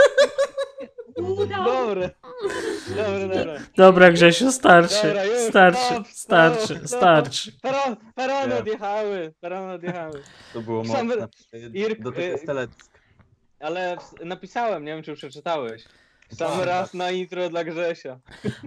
[1.23, 2.09] Dobre.
[3.77, 5.07] Dobra, Grzesiu, starczy.
[5.07, 7.51] Dobra, już, Starczy, stop, starczy, stop, starczy.
[7.61, 8.59] Peron, perony Nie.
[8.59, 10.21] odjechały, perony odjechały.
[10.53, 11.27] To było Sam- mocne.
[11.53, 12.73] Irk- Do tego y- steleck.
[13.59, 15.83] Ale napisałem, nie wiem czy przeczytałeś.
[16.33, 16.93] Sam Tak, raz tak.
[16.93, 18.19] na intro dla Grzesia.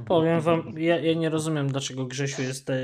[0.07, 2.75] Powiem wam, ja, ja nie rozumiem, dlaczego Grzesiu jest e,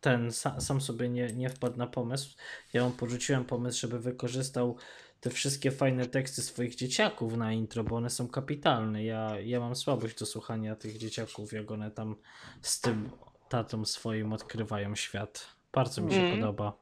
[0.00, 2.36] ten, sa, sam sobie nie, nie wpadł na pomysł.
[2.72, 4.76] Ja mu porzuciłem pomysł, żeby wykorzystał
[5.24, 9.04] te wszystkie fajne teksty swoich dzieciaków na intro, bo one są kapitalne.
[9.04, 12.16] Ja, ja mam słabość do słuchania tych dzieciaków, jak one tam
[12.62, 13.10] z tym
[13.48, 15.46] tatą swoim odkrywają świat.
[15.72, 16.40] Bardzo mi się Mhm.
[16.40, 16.72] podoba.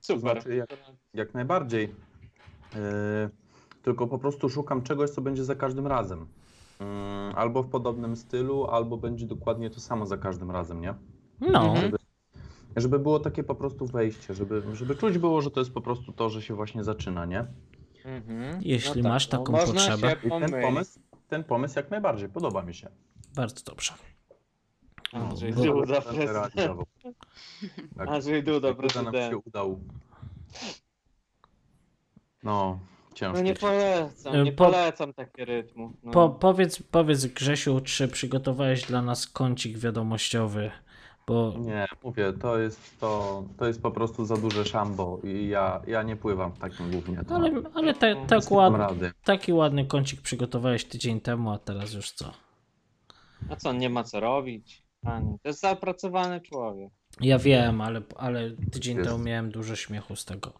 [0.00, 0.20] Super.
[0.20, 0.68] znaczy, jak-
[1.14, 1.82] Jak najbardziej.
[2.74, 2.80] Yy,
[3.82, 6.26] tylko po prostu szukam czegoś, co będzie za każdym razem.
[6.80, 6.86] Yy,
[7.34, 10.94] albo w podobnym stylu, albo będzie dokładnie to samo za każdym razem, nie?
[11.40, 11.76] No.
[11.76, 11.96] Żeby,
[12.76, 16.12] żeby było takie po prostu wejście, żeby, żeby czuć było, że to jest po prostu
[16.12, 17.46] to, że się właśnie zaczyna, nie?
[18.04, 18.58] Mhm.
[18.62, 20.10] Jeśli No masz no taką można potrzebę.
[20.10, 22.88] się I ten pomysł, ten pomysł jak najbardziej podoba mi się.
[23.34, 23.92] bardzo dobrze.
[25.12, 26.54] Andrzej Duda, prezydent.
[27.96, 28.08] Tak.
[28.08, 29.46] Andrzej Duda, nam się prezydent.
[29.46, 29.80] udał.
[32.42, 32.78] No,
[33.14, 33.36] ciężko.
[33.38, 35.92] No nie polecam, Y, nie po- polecam takie rytmu.
[36.02, 36.12] No.
[36.12, 40.70] Po, powiedz, powiedz Grzesiu, czy przygotowałeś dla nas kącik wiadomościowy,
[41.26, 45.82] bo Nie, mówię, to jest to, to jest po prostu za duże szambo i ja,
[45.86, 47.24] ja nie pływam w takim głównie.
[47.24, 49.12] To ale, ale tak nie ład, mam rady.
[49.24, 52.32] taki ładny kącik przygotowałeś tydzień temu, a teraz już co?
[53.50, 54.82] A co, nie ma co robić?
[55.04, 55.38] Ani.
[55.42, 56.90] To jest zapracowany człowiek.
[57.20, 59.10] Ja wiem, ale, ale tydzień Jest.
[59.10, 60.52] temu miałem dużo śmiechu z tego.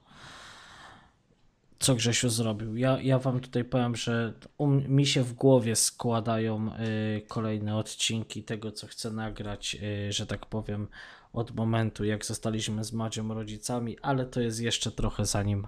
[1.83, 2.77] Co Grzesiu zrobił?
[2.77, 6.71] Ja, ja wam tutaj powiem, że u, m- mi się w głowie składają
[7.17, 9.77] y, kolejne odcinki tego, co chcę nagrać,
[10.09, 10.89] y, że tak powiem,
[11.33, 15.67] od momentu, jak zostaliśmy z Madzią rodzicami, ale to jest jeszcze trochę zanim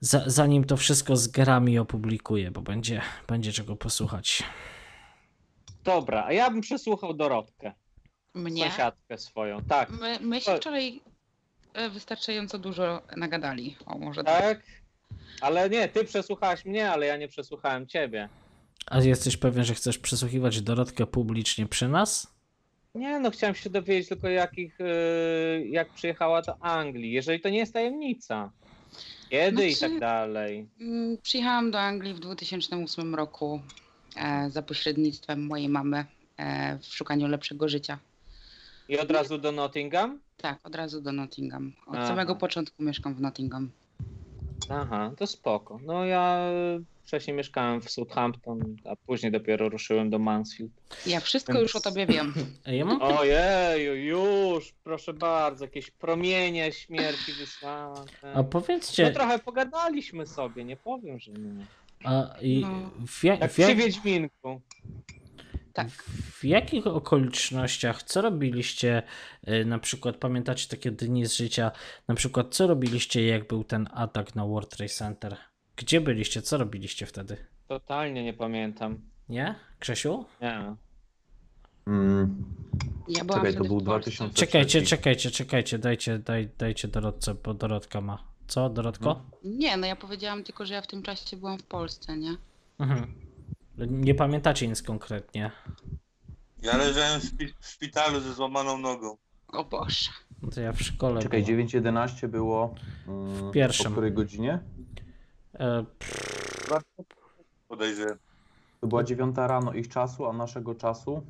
[0.00, 4.42] za, zanim to wszystko zgram i opublikuję, bo będzie, będzie czego posłuchać.
[5.84, 7.72] Dobra, a ja bym przesłuchał Dorotkę,
[8.34, 8.62] Mnie?
[8.70, 9.64] sąsiadkę swoją.
[9.64, 11.00] Tak, My, my się wczoraj
[11.90, 13.76] wystarczająco dużo nagadali.
[13.86, 14.42] O, może tak.
[14.42, 14.60] tak?
[15.40, 18.28] Ale nie, ty przesłuchałaś mnie, ale ja nie przesłuchałem ciebie.
[18.86, 22.34] A jesteś pewien, że chcesz przesłuchiwać Dorotkę publicznie przy nas?
[22.94, 27.58] Nie, no chciałem się dowiedzieć tylko jakich, y, jak przyjechała do Anglii, jeżeli to nie
[27.58, 28.50] jest tajemnica.
[29.30, 30.68] Kiedy i Znaczy- tak dalej.
[30.80, 33.60] Mm, Przyjechałam do Anglii w 2008 roku
[34.16, 36.04] e, za pośrednictwem mojej mamy
[36.36, 37.98] e, w szukaniu lepszego życia.
[38.88, 40.20] I od razu do Nottingham?
[40.42, 41.72] Tak, od razu do Nottingham.
[41.86, 42.06] Od Aha.
[42.08, 43.70] samego początku mieszkam w Nottingham.
[44.70, 45.78] Aha, to spoko.
[45.86, 46.40] No ja
[47.02, 50.72] wcześniej mieszkałem w Southampton, a później dopiero ruszyłem do Mansfield.
[51.06, 52.34] Ja wszystko Więc- już o tobie wiem.
[52.66, 58.00] Ej, Ja mam Ojeju, już, proszę bardzo, jakieś promienie śmierci wysłane.
[58.22, 61.66] A No powiedzcie, trochę pogadaliśmy sobie, nie powiem, że nie.
[62.04, 62.90] a i No.
[63.06, 64.60] w, ja, Jak w, przy jak, Wiedźminku.
[65.72, 65.88] Tak.
[66.32, 69.02] w jakich okolicznościach, co robiliście,
[69.48, 71.70] y, na przykład pamiętacie takie dni z życia,
[72.08, 75.36] na przykład co robiliście jak był ten atak na World Trade Center?
[75.76, 77.36] Gdzie byliście, co robiliście wtedy?
[77.68, 79.00] Totalnie nie pamiętam.
[79.28, 79.54] Nie?
[79.80, 80.24] Grzesiu?
[80.42, 80.74] Nie.
[81.86, 82.44] Mm,
[83.08, 84.10] Ja Czekaj, to był w Polsce.
[84.10, 84.34] 2000.
[84.34, 88.24] Czekajcie, czekajcie, czekajcie, dajcie, daj, dajcie Dorotce, bo Dorotka ma.
[88.46, 89.22] Co, Dorotko?
[89.44, 92.36] Nie, no ja powiedziałam tylko, że ja w tym czasie byłam w Polsce, nie?
[92.78, 93.27] Mhm.
[93.86, 95.50] Nie pamiętacie nic konkretnie.
[96.62, 99.16] Ja leżałem w, szpi- w szpitalu ze złamaną nogą.
[99.48, 100.10] O Boże.
[100.42, 101.66] No to ja w szkole Czekaj, byłem.
[101.66, 102.74] 9.11 było.
[103.08, 103.86] Mm, pierwszym.
[103.86, 104.58] O której godzinie?
[105.54, 105.84] E,
[107.68, 108.18] Podejrzewam.
[108.80, 111.22] To była 9 rano ich czasu, a naszego czasu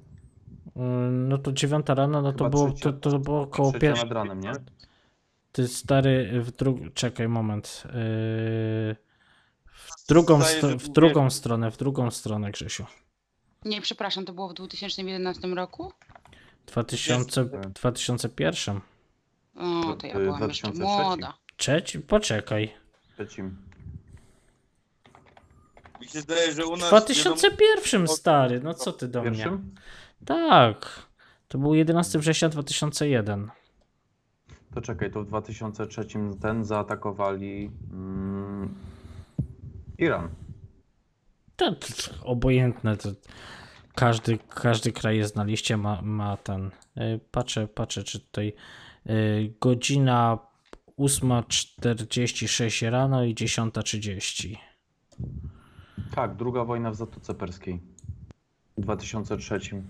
[0.76, 3.80] mm, No to dziewiąta rano, no to Chyba było, trzecia- to, to było około trzecia
[3.80, 4.04] pierwszej.
[4.08, 4.52] nad ranem, nie?
[5.52, 6.90] Ty stary, w drugą.
[6.94, 7.82] Czekaj, moment.
[7.86, 8.96] Yy...
[10.04, 12.86] W drugą, Zdaje, w drugą stronę, w drugą stronę, Grzesiu.
[13.64, 15.92] Nie, przepraszam, to było w 2011 roku?
[16.66, 17.52] 2000, Jest.
[17.68, 18.80] 2001.
[19.56, 21.02] O, to ja Y, byłam jeszcze 2003.
[21.02, 21.34] młoda.
[21.56, 22.00] Trzeci?
[22.00, 22.74] Poczekaj.
[23.14, 23.56] Trzecim.
[26.00, 26.88] Mi się zdaje, że u W nas...
[26.88, 29.30] 2001 stary, no co ty do mnie?
[29.30, 29.74] Pierwszym?
[30.24, 31.02] Tak.
[31.48, 33.50] To był 11 września 2001.
[34.74, 36.06] To czekaj, to w 2003
[36.40, 38.74] ten zaatakowali mm,
[39.98, 40.28] Iran.
[41.56, 42.96] To, to, to obojętne.
[42.96, 43.08] To
[43.94, 46.70] każdy, każdy kraj jest na liście, ma, ma ten.
[46.96, 48.52] y, Patrzę, patrzę, czy tutaj
[49.06, 50.38] y, godzina
[50.98, 54.56] 8.46 rano i 10.30.
[56.14, 57.80] Tak, druga wojna w Zatoce Perskiej.
[58.76, 59.60] W 2003.
[59.74, 59.82] Yy,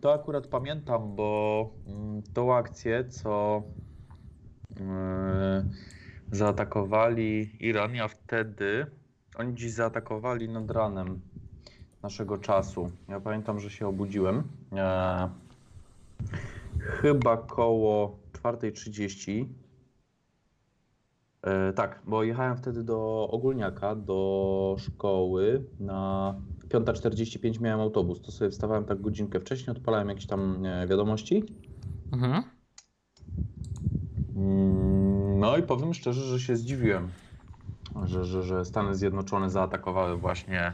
[0.00, 3.62] To akurat pamiętam, bo mm, tą akcję, co
[6.32, 8.86] zaatakowali Iran, ja wtedy,
[9.36, 11.20] oni dziś zaatakowali nad ranem
[12.02, 12.90] naszego czasu.
[13.08, 14.42] Ja pamiętam, że się obudziłem.
[14.72, 15.28] e,
[16.78, 19.46] Chyba koło 4.30.
[21.42, 25.64] E, tak, bo jechałem wtedy do Ogólniaka, do szkoły.
[25.80, 26.34] Na
[26.68, 28.20] 5.45 miałem autobus.
[28.22, 31.44] To sobie wstawałem tak godzinkę wcześniej, odpalałem jakieś tam e, wiadomości.
[32.12, 32.42] Mhm.
[34.36, 35.07] Mm,
[35.38, 37.08] No i powiem szczerze, że się zdziwiłem,
[38.04, 40.72] że, że, że Stany Zjednoczone zaatakowały właśnie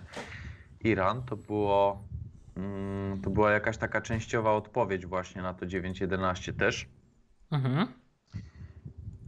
[0.80, 1.22] Iran.
[1.22, 2.02] To było,
[2.56, 6.86] mm, to była jakaś taka częściowa odpowiedź właśnie na to 9.11 też.
[7.50, 7.88] Mhm.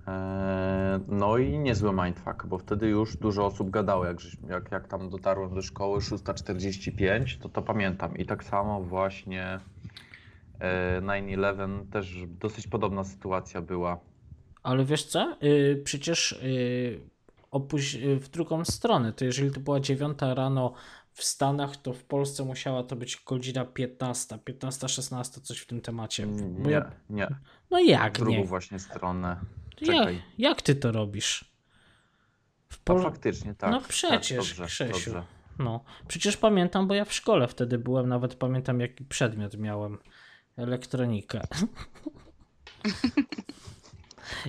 [0.06, 4.16] Eee, No i niezły mindfuck, bo wtedy już dużo osób gadało, jak,
[4.48, 8.16] jak, jak tam dotarłem do szkoły 6.45, to to pamiętam.
[8.16, 9.60] I tak samo właśnie
[10.60, 14.15] e, 9-11 też dosyć podobna sytuacja była.
[14.66, 15.36] Ale wiesz co?
[15.42, 17.00] Y, przecież y,
[17.50, 19.12] opuś, y, w drugą stronę.
[19.12, 20.72] To jeżeli to była 9 rano
[21.12, 25.80] w Stanach, to w Polsce musiała to być godzina 15, 15, 16, coś w tym
[25.80, 26.26] temacie.
[26.26, 27.28] Bo Nie, ja, nie,
[27.70, 28.44] no jak w drugą nie?
[28.44, 29.36] właśnie stronę.
[29.80, 30.22] Jak, Czekaj.
[30.38, 31.44] jak ty to robisz?
[32.68, 33.70] W A Pol- faktycznie, tak.
[33.70, 34.92] No tak, przecież, dobrze, Grzesiu.
[34.92, 35.22] dobrze.
[35.58, 39.98] No, przecież pamiętam, bo ja w szkole wtedy byłem, nawet pamiętam jaki przedmiot miałem.
[40.56, 41.40] Elektronikę.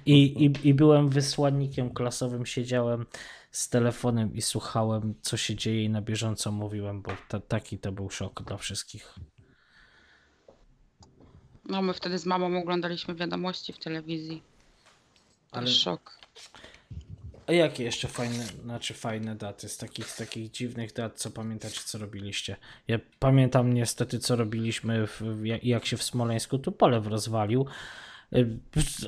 [0.05, 3.05] I, i, I byłem wysłannikiem klasowym, siedziałem
[3.51, 7.91] z telefonem i słuchałem, co się dzieje i na bieżąco mówiłem, bo ta, taki to
[7.91, 9.13] był szok dla wszystkich.
[11.65, 14.43] No, my wtedy z mamą oglądaliśmy wiadomości w telewizji.
[15.51, 16.17] To Ale- szok.
[17.47, 21.81] A jakie jeszcze fajne, znaczy fajne daty z takich, z takich dziwnych dat, co pamiętacie,
[21.85, 22.55] co robiliście?
[22.87, 27.65] Ja pamiętam niestety, co robiliśmy, w, jak- jak się w Smoleńsku tu polew rozwalił.
[28.33, 28.59] Y,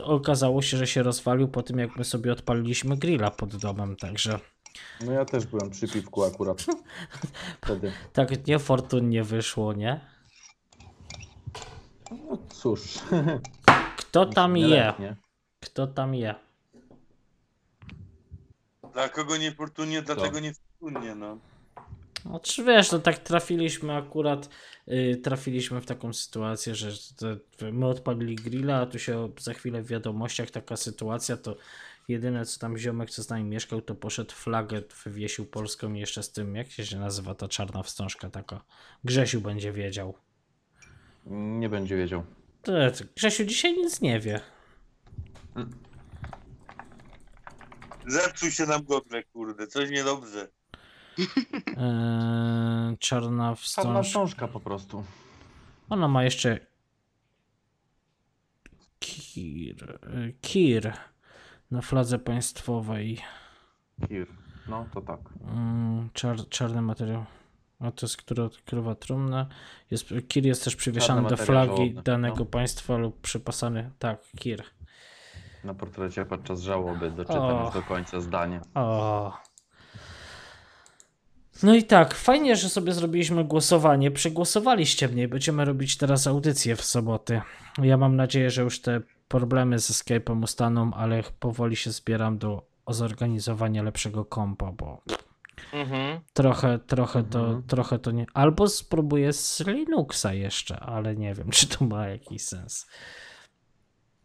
[0.03, 4.39] Okazało się, że się rozwalił po tym, jak my sobie odpaliliśmy grilla pod domem, także
[5.05, 6.65] No ja też byłem przy piwku akurat
[7.63, 7.91] wtedy.
[8.13, 9.99] tak niefortunnie wyszło, nie?
[12.11, 12.81] No cóż,
[13.97, 15.15] Kto tam je?
[15.59, 16.35] Kto tam je?
[18.93, 21.37] Dla kogo niefortunnie, dlatego niefortunnie, no.
[22.25, 24.49] No, czy wiesz, no tak trafiliśmy akurat,
[24.87, 26.91] y, trafiliśmy w taką sytuację, że
[27.57, 31.55] te- my odpalili grilla, a tu się za chwilę w wiadomościach taka sytuacja, to
[32.07, 36.23] jedyne co tam ziomek, co z nami mieszkał, to poszedł flagę, wywiesił polską i jeszcze
[36.23, 38.63] z tym, jak się nazywa ta czarna wstążka taka.
[39.03, 40.17] Grzesiu będzie wiedział.
[41.25, 42.23] Nie będzie wiedział.
[42.63, 44.41] To, to Grzesiu dzisiaj nic nie wie.
[48.07, 50.47] Zepsuł się nam gogle, kurde, coś niedobrze.
[51.19, 54.03] Eee, czarna Czarna wstążka.
[54.03, 55.03] wstążka po prostu.
[55.89, 56.59] Ona ma jeszcze
[58.99, 59.99] Kir,
[60.41, 60.93] Kir
[61.71, 63.19] na fladze państwowej.
[64.07, 64.27] Kir.
[64.67, 65.19] No to tak.
[65.41, 67.25] Mm, Czar, czarny materiał.
[67.79, 69.47] A to jest która, królowa trumna.
[69.91, 72.45] Jest, kir jest też przywieszany do flagi żałobny, danego no.
[72.45, 73.91] państwa lub przypasany.
[73.99, 74.63] Tak, kir.
[75.63, 77.63] Na portrecie podczas żałoby doczytam O.
[77.65, 78.61] już do końca zdanie.
[78.75, 79.37] O.
[81.63, 84.11] No i tak, fajnie, że sobie zrobiliśmy głosowanie.
[84.11, 85.27] Przegłosowaliście mnie.
[85.27, 87.41] Będziemy robić teraz audycję w soboty.
[87.81, 92.65] Ja mam nadzieję, że już te problemy ze Skype'em ustaną, ale powoli się zbieram do
[92.87, 95.01] zorganizowania lepszego kompa, bo
[95.73, 96.19] Mhm.
[96.33, 97.63] trochę, trochę to, Mhm.
[97.63, 98.25] trochę to nie.
[98.33, 102.87] Albo spróbuję z Linuxa jeszcze, ale nie wiem, czy to ma jakiś sens.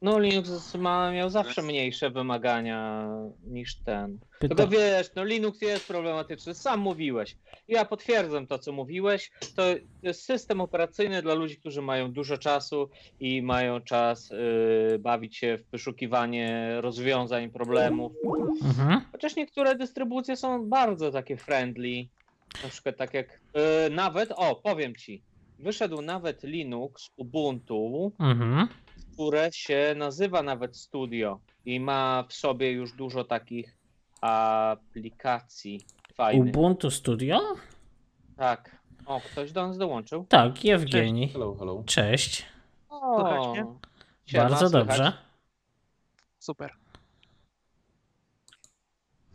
[0.05, 3.09] No Linux ma, miał zawsze mniejsze wymagania
[3.46, 4.18] niż ten.
[4.38, 4.55] Pyta...
[4.55, 7.36] Tylko wiesz, no Linux jest problematyczny, sam mówiłeś.
[7.68, 9.32] Ja potwierdzam to, co mówiłeś.
[9.57, 9.62] To
[10.02, 12.90] jest system operacyjny dla ludzi, którzy mają dużo czasu
[13.20, 18.12] i mają czas y, bawić się w wyszukiwanie rozwiązań, problemów.
[18.62, 19.00] Mhm.
[19.12, 22.07] Chociaż niektóre dystrybucje są bardzo takie friendly.
[22.62, 23.40] Na przykład tak jak
[23.86, 25.22] y, nawet, o powiem ci,
[25.59, 28.68] wyszedł nawet Linux Ubuntu, Mhm.
[29.14, 33.76] Które się nazywa nawet Studio i ma w sobie już dużo takich
[34.20, 35.80] aplikacji
[36.14, 36.48] fajnych.
[36.48, 37.40] Ubuntu Studio?
[38.36, 38.76] Tak.
[39.06, 40.26] O, ktoś do nas dołączył.
[40.28, 41.28] Tak, Jewgeni.
[41.28, 41.82] Hello, hello.
[41.86, 42.46] Cześć.
[42.88, 43.64] O, Słychać mnie?
[44.26, 44.86] siema, Bardzo słychać.
[44.88, 45.12] dobrze.
[46.38, 46.72] Super.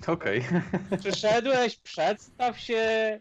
[0.07, 0.45] Okej.
[0.99, 3.19] Przyszedłeś, przedstaw się.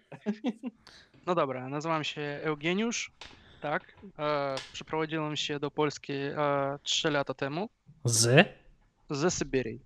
[1.26, 3.12] No dobra, nazywam się Eugeniusz.
[3.60, 3.82] Tak.
[4.18, 7.68] E, przeprowadziłem się do Polski e, 3 lata temu
[8.04, 8.48] Z?
[9.10, 9.80] ze Syberii.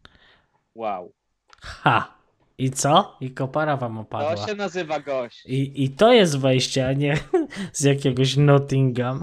[0.74, 1.12] Wow.
[1.62, 2.14] Ha.
[2.58, 3.16] I co?
[3.20, 4.46] I kopara wam To opadła.
[4.46, 5.42] się nazywa gość.
[5.46, 7.16] I, I to jest wejście, a nie
[7.72, 9.20] z jakiegoś Nottingham.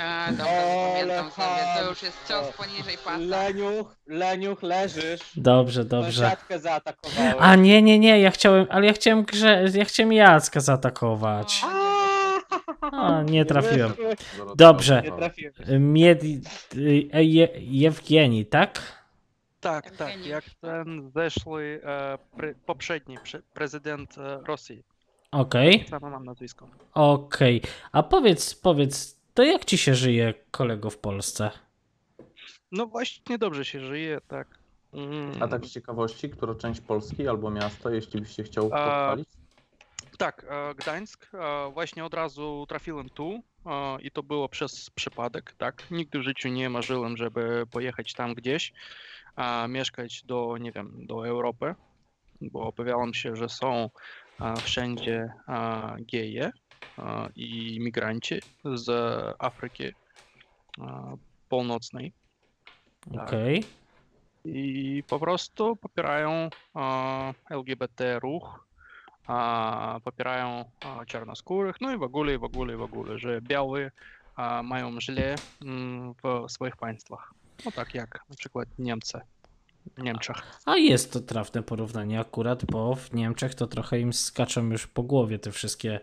[0.00, 0.44] A, dobra,
[1.02, 1.82] Ale zapamiętam sobie.
[1.84, 3.16] To już jest cios poniżej pasa.
[3.18, 5.20] Leniuch, Leniuch, leżysz.
[5.36, 6.22] Dobrze, dobrze.
[6.22, 7.34] Sąsiadkę zaatakowałeś.
[7.38, 11.62] A nie, nie, nie, ja chciałem, ale ja chciałem grze, ja chciałem Jacka zaatakować.
[11.64, 11.89] A,
[13.24, 13.92] nie trafiłem.
[14.56, 15.02] Dobrze.
[15.04, 15.54] Nie trafiłem.
[15.92, 16.22] Mied...
[17.12, 18.44] e, Je...
[18.50, 19.00] Tak?
[19.60, 24.82] Tak, tak, jak ten zeszły e, pre, poprzedni prze, prezydent e, Rosji.
[25.32, 26.68] Okej, Samo mam nazwisko.
[26.94, 27.62] okej.
[27.92, 31.50] A powiedz, powiedz, to jak ci się żyje, kolego, w Polsce?
[32.72, 34.58] No właśnie dobrze się żyje, tak.
[34.92, 39.28] Mm, A tak z ciekawości, która część Polski albo miasto, jeśli byście chciał A, pochwalić?
[40.20, 41.30] Tak, e, Gdańsk.
[41.34, 45.90] e, Właśnie od razu trafiłem tu e, i to było przez przypadek, tak.
[45.90, 48.72] Nigdy w życiu nie marzyłem, żeby pojechać tam gdzieś,
[49.68, 51.74] mieszkać do, nie wiem, do Europy,
[52.40, 53.90] bo obawiałem się, że są
[54.56, 55.32] wszędzie
[56.12, 56.52] geje
[57.36, 58.34] i migranci
[58.74, 58.88] z
[59.38, 59.84] Afryki
[61.48, 62.12] Północnej.
[63.14, 63.28] Tak.
[63.28, 63.64] Okej.
[64.44, 66.50] i po prostu popierają
[67.50, 68.69] LGBT ruch,
[70.04, 70.64] popierają
[71.06, 73.90] czarnoskórych, no i w ogóle, i w ogóle, i w ogóle, że biały
[74.64, 77.34] mają źle mm, w swoich państwach.
[77.64, 79.20] No tak jak na przykład Niemcy.
[79.98, 80.36] Niemczech.
[80.66, 85.02] A jest to trafne porównanie akurat, bo w Niemczech to trochę im skaczą już po
[85.02, 86.00] głowie te wszystkie,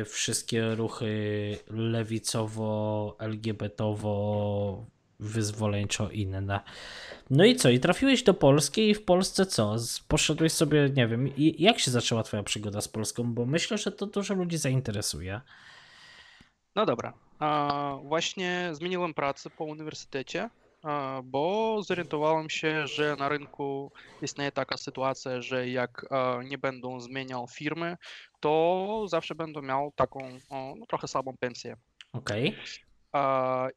[0.00, 4.86] y, wszystkie ruchy lewicowo, LGBT-owo,
[5.20, 6.60] wyzwoleńczo inne.
[7.30, 7.70] No i co?
[7.70, 9.76] I trafiłeś do Polski i w Polsce co?
[10.08, 13.34] Poszedłeś sobie, nie wiem, i jak się zaczęła twoja przygoda z Polską?
[13.34, 15.40] Bo myślę, że to dużo ludzi zainteresuje.
[16.74, 17.12] No dobra.
[18.04, 20.50] Właśnie zmieniłem pracę po uniwersytecie,
[21.24, 23.92] bo zorientowałem się, że na rynku
[24.22, 26.06] istnieje taka sytuacja, że jak
[26.44, 27.96] nie będą zmieniał firmy,
[28.40, 31.76] to zawsze będą miał taką no, trochę słabą pensję.
[32.12, 32.48] Okej.
[32.48, 32.87] E,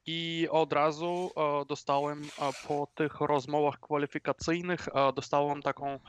[0.05, 1.31] I od razu
[1.67, 2.21] dostałem
[2.67, 5.99] po tych rozmowach kwalifikacyjnych, dostałem taką,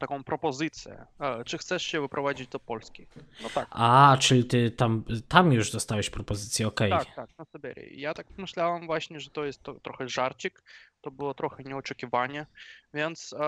[0.00, 1.06] taką propozycję.
[1.20, 3.06] E, Czy chcesz się wyprowadzić do Polski?
[3.42, 3.68] No tak.
[3.70, 6.90] A, czyli ty tam, tam już dostałeś propozycję, okej.
[6.90, 8.00] Tak, tak, na Syberii.
[8.00, 10.62] Ja tak myślałem właśnie, że to jest to, trochę żarcik,
[11.06, 12.46] to było trochę nieoczekiwanie,
[12.94, 13.46] więc e,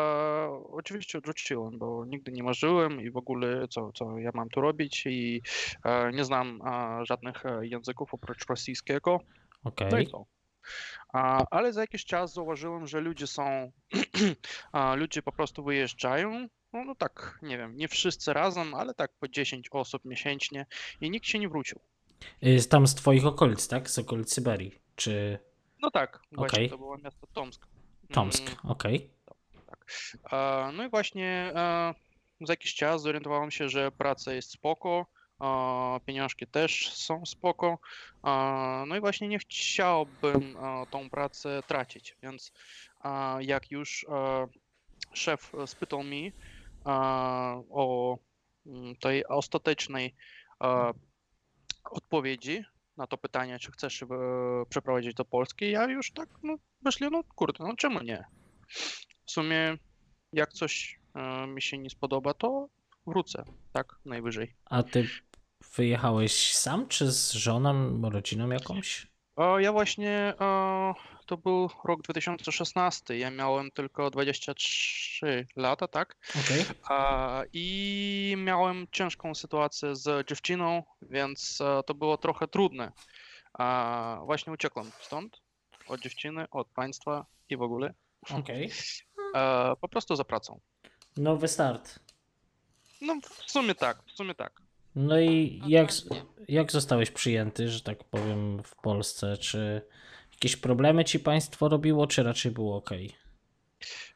[0.73, 5.07] oczywiście odrzuciłem, bo nigdy nie marzyłem i w ogóle co, co ja mam tu robić
[5.07, 5.43] i
[5.85, 9.21] e, nie znam e, żadnych e, języków oprócz rosyjskiego,
[9.65, 9.89] Okej.
[9.91, 10.25] no co.
[11.13, 13.73] A, ale za jakiś czas zauważyłem, że ludzie są,
[15.03, 19.29] ludzie po prostu wyjeżdżają, no, no tak, nie wiem, nie wszyscy razem, ale tak po
[19.29, 20.67] 10 osób miesięcznie
[21.01, 21.81] i nikt się nie wrócił.
[22.43, 23.91] Y, Tam z twoich okolic, tak?
[23.91, 24.79] Z okolic Syberii.
[24.97, 25.39] Czy
[25.83, 26.71] No tak, właśnie Okej.
[26.71, 27.67] to było miasto Tomsk.
[28.13, 28.43] Tomsk?
[28.43, 29.11] Mm, Okej.
[30.33, 31.95] e, No i właśnie e,
[32.41, 35.07] za jakiś czas zorientowałem się, że praca jest spoko,
[35.41, 37.79] e, pieniążki też są spoko.
[38.87, 40.57] No i właśnie nie chciałbym
[40.91, 42.53] tą pracę tracić, więc
[43.41, 44.07] jak już
[45.13, 46.33] szef spytał mi
[47.71, 48.19] o
[48.67, 50.15] mm, tej ostatecznej
[51.91, 52.65] odpowiedzi
[52.99, 54.05] na to pytanie, czy chcesz
[54.69, 58.25] przeprowadzić do Polski, ja już tak, no myślę, no kurde, no czemu nie?
[59.27, 59.79] W sumie
[60.33, 62.69] jak coś e, mi się nie spodoba, to
[63.07, 64.55] wrócę, tak, najwyżej.
[64.65, 65.09] A ty
[65.77, 69.08] wyjechałeś sam, czy z żoną, rodziną jakąś?
[69.59, 70.35] Ja właśnie,
[71.27, 76.17] to był rok 2016, ja miałem tylko 23 lata, tak?
[76.89, 82.93] A, I miałem ciężką sytuację z dziewczyną, więc e, to było trochę trudne.
[83.53, 85.41] A, Właśnie uciekłem stąd,
[85.89, 87.95] od dziewczyny, od państwa i w ogóle.
[88.31, 88.71] Okej.
[89.35, 90.61] E, Po prostu za pracą.
[91.17, 91.99] Nowy start.
[93.01, 94.63] No w sumie tak, w sumie tak.
[94.97, 95.89] No i jak,
[96.49, 99.37] jak zostałeś przyjęty, że tak powiem, w Polsce?
[99.37, 99.83] Czy
[100.33, 102.91] jakieś problemy ci państwo robiło, czy raczej było ok?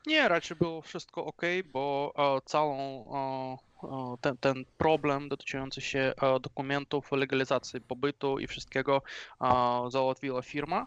[0.06, 1.42] Nie, raczej było wszystko ok,
[1.72, 8.46] bo e, całą e, e, ten, ten problem dotyczący się e, dokumentów, legalizacji pobytu i
[8.46, 9.02] wszystkiego
[9.40, 9.46] e,
[9.88, 10.86] załatwiła firma.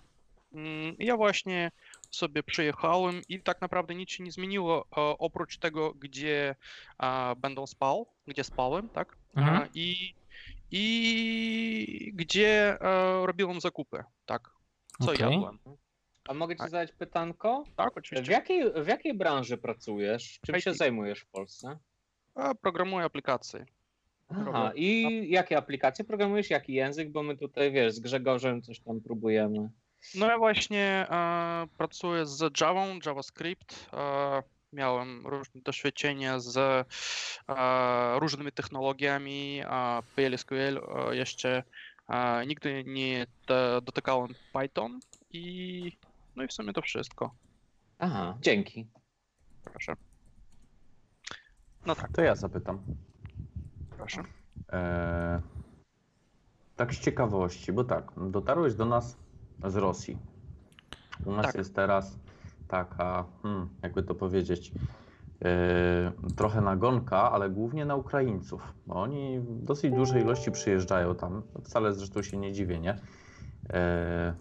[0.54, 1.72] Mm, Ja właśnie
[2.12, 4.86] sobie przyjechałem i tak naprawdę nic się nie zmieniło,
[5.20, 6.56] oprócz tego, gdzie
[7.38, 9.18] będę spał, gdzie spałem, tak?
[9.36, 9.68] Mhm.
[9.74, 10.14] I,
[10.72, 14.50] i gdzie e, robiłem zakupy, tak?
[15.02, 15.32] Co Okej.
[15.32, 15.60] jadłem.
[16.28, 16.70] A mogę ci Tak.
[16.70, 17.64] zadać pytanko?
[17.76, 18.32] Tak, W oczywiście.
[18.34, 20.40] jakiej, w jakiej branży pracujesz?
[20.46, 20.78] Czym się IT.
[20.78, 21.78] zajmujesz w Polsce?
[22.36, 23.66] E, Programuję aplikacje.
[24.30, 26.50] Aha, i jakie aplikacje programujesz?
[26.50, 27.12] Jaki język?
[27.12, 29.70] Bo my tutaj, wiesz, z Grzegorzem coś tam próbujemy.
[30.16, 33.90] No ja właśnie e, pracuję z Java, JavaScript.
[33.94, 34.44] E,
[34.76, 36.86] miałem różne doświadczenia z e,
[38.20, 39.62] różnymi technologiami,
[40.16, 41.64] PLSQL e, jeszcze
[42.10, 45.00] e, nigdy nie do, dotykałem Python
[45.32, 45.92] i
[46.36, 47.36] no i w sumie to wszystko.
[48.00, 48.88] Aha, dzięki.
[49.64, 49.94] Proszę.
[51.86, 52.84] No tak, To ja zapytam.
[53.98, 54.24] proszę.
[54.70, 55.42] Eee,
[56.76, 59.18] tak z ciekawości, bo tak, dotarłeś do nas
[59.66, 60.18] z Rosji.
[61.26, 61.56] U nas Tak.
[61.56, 62.18] jest teraz
[62.68, 64.74] taka, hmm, jakby to powiedzieć,
[65.42, 68.74] eee, trochę nagonka, ale głównie na Ukraińców.
[68.88, 71.42] Bo oni w dosyć dużej ilości przyjeżdżają tam.
[71.64, 73.00] Wcale zresztą się nie dziwię, nie?
[73.70, 74.34] Eee,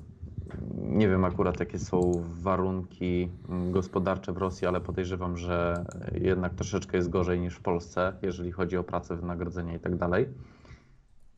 [0.75, 3.29] nie wiem akurat jakie są warunki
[3.71, 5.85] gospodarcze w Rosji, ale podejrzewam, że
[6.15, 10.29] jednak troszeczkę jest gorzej niż w Polsce, jeżeli chodzi o pracę, wynagrodzenia i tak dalej.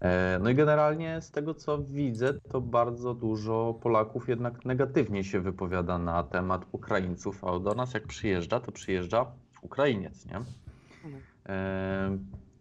[0.01, 5.40] E, No i generalnie z tego co widzę, to bardzo dużo Polaków jednak negatywnie się
[5.40, 9.27] wypowiada na temat Ukraińców, a do nas jak przyjeżdża, to przyjeżdża
[9.62, 10.40] Ukrainiec, nie?
[11.48, 12.18] E,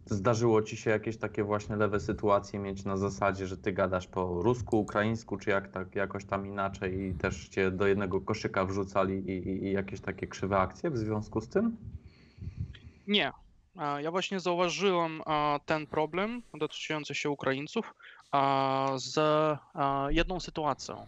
[0.08, 4.42] Zdarzyło ci się jakieś takie właśnie lewe sytuacje mieć na zasadzie, że ty gadasz po
[4.44, 9.14] rusku, ukraińsku, czy jak tak jakoś tam inaczej i też cię do jednego koszyka wrzucali
[9.32, 11.78] i, i, i jakieś takie krzywe akcje w związku z tym?
[13.08, 13.32] Nie.
[13.76, 15.22] Ja właśnie zauważyłem
[15.66, 17.94] ten problem dotyczący się Ukraińców
[18.96, 19.20] z
[20.10, 21.08] jedną sytuacją.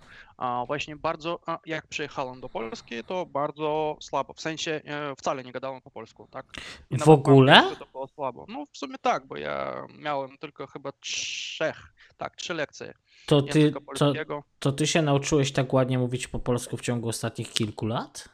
[0.67, 5.81] Właśnie bardzo, jak przyjechałem do Polski, to bardzo słabo, w sensie e, wcale nie gadałem
[5.81, 6.45] po polsku, tak?
[6.89, 7.75] I W ogóle?
[7.79, 8.45] To było słabo.
[8.49, 12.93] No w sumie tak, bo ja miałem tylko chyba trzech, tak, trzy lekcje
[13.25, 17.09] To ty, to, polskiego, to ty się nauczyłeś tak ładnie mówić po polsku w ciągu
[17.09, 18.29] ostatnich kilku lat?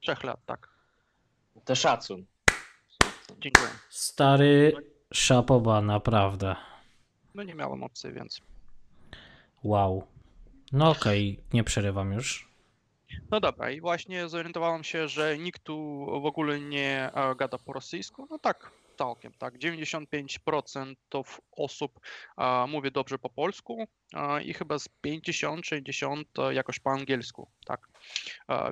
[0.00, 0.68] trzech lat, tak.
[1.64, 2.26] To szacun.
[3.40, 3.68] Dziękuję.
[3.90, 4.72] Stary
[5.12, 6.56] szapoba, naprawdę.
[7.34, 8.40] No nie miałem opcji, więc.
[9.62, 10.06] Wow.
[10.72, 12.48] No okej, nie przerywam już.
[13.30, 17.72] No dobra, i właśnie zorientowałem się, że nikt tu w ogóle nie e, gada po
[17.72, 18.26] rosyjsku.
[18.30, 19.58] No tak, całkiem, tak.
[19.58, 20.94] 95%
[21.52, 22.00] osób
[22.38, 27.88] e, mówi dobrze po polsku e, i chyba z 50-60 e, jakoś po angielsku, tak.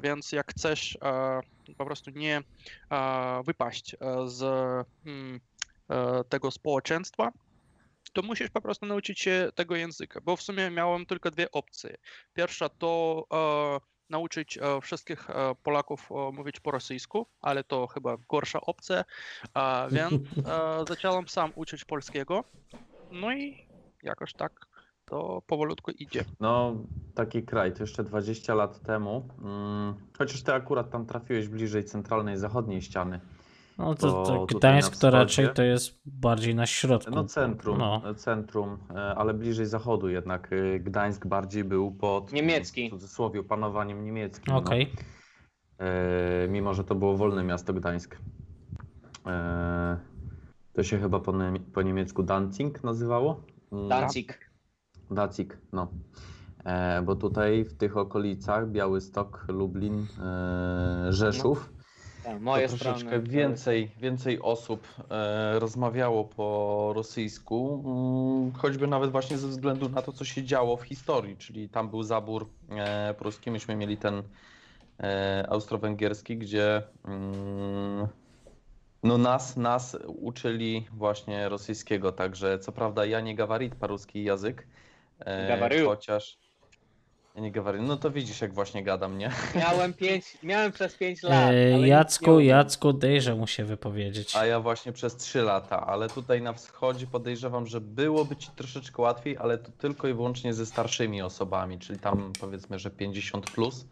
[0.02, 0.98] Więc jak chcesz
[1.77, 2.43] po prostu nie
[3.44, 3.98] wypaść e,
[4.28, 4.43] z
[5.06, 5.40] mm,
[5.90, 7.32] e, tego społeczeństwa,
[8.12, 11.97] to musisz po prostu nauczyć się tego języka, bo w sumie miałem tylko dwie opcje.
[12.35, 13.24] Pierwsza to
[13.81, 19.05] e, nauczyć e, wszystkich e, Polaków e, mówić po rosyjsku, ale to chyba gorsza opcja,
[19.90, 20.23] więc
[20.89, 22.44] zacząłem sam uczyć polskiego.
[23.11, 23.66] No i
[24.02, 24.66] jakoś tak
[25.05, 26.25] to powolutku idzie.
[26.41, 26.77] No,
[27.15, 32.37] taki kraj, to jeszcze 20 lat temu, mm, chociaż ty akurat tam trafiłeś bliżej centralnej,
[32.37, 33.21] zachodniej ściany.
[33.79, 37.11] No to, To Gdańsk to raczej to jest bardziej na środku.
[37.15, 38.15] No centrum, No.
[38.17, 40.51] centrum, e, ale bliżej zachodu jednak.
[40.53, 42.89] e, Gdańsk bardziej był pod Niemiecki.
[42.89, 44.55] w cudzysłowie panowaniem niemieckim.
[44.55, 44.93] Okej.
[45.79, 45.87] No.
[45.87, 48.19] E, mimo, że to było wolne miasto Gdańsk.
[49.27, 49.97] E,
[50.73, 51.33] to się chyba po,
[51.75, 53.41] po niemiecku Danzig nazywało?
[53.73, 53.89] Mm,
[55.11, 55.89] Dacik, no.
[56.65, 61.73] E, bo tutaj w tych okolicach Białystok, Lublin, e, Rzeszów
[62.25, 63.29] Tak, moje to troszeczkę strony.
[63.29, 70.13] więcej, więcej osób e, rozmawiało po rosyjsku, mm, choćby nawet właśnie ze względu na to,
[70.13, 74.23] co się działo w historii, czyli tam był zabór e, pruski, myśmy mieli ten
[75.01, 78.09] e, austro-węgierski, gdzie mm,
[79.03, 84.67] no nas, nas uczyli właśnie rosyjskiego, także co prawda ja nie gawarit paruski język,
[85.49, 85.89] Gawaryju.
[85.89, 86.39] chociaż
[87.35, 89.31] ja nie gawarit, no to widzisz jak właśnie gadam, nie?
[89.55, 91.32] Miałem pięć, miałem przez pięć lat.
[91.32, 92.41] E, ale nic nie Jacku.
[92.41, 94.36] Jacku, dejże mu się wypowiedzieć.
[94.36, 99.03] A ja właśnie przez 3 lata, ale tutaj na wschodzie podejrzewam, że byłoby ci troszeczkę
[99.03, 103.85] łatwiej, ale to tylko i wyłącznie ze starszymi osobami, czyli tam powiedzmy, że 50 plus,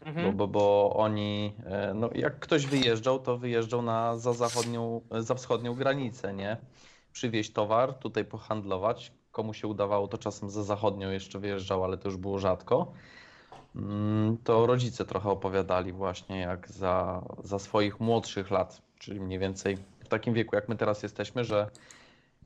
[0.00, 0.36] bo, Mhm.
[0.36, 5.74] bo, bo oni, e, no jak ktoś wyjeżdżał, to wyjeżdżał na za zachodnią, za wschodnią
[5.74, 6.56] granicę, nie?
[7.12, 9.12] Przywieźć towar, tutaj pohandlować.
[9.32, 12.92] Komu się udawało, to czasem za zachodnią jeszcze wyjeżdżał, ale to już było rzadko.
[13.76, 19.78] mm, to rodzice trochę opowiadali właśnie jak za, za swoich młodszych lat, czyli mniej więcej
[20.04, 21.70] w takim wieku jak my teraz jesteśmy, że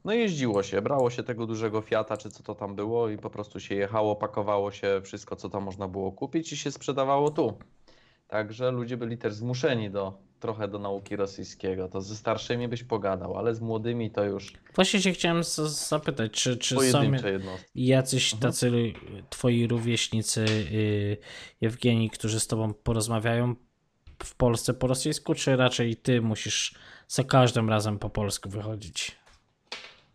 [0.05, 3.31] no jeździło się, brało się tego dużego Fiata czy co to tam było i po
[3.31, 7.59] prostu się jechało, pakowało się wszystko co tam można było kupić i się sprzedawało tu.
[8.29, 11.89] Także ludzie byli też zmuszeni do trochę do nauki rosyjskiego.
[11.89, 15.57] To ze starszymi byś pogadał, ale z młodymi to już Właśnie się chciałem z-
[15.89, 17.03] zapytać, czy, czy są
[17.75, 18.53] jacyś Mhm.
[18.53, 18.93] tacy
[19.31, 20.41] twoi rówieśnicy,
[20.73, 21.17] y,
[21.61, 23.55] Jewgeni, którzy z tobą porozmawiają
[24.25, 26.75] w Polsce po rosyjsku, czy raczej ty musisz
[27.09, 29.17] za każdym razem po polsku wychodzić?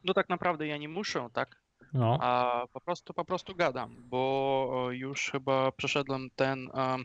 [0.04, 1.56] No tak naprawdę ja nie muszę, tak?
[1.94, 6.98] No, A po prostu, po prostu gadam, bo e, już chyba przeszedłem ten, e,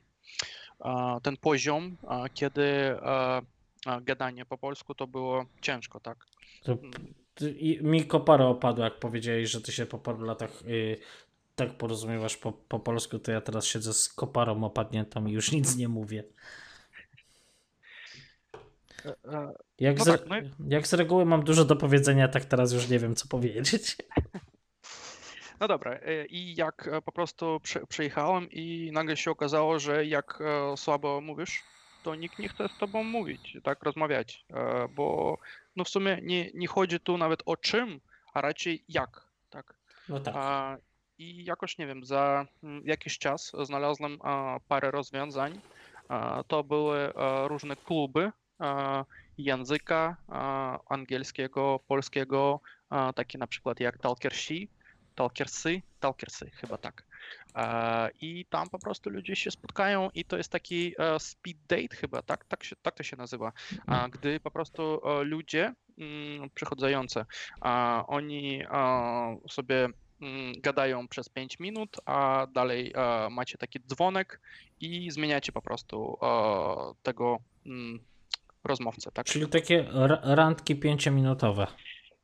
[1.23, 3.43] ten poziom, e, kiedy e,
[3.87, 6.27] e, gadanie po polsku to było ciężko, tak?
[6.65, 6.77] to,
[7.83, 10.97] mi kopara opadła, jak powiedziałeś, że ty się po paru latach y,
[11.57, 15.77] tak porozumiewasz po, po polsku, to ja teraz siedzę z koparą opadniętą i już nic
[15.77, 16.25] nie mówię.
[19.07, 22.45] E, Jak, No z, tak, no i- jak z reguły mam dużo do powiedzenia, tak
[22.45, 23.97] teraz już nie wiem, co powiedzieć.
[25.61, 30.07] No dobra, e, i jak e, po prostu przy, przyjechałem i nagle się okazało, że
[30.07, 31.63] jak e, słabo mówisz,
[32.03, 34.45] to nikt nie chce z tobą mówić, tak, rozmawiać,
[34.91, 35.39] bo
[35.77, 38.01] no w sumie nie, nie chodzi tu nawet o czym,
[38.35, 39.75] a raczej jak, tak.
[40.09, 40.35] No tak.
[40.37, 40.77] A,
[41.19, 44.19] I jakoś nie wiem, za mm, jakiś czas znalazłem
[44.69, 45.61] parę rozwiązań.
[46.49, 47.13] To były
[47.47, 48.33] różne kluby
[49.39, 50.17] języka
[50.89, 52.61] angielskiego, polskiego,
[53.15, 54.69] takie na przykład jak Talkersi,
[55.15, 57.05] Talkersy, Talkersy chyba tak.
[57.55, 61.97] A, I tam po prostu ludzie się spotkają i to jest taki e, speed date
[61.97, 63.53] chyba, tak, tak, się, tak to się nazywa,
[63.86, 67.27] a, gdy po prostu e, ludzie mm, przychodzące,
[67.61, 68.62] a, oni
[69.49, 69.89] sobie
[70.20, 74.41] mm, gadają przez 5 minut, a dalej e, macie taki dzwonek
[74.81, 76.27] i zmieniacie po prostu e,
[77.03, 78.01] tego mm,
[78.65, 79.27] rozmówcę, tak?
[79.27, 81.66] Czyli takie ra- randki pięciominutowe.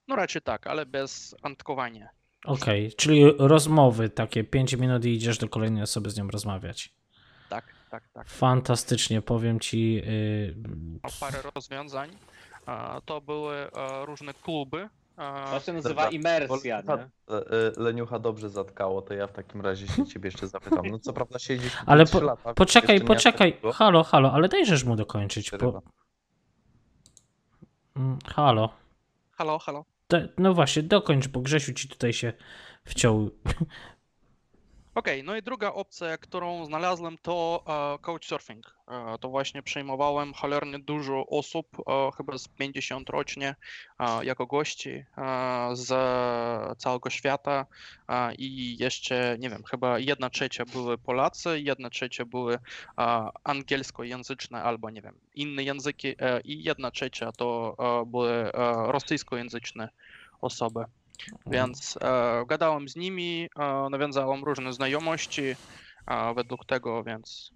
[0.08, 2.19] No raczej tak, ale bez antkowania.
[2.44, 6.94] Okej, czyli rozmowy takie 5 minut i idziesz do kolejnej osoby z nią rozmawiać.
[7.48, 8.28] Tak, tak, tak.
[8.28, 9.94] Fantastycznie, powiem ci.
[9.94, 10.54] Yy,
[11.02, 12.10] Mam parę rozwiązań.
[13.04, 13.54] To były
[14.04, 14.88] różne kluby.
[15.50, 16.92] To się nazywa imersja, e,
[17.32, 17.38] e,
[17.76, 20.86] Leniucha dobrze zatkało, to ja w takim razie się ciebie jeszcze zapytam.
[20.86, 23.60] No co prawda siedzisz ale po, lata, poczekaj, poczekaj.
[23.74, 25.50] Halo, halo, ale dajżesz mu dokończyć.
[25.50, 25.82] Po...
[27.96, 28.68] Mm, Halo.
[29.32, 29.84] Halo, halo.
[30.38, 32.32] No właśnie, dokończ, bo Grzesiu ci tutaj się
[32.84, 33.30] wciął.
[34.94, 38.74] Okej, no i druga opcja, którą znalazłem, to e, couchsurfing.
[38.88, 43.54] E, to właśnie przyjmowałem cholernie dużo osób, e, chyba z 50 rocznie,
[44.22, 45.04] jako gości
[45.72, 45.88] z
[46.78, 47.66] całego świata
[48.38, 52.58] i jeszcze, nie wiem, chyba jedna trzecia były Polacy, jedna trzecia były
[53.44, 56.14] angielskojęzyczne albo, nie wiem, inne języki
[56.44, 57.76] i jedna trzecia to
[58.06, 58.50] były
[58.86, 59.88] rosyjskojęzyczne
[60.40, 60.84] osoby.
[61.47, 65.42] Więc e, gadałem z nimi, e, nawiązałem różne znajomości
[66.06, 67.51] e, według tego, więc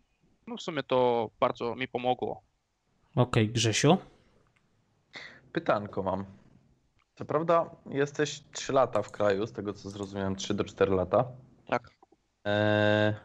[0.47, 2.43] no w sumie to bardzo mi pomogło.
[3.17, 3.99] Okej, Grzesiu.
[5.53, 6.25] Pytanko mam.
[7.15, 11.25] Co prawda jesteś 3 lata w kraju, z tego co zrozumiałem 3 do 4 lata.
[11.67, 11.91] Tak.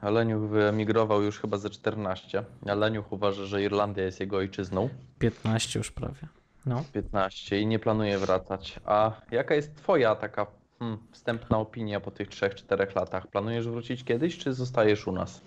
[0.02, 2.46] A Leniuch wyemigrował już chyba ze 14.
[2.70, 4.90] A Leniuch uważa, że Irlandia jest jego ojczyzną.
[5.20, 6.39] 15 już prawie.
[6.66, 6.84] No.
[6.94, 8.80] 15 i nie planuje wracać.
[8.86, 10.48] A jaka jest twoja taka
[10.80, 13.28] hmm, wstępna opinia po tych 3-4 latach?
[13.28, 15.42] Planujesz wrócić kiedyś, czy zostajesz u nas?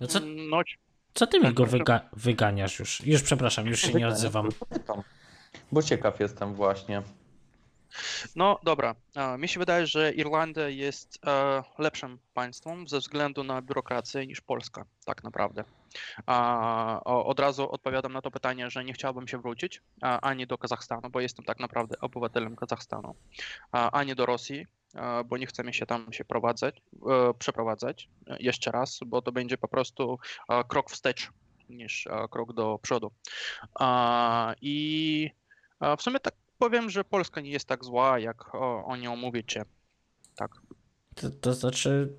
[0.00, 0.20] No co,
[0.50, 0.60] No,
[1.14, 3.06] co ty mi go wyga- wyganiasz już?
[3.06, 4.48] Już przepraszam, już się nie odzywam.
[5.72, 7.02] Bo ciekaw jestem właśnie.
[8.36, 8.94] No dobra,
[9.38, 14.84] mi się wydaje, że Irlandia jest e, lepszym państwem ze względu na biurokrację niż Polska,
[15.04, 15.64] tak naprawdę.
[17.04, 21.20] Od razu odpowiadam na to pytanie, że nie chciałbym się wrócić ani do Kazachstanu, bo
[21.20, 23.14] jestem tak naprawdę obywatelem Kazachstanu,
[23.72, 28.08] ani do Rosji, e, bo nie chce mi się tam się prowadzać, e, przeprowadzać
[28.38, 30.18] jeszcze raz, bo to będzie po prostu
[30.68, 31.30] krok wstecz
[31.68, 33.12] niż krok do przodu.
[34.60, 35.30] I
[35.98, 39.64] w sumie tak powiem, że Polska nie jest tak zła, jak o, o nią mówicie.
[40.36, 40.50] Tak.
[41.14, 42.12] To, to znaczy,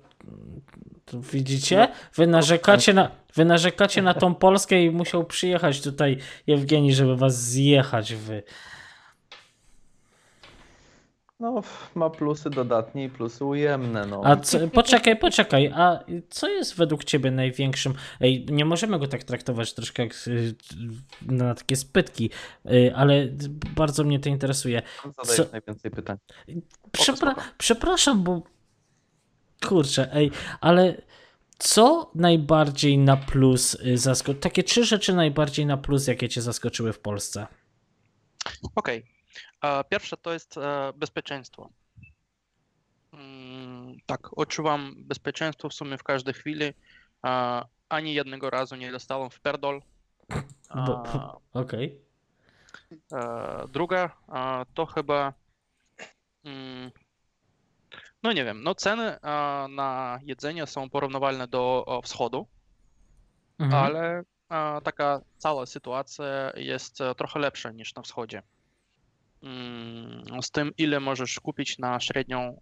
[1.04, 1.88] to widzicie?
[2.14, 7.42] Wy narzekacie, na, wy narzekacie na tą Polskę i musiał przyjechać tutaj Jewgeni, żeby was
[7.42, 8.42] zjechać w...
[11.44, 11.62] No,
[11.94, 14.06] ma plusy dodatnie i plusy ujemne.
[14.06, 14.20] No.
[14.24, 17.94] A co, poczekaj, poczekaj, a co jest według ciebie największym...
[18.20, 20.54] Ej, nie możemy go tak traktować troszkę jak y,
[21.22, 22.30] na takie spytki,
[22.66, 23.28] y, ale
[23.76, 24.82] bardzo mnie to interesuje.
[25.16, 26.16] Zadajesz co- najwięcej pytań.
[26.92, 27.42] Przepra- spoko.
[27.58, 28.42] przepraszam, bo
[29.66, 30.30] kurczę, ej,
[30.60, 31.02] ale
[31.58, 34.42] Co najbardziej na plus zaskoczyło?
[34.42, 37.46] Takie trzy rzeczy najbardziej na plus, jakie cię zaskoczyły w Polsce.
[38.74, 38.98] Okej.
[38.98, 39.02] E,
[39.90, 41.70] Pierwsze to jest e, bezpieczeństwo.
[43.12, 46.72] Mm, Tak, odczuwam bezpieczeństwo w sumie w każdej chwili.
[47.88, 49.40] Ani jednego razu nie dostałem w
[50.68, 52.00] A, Okej.
[53.12, 54.16] e, Druga
[54.74, 55.32] to chyba
[56.44, 56.90] mm,
[58.22, 59.18] no nie wiem, no ceny
[59.68, 62.46] na jedzenie są porównywalne do wschodu,
[63.58, 63.84] Mhm.
[63.84, 64.22] ale
[64.84, 66.24] taka cała sytuacja
[66.56, 68.42] jest e, trochę lepsza niż na wschodzie.
[69.44, 72.60] Mm, Z tym, ile możesz kupić na średnią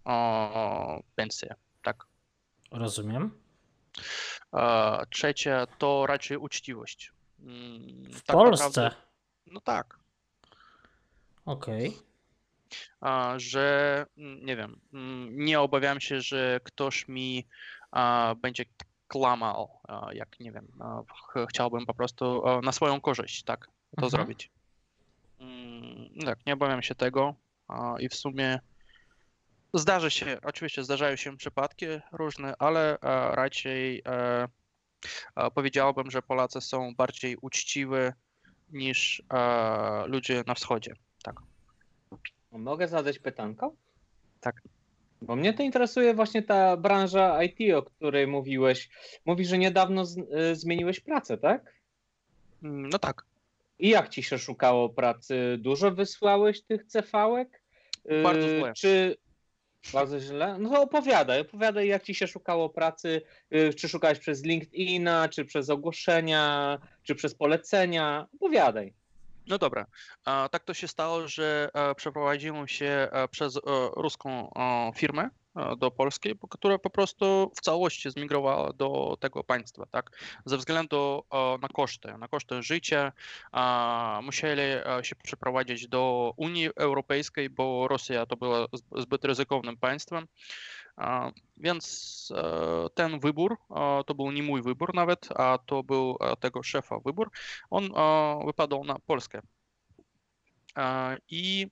[1.15, 1.55] pensję.
[1.81, 2.05] Tak.
[2.71, 3.39] Rozumiem.
[4.53, 7.11] E, Trzecie to raczej uczciwość.
[7.39, 8.65] Mm, W tak Polsce.
[8.65, 8.95] naprawdę-
[9.47, 9.99] No tak.
[11.45, 11.97] Okej.
[13.01, 14.79] a, że mm, nie wiem,
[15.31, 17.47] nie obawiam się, że ktoś mi
[17.91, 18.65] a, będzie
[19.07, 23.71] kłamał, a, jak nie wiem, a, ch- chciałbym po prostu na swoją korzyść, tak, to
[24.05, 24.09] Mhm.
[24.11, 24.51] zrobić.
[26.25, 27.35] Tak, nie obawiam się tego
[27.99, 28.59] i w sumie
[29.73, 34.47] zdarzy się, oczywiście zdarzają się przypadki różne, ale a, raczej e,
[35.55, 37.95] powiedziałbym, że Polacy są bardziej uczciwi
[38.69, 40.93] niż e, ludzie na wschodzie.
[42.51, 43.75] Mogę zadać pytanko?
[44.39, 44.61] Tak.
[45.21, 48.89] Bo mnie to interesuje właśnie ta branża IT, o której mówiłeś.
[49.25, 51.73] Mówisz, że niedawno z, y, zmieniłeś pracę, tak?
[52.63, 53.25] Mm, No tak.
[53.83, 55.57] I jak ci się szukało pracy?
[55.59, 57.61] Dużo wysłałeś tych CV-ek?
[58.11, 58.73] Y, Bardzo źle.
[58.73, 59.17] Czy
[59.93, 60.57] bardzo źle?
[60.59, 63.21] No to opowiadaj, opowiadaj jak ci się szukało pracy,
[63.55, 68.27] y, czy szukałeś przez LinkedIna, czy przez ogłoszenia, czy przez polecenia?
[68.35, 68.93] Opowiadaj.
[69.47, 69.85] No dobra.
[70.23, 73.59] Tak to się stało, że e, przeprowadziłem się e, przez e,
[73.95, 74.51] ruską
[74.95, 75.29] firmę
[75.77, 80.09] do Polski, po- która po prostu w całości zmigrowała do tego państwa, tak?
[80.45, 83.11] Ze względu e, na koszty, na koszty życia.
[84.23, 90.27] Musieli e, się przeprowadzić do Unii Europejskiej, bo Rosja to była zb- zbyt ryzykownym państwem.
[91.57, 96.35] Więc e, ten wybór, e, to był nie mój wybór nawet, a to był e,
[96.35, 97.31] tego szefa wybór,
[97.69, 99.41] on e, wypadał na Polskę.
[100.77, 101.67] E, I,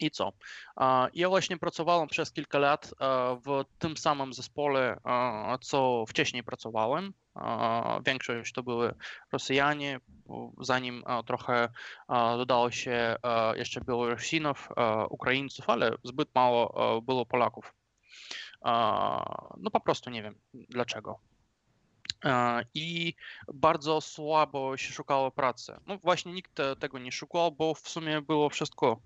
[0.00, 0.32] I co?
[1.14, 7.12] Ja właśnie pracowałem przez kilka lat e, w tym samym zespole, e, co wcześniej pracowałem.
[7.36, 8.94] E, Większość to były
[9.32, 10.00] Rosjanie,
[10.60, 11.68] zanim trochę
[12.36, 13.16] dodało się
[13.54, 14.68] jeszcze Białorusinów,
[15.10, 17.74] Ukraińców, ale zbyt mało było Polaków.
[19.56, 21.20] No po prostu nie wiem dlaczego.
[22.74, 23.14] I
[23.54, 25.76] bardzo słabo się szukało pracy.
[25.86, 29.00] No właśnie nikt te- tego nie szukał, bo w sumie było wszystko,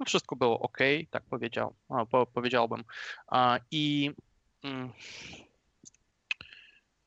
[0.00, 0.78] no wszystko było ok,
[1.10, 1.74] tak powiedział,
[2.10, 2.84] po, powiedziałbym.
[3.70, 4.10] I
[4.62, 4.92] mm,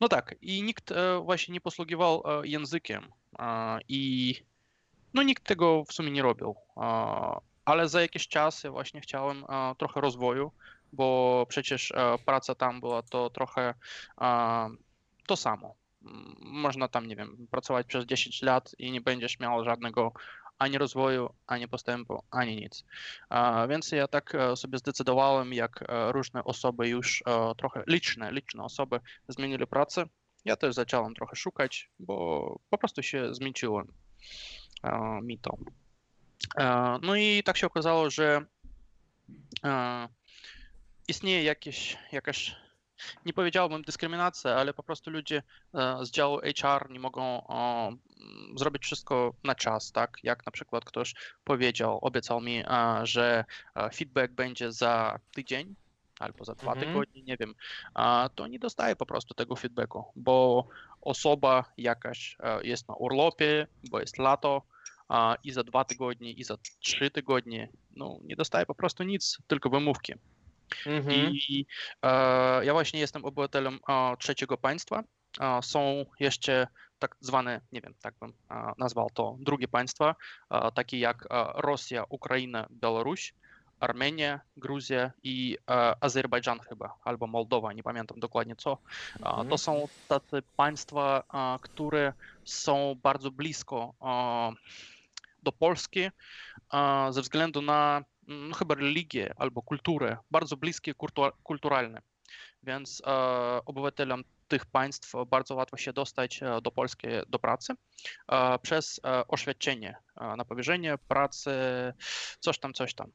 [0.02, 3.08] no tak, i nikt e, właśnie nie posługiwał e, językiem.
[3.90, 4.34] I
[5.14, 6.56] no nikt tego w sumie nie robił.
[7.66, 9.46] Ale za jakiś czas ja właśnie chciałem
[9.78, 10.52] trochę rozwoju,
[10.94, 13.74] bo przecież e, praca tam była to trochę
[15.28, 15.76] to samo.
[16.40, 20.12] Można tam, nie wiem, pracować przez 10 lat i nie będziesz miał żadnego
[20.60, 22.86] ani rozwoju, ani postępu, ani nic.
[23.70, 28.64] Więc ja tak e, sobie zdecydowałem, jak e, różne osoby już e, trochę liczne, liczne
[28.64, 30.06] osoby zmienili pracę.
[30.46, 33.94] Ja też zacząłem trochę szukać, bo po prostu się zmęczyłem
[34.84, 35.58] e, mi to.
[37.02, 38.46] No i tak się okazało, że
[41.08, 42.56] istnieje jakieś, jakaś
[43.26, 45.44] nie powiedziałbym dyskryminacja, ale po prostu ludzie
[46.02, 47.48] z działu HR nie mogą
[48.56, 50.18] zrobić wszystko na czas, tak?
[50.24, 51.14] Jak na przykład ktoś
[51.44, 52.64] powiedział, obiecał mi,
[53.04, 53.46] że
[53.94, 55.76] feedback będzie za tydzień
[56.20, 56.88] albo za dwa Mhm.
[56.88, 57.56] tygodnie, nie wiem,
[58.36, 60.68] to nie dostaje po prostu tego feedbacku, bo
[61.02, 64.62] osoba jakaś jest na urlopie, bo jest lato
[65.44, 69.70] i za dwa tygodnie, i za trzy tygodnie, no nie dostaje po prostu nic, tylko
[69.70, 70.14] wymówki.
[70.86, 71.32] Mhm.
[71.32, 71.66] I
[72.02, 75.04] e, ja właśnie jestem obywatelem e, trzeciego państwa.
[75.40, 76.68] E, są jeszcze
[77.00, 78.34] tak zwane, nie wiem, tak bym
[78.78, 80.16] nazwał to, drugie państwa,
[80.74, 83.34] takie jak Rosja, Ukraina, Białoruś,
[83.80, 88.78] Armenia, Gruzja i e, Azerbejdżan chyba, albo Mołdowa, nie pamiętam dokładnie co.
[89.20, 89.50] E, Mhm.
[89.50, 92.14] To są tacy państwa, e, które
[92.46, 93.94] są bardzo blisko
[95.44, 96.10] do Polski
[97.10, 102.02] ze względu na mm, no, chyba religię albo kulturę, bardzo bliskie kultu- kulturalne.
[102.64, 103.02] Więc
[103.66, 107.74] obywatelom tych państw bardzo łatwo się dostać e, do Polski do pracy
[108.28, 109.98] e, przez e, oświadczenie
[110.38, 111.52] na powierzenie pracy,
[112.40, 113.12] coś tam, coś tam,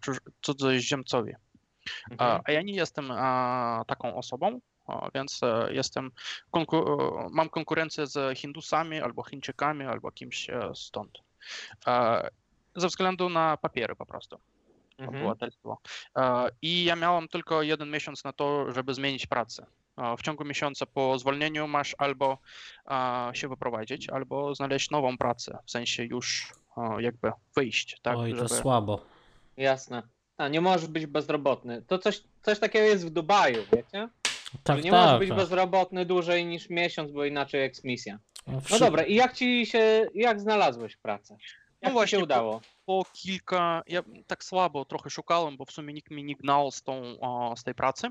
[0.00, 1.32] cudz- cudzoziemcowi.
[2.10, 2.40] Mhm.
[2.44, 3.08] A ja nie jestem
[3.86, 4.60] taką osobą,
[5.14, 6.10] Więc jestem,
[7.30, 11.18] mam konkurencję z Hindusami albo Chińczykami albo kimś stąd.
[12.76, 14.38] Ze względu na papiery po prostu.
[14.98, 15.18] Mhm.
[15.18, 15.78] obywatelstwo.
[16.62, 19.66] I ja miałem tylko jeden miesiąc na to, żeby zmienić pracę.
[20.18, 22.38] W ciągu miesiąca po zwolnieniu masz albo
[23.32, 26.52] się wyprowadzić, albo znaleźć nową pracę, w sensie już
[26.98, 28.16] jakby wyjść, tak?
[28.16, 28.48] Oj, to żeby...
[28.60, 29.04] słabo.
[29.56, 30.02] Jasne.
[30.36, 31.82] A nie możesz być bezrobotny.
[31.82, 34.08] To coś, coś takiego jest w Dubaju, wiecie?
[34.62, 35.00] Tak, Że nie tak.
[35.04, 35.38] możesz być tak.
[35.38, 38.18] bezrobotny dłużej niż miesiąc, bo inaczej eksmisja.
[38.46, 41.36] No Wszy- dobra, i jak ci się, jak znalazłeś pracę?
[41.80, 42.60] Jak ci właśnie, się po- udało?
[42.86, 46.82] po kilka, ja tak słabo trochę szukałem, bo w sumie nikt mnie nie gnał z,
[46.82, 48.08] tą, o, z tej pracy.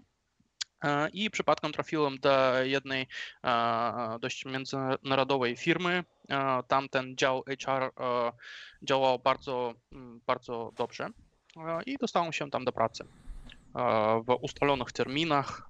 [0.83, 3.07] E, I przypadkiem trafiłem do jednej
[3.43, 6.03] e, dość międzynarodowej firmy.
[6.29, 7.91] E, Tam ten dział HR
[8.81, 9.73] działał bardzo,
[10.27, 11.07] bardzo dobrze
[11.85, 13.05] i dostałem się tam do pracy
[14.27, 15.69] w ustalonych terminach.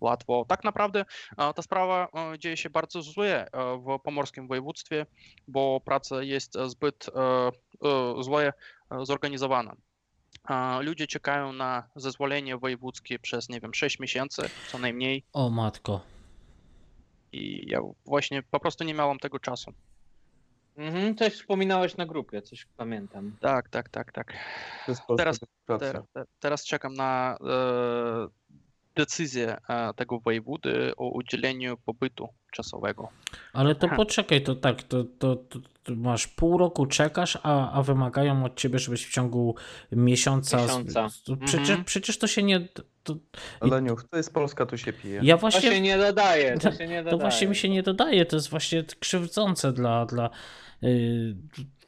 [0.00, 0.44] Łatwo.
[0.48, 1.04] Tak naprawdę
[1.36, 2.08] ta sprawa
[2.38, 5.06] dzieje się bardzo źle e, w pomorskim województwie,
[5.48, 7.20] bo praca jest zbyt e,
[7.88, 8.52] e, źle
[8.90, 9.76] e, zorganizowana.
[10.80, 16.00] Ludzie czekają na zezwolenie wojewódzkie przez, nie wiem, 6 miesięcy co najmniej O matko.
[17.32, 19.72] i ja właśnie po prostu nie miałem tego czasu.
[20.76, 23.36] Mhm, coś wspominałeś na grupie, coś pamiętam.
[23.40, 24.32] Tak, tak, tak, tak.
[25.16, 25.40] Teraz-.
[25.78, 28.26] Teraz, te- teraz czekam na e,
[28.96, 33.08] decyzję e, tego wojewody o udzieleniu pobytu czasowego.
[33.52, 33.96] Ale to Aha.
[33.96, 38.56] poczekaj, to tak, to, to, to, to masz pół roku czekasz, a, a wymagają od
[38.56, 39.54] ciebie, żebyś w ciągu
[39.92, 40.62] miesiąca.
[40.62, 41.08] Miesiąca.
[41.24, 41.84] to Przecież, Mhm.
[41.84, 42.68] przecież to się nie.
[43.02, 43.16] To,
[43.62, 45.20] Leniuch, to jest Polska, tu się pije.
[45.22, 45.70] ja To właśnie.
[45.70, 47.10] się nie dodaje, to się nie dodaje.
[47.10, 50.30] To właśnie mi się nie dodaje, to jest właśnie krzywdzące dla, dla,
[50.82, 51.36] yy,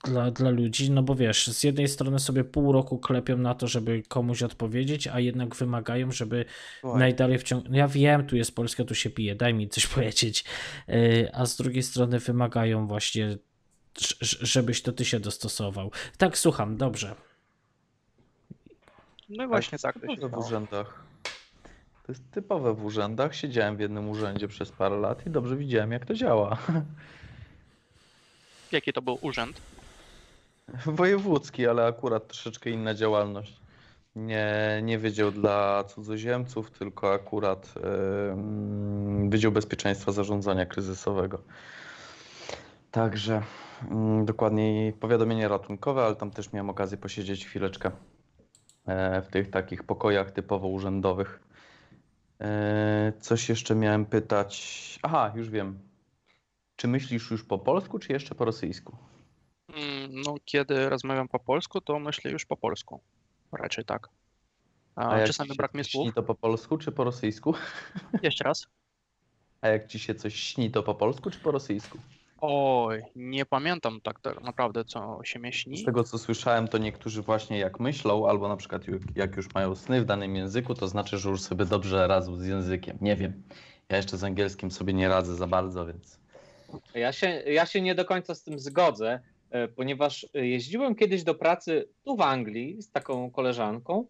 [0.05, 3.67] dla, dla ludzi, no bo wiesz, z jednej strony sobie pół roku klepią na to,
[3.67, 6.45] żeby komuś odpowiedzieć, a jednak wymagają, żeby
[6.81, 7.77] Słuchaj, najdalej wciągnąć.
[7.77, 10.45] Ja wiem, tu jest Polska, tu się pije, daj mi coś powiedzieć.
[10.89, 13.37] Yy, A z drugiej strony wymagają właśnie,
[14.21, 15.91] żebyś to ty się dostosował.
[16.19, 17.15] Tak, słucham, dobrze.
[19.29, 21.05] No i właśnie tak to się typowe w urzędach.
[22.07, 23.35] To jest typowe w urzędach.
[23.35, 26.59] Siedziałem w jednym urzędzie przez parę lat i dobrze widziałem, jak to działa.
[28.73, 29.61] Jaki to był urząd?
[30.87, 33.61] Wojewódzki, ale akurat troszeczkę inna działalność.
[34.17, 37.75] Nie, nie wydział dla cudzoziemców, tylko akurat
[38.31, 41.43] em, Wydział Bezpieczeństwa Zarządzania Kryzysowego.
[42.91, 43.43] Także
[43.91, 47.91] mm, dokładniej powiadomienie ratunkowe, ale tam też miałem okazję posiedzieć chwileczkę
[48.87, 51.41] e, w tych takich pokojach typowo urzędowych.
[52.41, 54.99] E, Coś jeszcze miałem pytać.
[55.03, 55.79] Aha, już wiem.
[56.77, 58.97] Czy myślisz już po polsku, czy jeszcze po rosyjsku?
[59.79, 63.01] Mm, No, kiedy rozmawiam po polsku, to myślę już po polsku.
[63.53, 64.09] Raczej tak.
[64.97, 66.05] A, jak czasami brak mi słów.
[66.05, 67.55] Śni to po polsku, czy po rosyjsku?
[68.23, 68.67] Jeszcze raz.
[69.61, 71.99] A jak ci się coś śni, to po polsku, czy po rosyjsku?
[72.41, 75.77] Oj, nie pamiętam tak naprawdę, co się mnie śni.
[75.77, 78.83] Z tego co słyszałem, to niektórzy właśnie jak myślą, albo na przykład
[79.17, 82.47] jak już mają sny w danym języku, to znaczy, że już sobie dobrze radzą z
[82.47, 82.99] językiem.
[83.01, 83.43] Nie wiem.
[83.89, 86.21] Ja jeszcze z angielskim sobie nie radzę za bardzo, więc.
[86.95, 89.21] Ja się, ja się nie do końca z tym zgodzę,
[89.77, 94.07] ponieważ e, jeździłem kiedyś do pracy tu w Anglii z taką koleżanką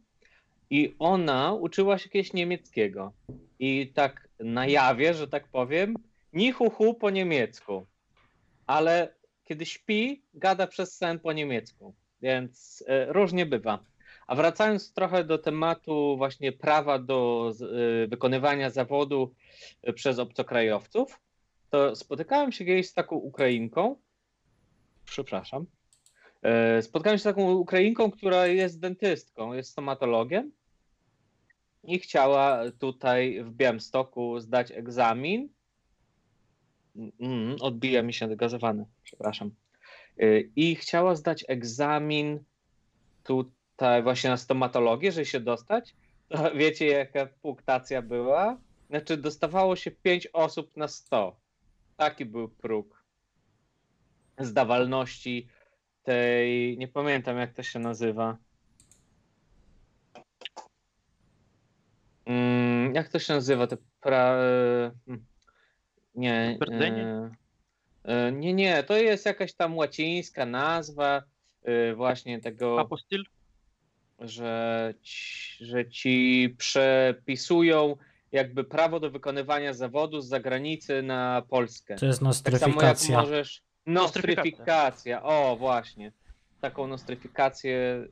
[0.71, 3.13] i ona uczyła się jakiegoś niemieckiego.
[3.59, 5.95] I tak na jawie, że tak powiem,
[6.33, 7.87] ni hu hu po niemiecku.
[8.67, 11.95] Ale kiedy śpi, gada przez sen po niemiecku.
[12.23, 13.85] Więc e, różnie bywa.
[14.27, 17.53] A wracając trochę do tematu właśnie prawa do
[18.05, 19.35] e, wykonywania zawodu
[19.83, 21.21] e, przez obcokrajowców,
[21.71, 23.97] to spotykałem się kiedyś z taką Ukrainką.
[25.11, 25.67] Przepraszam.
[26.43, 30.53] E, Spotkałem się z taką Ukrainką, która jest dentystką, jest stomatologiem
[31.85, 35.49] i chciała tutaj w Białymstoku zdać egzamin.
[37.21, 39.51] Mm, odbija mi się gazowany, przepraszam.
[40.19, 42.45] E, I chciała zdać egzamin
[43.23, 45.97] tutaj właśnie na stomatologię, żeby się dostać.
[46.61, 48.59] Wiecie, jaka punktacja była?
[48.91, 51.37] Znaczy, dostawało się 5 osób na 100.
[51.97, 52.98] Taki był próg
[54.41, 55.49] zdawalności
[56.03, 56.79] tej.
[56.79, 58.37] Nie pamiętam, jak to się nazywa.
[62.27, 63.67] Mm, jak to się nazywa?
[63.67, 64.35] Te pra...
[65.07, 65.27] mm,
[66.15, 66.59] Nie.
[66.73, 67.31] E,
[68.05, 71.23] e, Nie, nie, to jest jakaś tam łacińska nazwa
[71.65, 73.25] e, właśnie tego Apostil?
[74.19, 77.97] że ci, że ci przepisują
[78.33, 81.97] jakby prawo do wykonywania zawodu z zagranicy na Polskę.
[81.97, 83.21] To jest Tak samo jak nostryfikacja.
[83.21, 83.63] możesz.
[83.89, 86.13] Nostryfikacja, o właśnie.
[86.61, 88.07] taką nostryfikację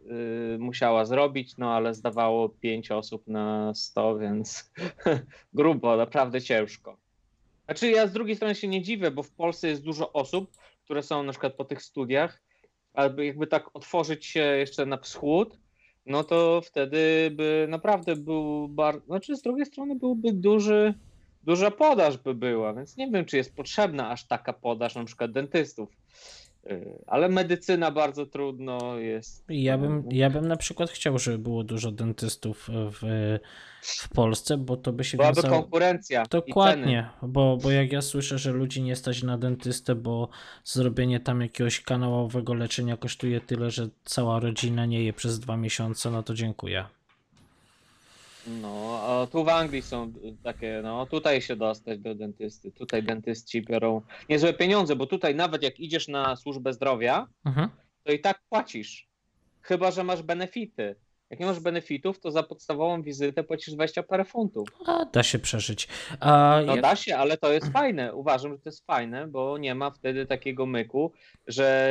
[0.55, 4.73] y, musiała zrobić, no ale zdawało 5 osób na 100, więc
[5.55, 6.97] grubo, naprawdę ciężko.
[7.65, 10.51] Znaczy ja z drugiej strony się nie dziwię, bo w Polsce jest dużo osób,
[10.85, 12.43] które są na przykład po tych studiach,
[12.95, 15.59] albo jakby tak otworzyć się jeszcze na wschód,
[16.07, 20.95] no to wtedy by naprawdę był bardzo, znaczy z drugiej strony byłby duży,
[21.47, 25.33] duża podaż by była, więc nie wiem, czy jest potrzebna aż taka podaż na przykład
[25.33, 25.89] dentystów.
[26.65, 29.45] Yy, Ale medycyna bardzo trudno jest.
[29.49, 33.39] Ja bym, ja bym na przykład chciał, żeby było dużo dentystów w,
[33.83, 35.63] w Polsce, bo to by się Byłaby wiązało...
[35.63, 36.25] konkurencja.
[36.31, 40.29] Dokładnie, bo, bo jak ja słyszę, że ludzi nie stać na dentystę, bo
[40.65, 46.11] zrobienie tam jakiegoś kanałowego leczenia kosztuje tyle, że cała rodzina nie je przez dwa miesiące,
[46.11, 46.85] no to dziękuję.
[48.47, 50.13] No, a tu w Anglii są
[50.45, 52.73] takie, no tutaj się dostać do dentysty.
[52.73, 57.69] Tutaj dentyści biorą niezłe pieniądze, bo tutaj nawet jak idziesz na służbę zdrowia, Mhm.
[58.05, 59.09] to i tak płacisz.
[59.63, 60.97] Chyba, że masz benefity.
[61.31, 64.69] Jak nie masz benefitów, to za podstawową wizytę płacisz 20 parę funtów.
[64.87, 65.89] A da się przeżyć.
[66.21, 68.15] A No da się, ale to jest fajne.
[68.15, 71.13] Uważam, że to jest fajne, bo nie ma wtedy takiego myku,
[71.47, 71.91] że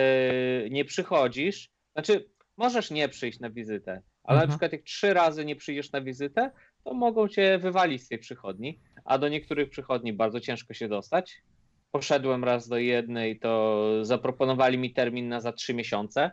[0.70, 1.70] nie przychodzisz.
[1.94, 4.50] Znaczy, możesz nie przyjść na wizytę, ale Mhm.
[4.50, 6.52] na przykład jak trzy razy nie przyjdziesz na wizytę,
[6.84, 11.42] to mogą cię wywalić z tej przychodni, a do niektórych przychodni bardzo ciężko się dostać.
[11.92, 16.32] Poszedłem raz do jednej, to zaproponowali mi termin na za trzy miesiące,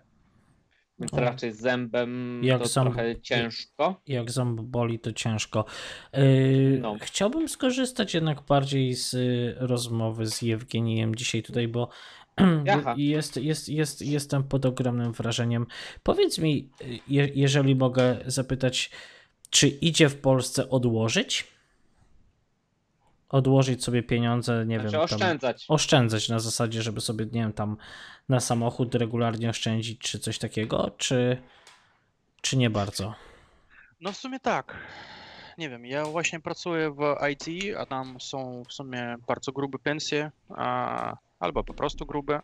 [0.98, 4.00] więc raczej z zębem Jak to ząb- trochę ciężko.
[4.06, 5.64] jak ząb boli, to ciężko.
[6.12, 6.96] Yy, No.
[7.00, 11.88] Chciałbym skorzystać jednak bardziej z y, rozmowy z Jewgenijem dzisiaj tutaj, bo
[12.64, 12.94] Jaha.
[12.98, 15.66] jest, jest, jest, jestem pod ogromnym wrażeniem.
[16.02, 16.68] Powiedz mi,
[17.08, 18.90] je, jeżeli mogę zapytać,
[19.50, 21.46] czy idzie w Polsce odłożyć?
[23.28, 25.64] Odłożyć sobie pieniądze, nie Znaczy wiem, tam, oszczędzać.
[25.68, 27.76] oszczędzać na zasadzie, żeby sobie, nie wiem, tam
[28.28, 31.36] na samochód regularnie oszczędzić, czy coś takiego, czy,
[32.40, 33.14] czy nie bardzo?
[34.00, 34.76] No w sumie tak.
[35.58, 40.30] Nie wiem, ja właśnie pracuję w IT, a tam są w sumie bardzo grube pensje,
[40.48, 42.40] a, albo po prostu grube,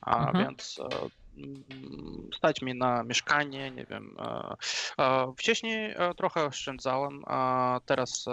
[0.00, 0.44] a Mhm.
[0.44, 1.21] więc e,
[2.36, 4.16] stać mi na mieszkanie, nie wiem.
[4.18, 4.54] E,
[4.98, 8.24] e, wcześniej e, trochę oszczędzałem, a teraz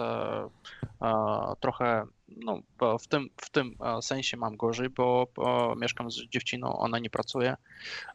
[1.60, 2.60] trochę, no
[3.00, 5.28] w tym, w tym sensie mam gorzej, bo
[5.78, 7.56] mieszkam z dziewczyną, ona nie pracuje,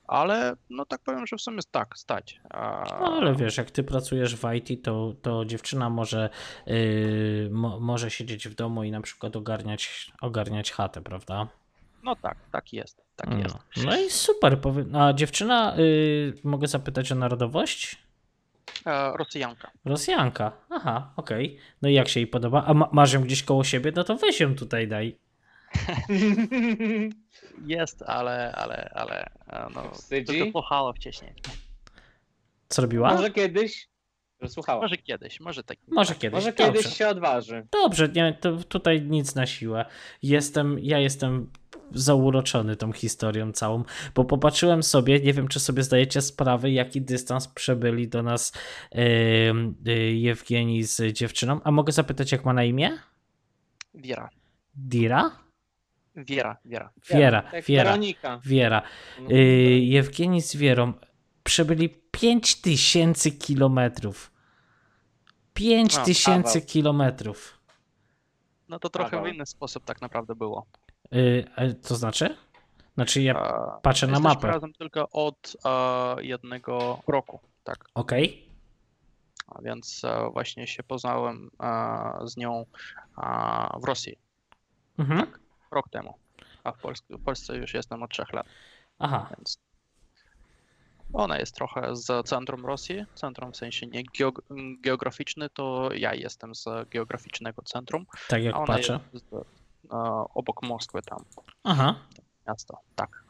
[0.07, 2.41] ale no tak powiem, że w sumie tak, stać.
[3.01, 6.31] No, ale wiesz, jak ty pracujesz w IT, to, to dziewczyna może,
[6.67, 11.49] yy, mo, może siedzieć w domu i na przykład ogarniać, ogarniać chatę, prawda?
[12.05, 13.57] No tak, tak jest, tak jest.
[13.77, 14.59] No, no i super.
[14.95, 17.99] A dziewczyna, yy, mogę zapytać o narodowość?
[18.87, 19.71] E, Rosjanka.
[19.85, 20.53] Rosjanka.
[20.71, 21.59] Aha, okej.
[21.83, 22.65] No i jak się jej podoba?
[22.67, 23.93] A ma, masz ją gdzieś koło siebie?
[23.97, 25.19] No to weź ją tutaj daj.
[27.67, 30.39] Jest, ale, ale, ale e, no, Wstydzi?
[30.39, 31.35] tylko wcześniej.
[32.69, 33.15] Co robiła?
[33.15, 33.89] Może kiedyś,
[34.49, 34.83] słuchała.
[34.83, 35.79] Może kiedyś, może tak.
[35.89, 36.35] Może kiedyś.
[36.35, 36.73] Może Dobrze.
[36.73, 37.67] kiedyś się odważy.
[37.73, 39.85] Dobrze, nie, to tutaj nic na siłę.
[40.23, 41.51] Jestem, ja jestem
[41.93, 43.85] zauroczony tą historią całą,
[44.15, 48.53] bo popatrzyłem sobie, nie wiem, czy sobie zdajecie sprawę, jaki dystans przebyli do nas
[48.93, 49.05] yy,
[49.85, 51.61] yy, Jewgeni z dziewczyną.
[51.65, 52.99] A mogę zapytać, jak ma na imię?
[53.95, 54.31] Wiera,
[54.75, 55.31] Dira?
[56.17, 56.91] wiera, wiera.
[57.11, 58.41] Wiera, Wiera, Weronika.
[58.45, 58.83] Wiera.
[59.21, 60.93] No, Yy, Jewgeni z Wierą
[61.45, 64.31] przebyli 5000 kilometrów.
[65.55, 66.67] 5000 kawał.
[66.69, 67.59] kilometrów.
[68.69, 69.27] No to trochę Kawał.
[69.27, 70.67] w inny sposób tak naprawdę było.
[71.11, 71.45] Yy,
[71.89, 72.37] to znaczy?
[72.95, 73.35] Znaczy ja
[73.83, 74.47] patrzę na mapę.
[74.49, 77.85] razem tylko od e, jednego roku, tak.
[77.95, 78.49] Okej.
[79.47, 82.67] A więc e, właśnie się poznałem e, z nią
[83.23, 84.19] e, w Rosji
[84.99, 85.27] Mhm.
[85.71, 86.15] rok temu.
[86.65, 88.47] A w Polsce, w Polsce już jestem od trzech lat,
[88.99, 89.31] Aha.
[89.39, 89.59] więc
[91.15, 94.43] ona jest trochę z centrum Rosji, centrum w sensie nie geog
[94.81, 99.01] geograficzny, to ja jestem z geograficznego centrum, Tak jak a ona patrzę.
[99.13, 99.45] jest z, e,
[100.35, 101.19] obok Moskwy tam,
[101.65, 101.99] Aha.
[102.49, 103.25] miasto, tak.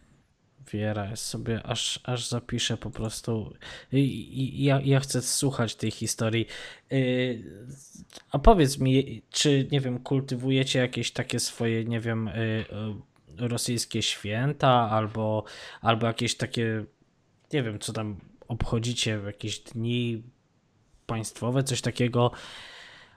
[0.72, 3.54] Wiera, ja sobie aż, aż zapiszę po prostu.
[3.92, 6.46] Ja, ja chcę słuchać tej historii.
[6.90, 7.44] Yy,
[8.30, 12.64] a powiedz mi, czy nie wiem, kultywujecie jakieś takie swoje, nie wiem, yy,
[13.38, 15.44] yy, rosyjskie święta albo,
[15.80, 16.84] albo jakieś takie,
[17.52, 18.16] nie wiem, co tam
[18.48, 20.22] obchodzicie, jakieś dni
[21.06, 22.30] państwowe, coś takiego.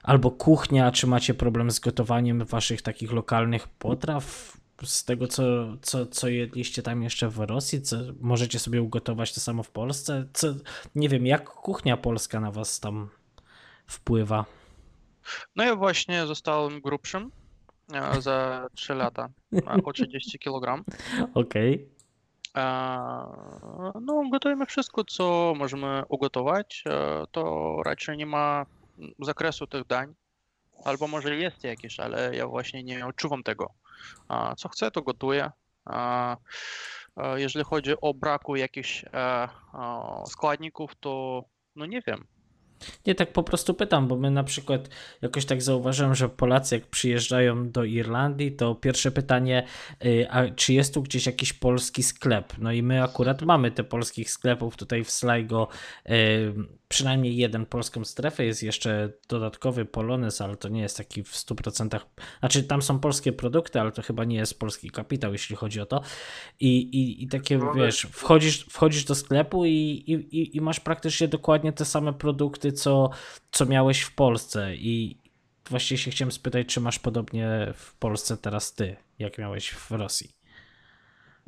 [0.04, 4.58] Albo kuchnia, czy macie problem z gotowaniem waszych takich lokalnych potraw?
[4.84, 5.44] Z tego, co,
[5.82, 10.28] co, co jedliście tam jeszcze w Rosji, co możecie sobie ugotować to samo w Polsce?
[10.34, 10.48] Co,
[10.96, 13.10] nie wiem, jak kuchnia polska na was tam
[13.88, 14.46] wpływa?
[15.56, 17.32] No ja właśnie zostałem grubszym
[17.94, 20.84] e, za 3 lata, e, o 30 kg.
[21.34, 21.74] Okej.
[21.74, 21.97] E,
[24.02, 26.84] No, gotujemy wszystko, co możemy ugotować.
[26.90, 28.66] E, To raczej nie ma
[29.20, 30.14] zakresu tych dań.
[30.86, 33.74] Albo może jest jakieś, ale ja właśnie nie odczuwam tego.
[34.28, 35.52] A Co chcę, to gotuję.
[35.90, 36.36] E,
[37.36, 39.50] Jeżeli chodzi o braku jakichś e, e,
[40.28, 41.44] składników, to
[41.76, 42.28] no nie wiem.
[43.06, 44.90] Nie, tak po prostu pytam, bo my na przykład
[45.22, 49.64] jakoś tak zauważyłem, że Polacy jak przyjeżdżają do Irlandii, to pierwsze pytanie,
[50.06, 52.54] y, a czy jest tu gdzieś jakiś polski sklep?
[52.58, 55.68] No i my akurat mamy te polskich sklepów tutaj w Sligo,
[56.10, 56.54] y,
[56.88, 62.00] przynajmniej jeden polską strefę, jest jeszcze dodatkowy Polonez, ale to nie jest taki w 100%,
[62.40, 65.86] znaczy tam są polskie produkty, ale to chyba nie jest polski kapitał, jeśli chodzi o
[65.86, 66.02] to.
[66.60, 71.72] I, i, i takie, wiesz, wchodzisz, wchodzisz do sklepu i, i- i masz praktycznie dokładnie
[71.74, 73.10] te same produkty, co,
[73.52, 74.76] co miałeś w Polsce.
[74.76, 75.18] I
[75.70, 80.32] właśnie się chciałem spytać, czy masz podobnie w Polsce teraz ty, jak miałeś w Rosji.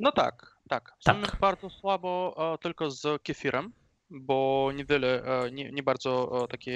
[0.00, 0.92] No tak, tak.
[1.04, 1.36] Tak.
[1.40, 3.72] Bardzo słabo e, tylko z kefirem,
[4.10, 6.70] bo niewiele, e, nie, nie bardzo e, taki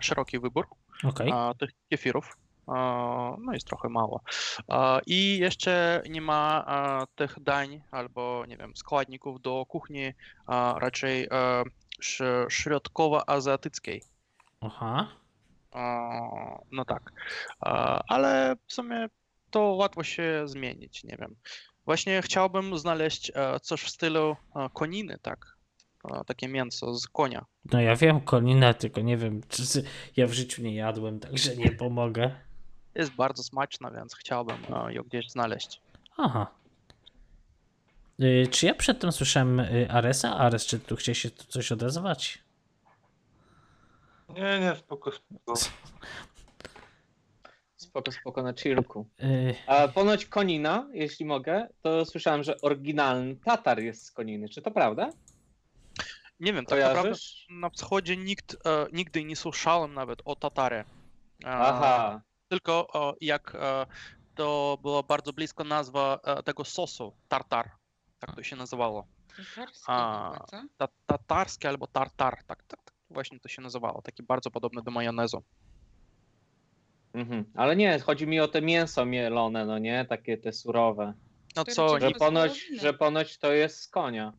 [0.00, 0.66] szeroki wybór
[1.04, 2.36] e, tych kefirów.
[3.38, 4.20] No jest trochę mało.
[5.06, 6.66] I jeszcze nie ma
[7.14, 10.12] tych dań albo, nie wiem, składników do kuchni
[10.76, 11.28] raczej
[12.02, 14.02] sz- środkowo-azjatyckiej.
[14.60, 15.08] Aha.
[16.72, 17.12] No tak.
[18.08, 19.08] Ale w sumie
[19.50, 21.36] to łatwo się zmienić, nie wiem.
[21.84, 25.56] Właśnie chciałbym znaleźć e, coś w stylu e, koniny, tak?
[26.04, 27.44] E, Takie mięso z konia.
[27.72, 29.62] No ja wiem koninę, tylko nie wiem, czy
[30.16, 32.30] ja w życiu nie jadłem, także nie pomogę.
[32.94, 34.56] Jest bardzo smaczna, więc chciałbym
[34.88, 35.80] ją gdzieś znaleźć.
[36.16, 36.46] Aha.
[38.20, 40.36] Y, Czy ja przedtem słyszałem y, Aresa?
[40.36, 42.38] Ares, czy tu chciałeś się tu coś odezwać?
[44.28, 45.54] Nie, nie, spoko, spoko.
[47.76, 49.06] Spoko, spoko na chillku.
[49.22, 54.48] Y, A ponoć konina, jeśli mogę, to słyszałem, że oryginalny Tatar jest z koniny.
[54.48, 55.10] Czy to prawda?
[56.40, 57.46] Nie wiem, tak naprawdę Kojarzysz?
[57.50, 60.84] na wschodzie nikt e, nigdy nie słyszałem nawet o Tatarze.
[61.44, 62.22] E, Aha.
[62.48, 63.86] Tylko e, jak e,
[64.34, 67.70] to była bardzo blisko nazwa e, tego sosu, tartar.
[68.26, 69.06] Tak to się nazywało.
[69.86, 70.38] A?
[70.76, 74.02] Ta, tatarskie albo tartar, tak, tak, tak właśnie to się nazywało.
[74.02, 75.42] Taki bardzo podobny do majonezu.
[77.14, 77.44] Mhm.
[77.54, 80.04] Ale nie, chodzi mi o te mięso mielone, no nie?
[80.04, 81.14] Takie te surowe.
[81.56, 84.32] No co, Że ponoć, że ponoć to jest z konia.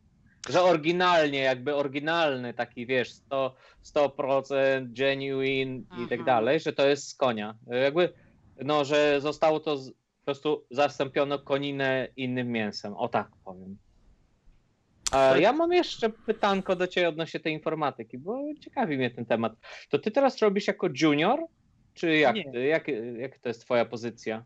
[0.48, 3.50] Że oryginalnie, jakby oryginalny taki, wiesz, 100%,
[3.84, 6.26] 100% genuine i tak Aha.
[6.26, 7.54] dalej, że to jest z konia.
[7.66, 8.12] Jakby,
[8.64, 9.92] no, że zostało to z,
[10.24, 12.96] po prostu zastąpiono koninę innym mięsem.
[12.96, 13.76] O tak powiem.
[15.12, 19.52] A ja mam jeszcze pytanko do Ciebie odnośnie tej informatyki, bo ciekawi mnie ten temat.
[19.88, 21.40] To Ty teraz robisz jako junior?
[21.94, 22.88] Czy jak, jak,
[23.18, 24.44] jak to jest Twoja pozycja?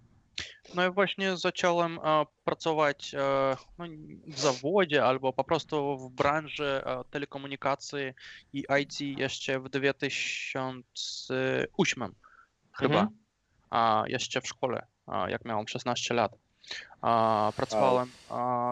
[0.75, 3.19] no i właśnie zacząłem e, pracować e,
[3.79, 3.85] no,
[4.27, 8.13] w zawodzie albo po prostu w branży e, telekomunikacji
[8.53, 12.15] i IT jeszcze w 2008
[12.73, 13.01] chyba.
[13.01, 13.19] Mhm.
[13.71, 14.87] a jeszcze w szkole,
[15.28, 16.32] jak miałem 16 lat.
[17.56, 18.12] Pracowałem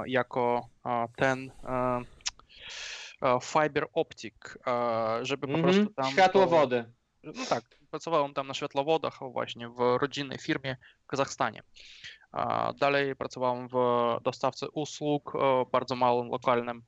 [0.07, 0.69] jako
[1.17, 2.01] ten a,
[3.21, 4.35] a, fiber optic,
[4.65, 5.63] a, żeby po Mhm.
[5.75, 6.13] prostu tam...
[6.13, 6.93] Światłowody.
[7.23, 11.63] No tak, pracowałem tam na światłowodach właśnie w rodzinnej firmie w Kazachstanie.
[12.79, 13.75] Dalej pracowałem w
[14.23, 15.39] dostawcy usług e,
[15.73, 16.83] bardzo małym, lokalnym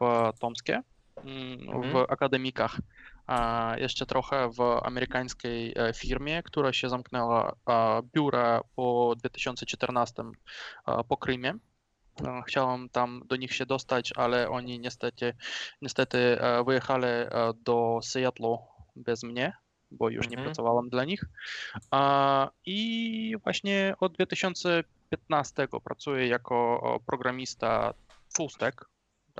[0.00, 0.82] w Tomskie,
[1.24, 2.06] mm, w Mhm.
[2.08, 2.76] akademikach.
[3.76, 11.16] Jeszcze trochę w amerykańskiej e, firmie, która się zamknęła e, biura po 2014 e, po
[11.16, 11.54] Krymie.
[12.46, 15.34] Chciałem tam do nich się dostać, ale oni niestety,
[15.82, 17.06] niestety wyjechali
[17.64, 18.58] do Seattle
[18.96, 19.52] bez mnie,
[19.90, 20.44] bo już nie Mhm.
[20.44, 21.24] pracowałem dla nich.
[22.66, 27.94] I właśnie od 2015 pracuję jako programista
[28.36, 28.84] full stack,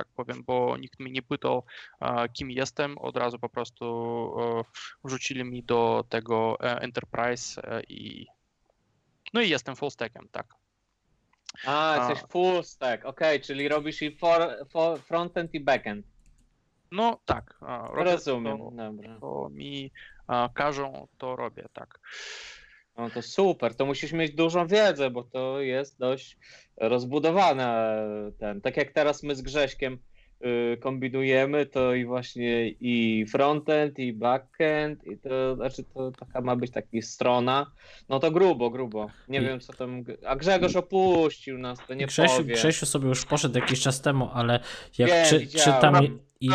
[0.01, 1.63] tak powiem, bo nikt mnie nie pytał,
[2.33, 2.97] kim jestem.
[2.97, 3.85] Od razu po prostu
[5.03, 8.27] wrzucili mi do tego e, Enterprise e, i
[9.33, 10.45] no i jestem full stackiem, tak.
[11.65, 16.05] A, jesteś full stack, okej, czyli robisz i for, for, frontend i backend.
[16.91, 17.59] No tak.
[17.93, 19.19] Rozumiem, To, dobra.
[19.19, 19.91] to mi
[20.53, 21.99] każą, to robię, tak.
[22.97, 26.37] No to super, to musisz mieć dużą wiedzę, bo to jest dość
[26.77, 27.95] rozbudowane
[28.39, 28.61] ten.
[28.61, 29.97] Tak jak teraz my z Grześkiem
[30.45, 36.55] y, kombinujemy, to i właśnie i frontend, i backend, i to znaczy to taka ma
[36.55, 37.71] być taka strona.
[38.09, 39.07] No to grubo, grubo.
[39.27, 40.03] Nie I- wiem co tam.
[40.25, 42.53] A Grzegorz opuścił nas, to nie Grzesiu, powie.
[42.53, 44.59] Grzesiu sobie już poszedł jakiś czas temu, ale
[44.97, 45.75] jak Wiem, czy, widziałem.
[45.75, 46.49] czytam i.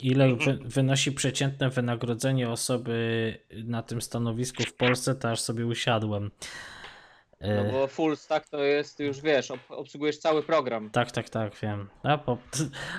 [0.00, 6.30] ile wy, wynosi przeciętne wynagrodzenie osoby na tym stanowisku w Polsce, to aż sobie usiadłem.
[7.40, 10.90] No E, bo full stack to jest już, wiesz, ob- obsługujesz cały program.
[10.90, 11.88] Tak, tak, tak, wiem.
[12.02, 12.38] A, po,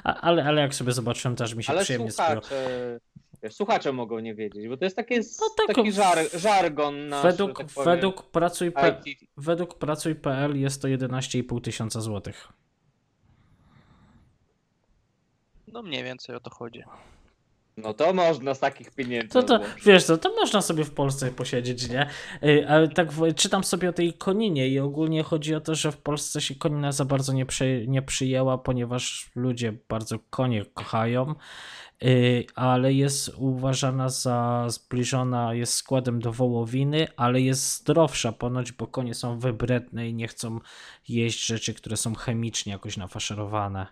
[0.03, 2.99] ale, ale jak sobie zobaczyłem, też mi się Ale przyjemnie słuchacze,
[3.43, 7.23] wiesz, słuchacze mogą nie wiedzieć, bo to jest taki, No tak, taki żar, żargon nasz,
[7.23, 8.23] Według, tak powiem, według
[9.37, 12.47] według pracuj.pl jest to 11,5 tysiąca złotych.
[15.73, 16.83] No mniej więcej o to chodzi.
[17.83, 21.31] No to można z takich pieniędzy To, to, wiesz co, to można sobie w Polsce
[21.31, 22.09] posiedzieć, nie?
[22.43, 25.97] Y, Ale tak czytam sobie o tej koninie i ogólnie chodzi o to, że w
[25.97, 31.35] Polsce się konina za bardzo nie, przy, nie przyjęła, ponieważ ludzie bardzo konie kochają,
[32.03, 38.87] y, ale jest uważana za zbliżona, jest składem do wołowiny, ale jest zdrowsza ponoć, bo
[38.87, 40.59] konie są wybredne i nie chcą
[41.09, 43.87] jeść rzeczy, które są chemicznie jakoś nafaszerowane.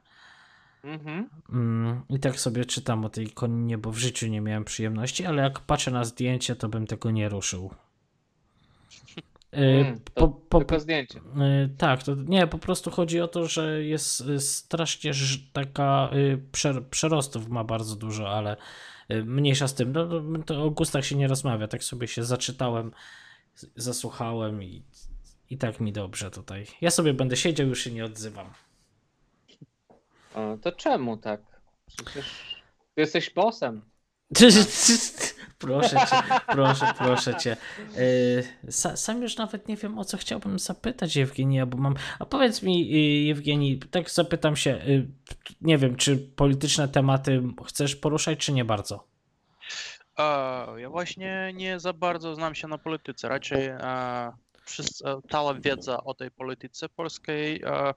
[0.84, 1.30] Mhm.
[1.50, 5.42] Mm, I tak sobie czytam o tej koninie, bo w życiu nie miałem przyjemności, ale
[5.44, 7.72] jak patrzę na zdjęcie, to bym tego nie ruszył.
[9.54, 11.20] Y, Mm, po, po, Tylko zdjęcie.
[11.20, 15.12] y, tak, to nie, po prostu chodzi o to, że jest y, strasznie
[15.54, 16.10] taka
[16.52, 18.58] przer, przerostów ma bardzo dużo, ale
[19.26, 19.92] mniejsza z tym.
[19.92, 22.92] No, no, to o gustach się nie rozmawia, tak sobie się zaczytałem,
[23.76, 24.84] zasłuchałem i,
[25.50, 26.66] i tak mi dobrze tutaj.
[26.82, 28.48] Ja sobie będę siedział, już się nie odzywam.
[30.36, 31.42] O, to czemu tak?
[32.06, 32.26] Przecież
[32.96, 33.82] ty jesteś bossem.
[35.58, 36.16] Proszę cię,
[36.48, 37.58] proszę, proszę cię.
[38.68, 41.96] Sa- Sam już nawet nie wiem, o co chciałbym zapytać Jewgenia, bo mam.
[42.20, 45.08] A powiedz mi, yy, Jewgeni, tak zapytam się, yy,
[45.62, 49.08] nie wiem, czy polityczne tematy chcesz poruszać, czy nie bardzo?
[50.20, 50.24] E,
[50.82, 53.30] Ja właśnie nie za bardzo znam się na polityce.
[53.30, 54.34] Raczej e, e,
[55.32, 57.94] cała wiedza o tej polityce polskiej e, e,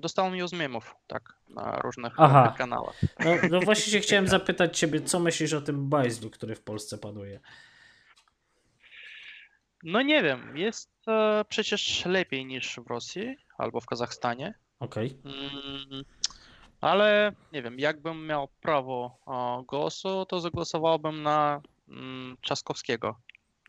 [0.00, 2.54] dostałem ją z memów, tak, na różnych Aha.
[2.58, 3.00] kanałach.
[3.18, 6.98] No, no właśnie się chciałem zapytać ciebie, co myślisz o tym bajzlu, który w Polsce
[6.98, 7.40] panuje?
[9.82, 14.54] No nie wiem, jest e, przecież lepiej niż w Rosji albo w Kazachstanie.
[14.80, 15.18] Okej.
[15.24, 16.04] Mm,
[16.80, 23.20] Ale nie wiem, jakbym miał prawo e, głosu, to zagłosowałbym na mm, Trzaskowskiego.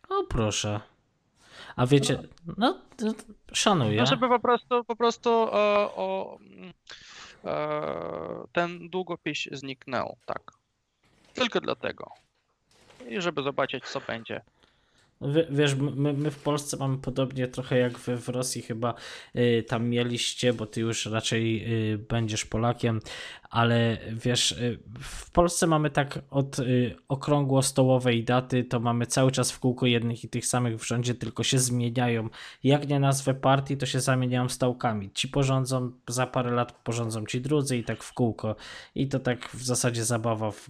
[0.09, 0.79] O proszę.
[1.75, 2.19] A wiecie,
[2.57, 3.05] no, to
[3.53, 3.97] szanuję.
[3.99, 5.49] No, żeby po prostu, po prostu e,
[5.95, 6.73] o, mm,
[7.45, 10.41] e, ten długopis zniknął, tak.
[11.33, 12.11] Tylko dlatego.
[13.09, 14.41] I żeby zobaczyć, co będzie.
[15.21, 18.93] Wie- Wiesz, my, my w Polsce mamy podobnie trochę jak wy w Rosji chyba
[19.35, 22.99] y, tam mieliście, bo ty już raczej y, będziesz Polakiem,
[23.49, 29.31] ale wiesz, y, w Polsce mamy tak od y, okrągło stołowej daty, to mamy cały
[29.31, 32.29] czas w kółko jednych i tych samych w rządzie, tylko się zmieniają.
[32.63, 35.11] Jak nie nazwę partii, to się zamieniają stałkami.
[35.13, 38.55] Ci porządzą, za parę lat porządzą ci drudzy i tak w kółko.
[38.95, 40.69] I to tak w zasadzie zabawa w.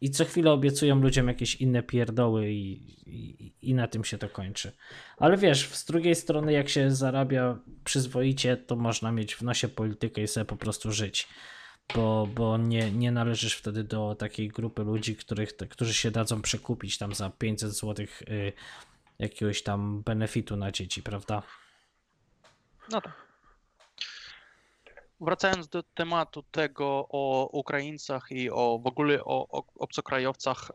[0.00, 2.72] I co chwilę obiecują ludziom jakieś inne pierdoły i,
[3.06, 4.72] i, i na tym się to kończy.
[5.16, 10.22] Ale wiesz, z drugiej strony jak się zarabia przyzwoicie, to można mieć w nosie politykę
[10.22, 11.28] i sobie po prostu żyć.
[11.94, 16.98] Bo, bo nie, nie należysz wtedy do takiej grupy ludzi, których, którzy się dadzą przekupić
[16.98, 18.52] tam za 500 zł y,
[19.18, 21.42] jakiegoś tam benefitu na dzieci, prawda?
[22.90, 23.28] No tak.
[25.20, 30.70] Wracając do tematu tego o Ukraińcach i o w ogóle o, o obcokrajowcach,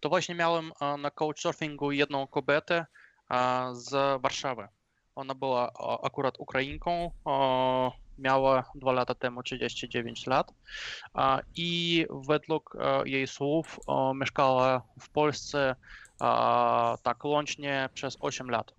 [0.00, 2.86] to właśnie miałem na couchsurfingu jedną kobietę
[3.72, 4.68] z Warszawy.
[5.16, 10.52] Ona była e, akurat Ukrainką, e, miała dwa lata temu 39 lat
[11.18, 15.76] e, i według e, jej słów e, mieszkała w Polsce
[16.20, 16.26] e,
[17.02, 18.72] tak łącznie przez 8 lat.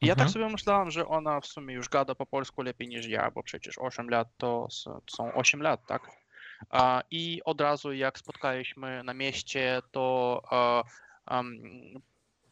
[0.00, 0.26] I ja Mhm.
[0.26, 3.42] tak sobie myślałem, że ona w sumie już gada po polsku lepiej niż ja, bo
[3.42, 4.66] przecież 8 lat to
[5.16, 6.10] są 8 lat, tak?
[7.10, 10.42] I od razu jak spotkaliśmy na mieście, to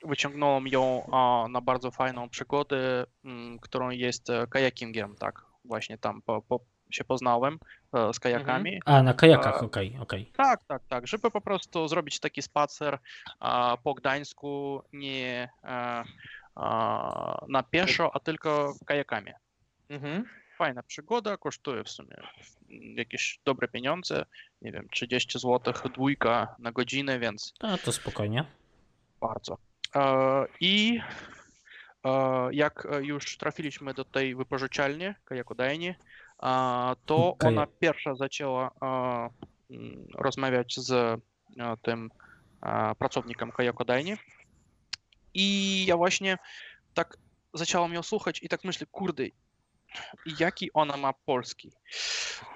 [0.05, 5.43] e, em, wyciągnąłem ją e, na bardzo fajną przygodę, m, którą jest e, kajakingiem, tak?
[5.65, 6.61] Właśnie tam po, po,
[6.91, 7.59] się poznałem
[7.95, 8.81] e, z kajakami.
[8.85, 10.33] A, na kajakach, A- okej, okej.
[10.37, 12.99] Tak, tak, tak, żeby po prostu zrobić taki spacer
[13.41, 16.05] a, po Gdańsku nie e,
[16.55, 19.33] a, na pieszo, a tylko kajakami.
[19.89, 20.25] Mhm.
[20.59, 22.17] Fajna przygoda, kosztuje w sumie
[22.97, 24.25] jakieś dobre pieniądze,
[24.63, 28.45] nie wiem, 30 zł, dwójka na godzinę, więc A to spokojnie.
[29.21, 29.57] bardzo.
[29.97, 31.01] E, I
[32.05, 32.11] e,
[32.53, 35.95] jak już trafiliśmy do tej wypożyczalni, kajakodajni, e,
[37.07, 38.71] to Kaja- ona pierwsza zaczęła
[39.71, 41.21] mm, rozmawiać z
[41.83, 42.11] tym
[42.99, 44.17] pracownikiem kajakodajni.
[45.35, 46.39] I ja właśnie
[46.95, 47.17] tak
[47.55, 49.23] zacząłem ją słuchać i tak myślę, kurde,
[50.39, 51.73] jaki ona ma polski.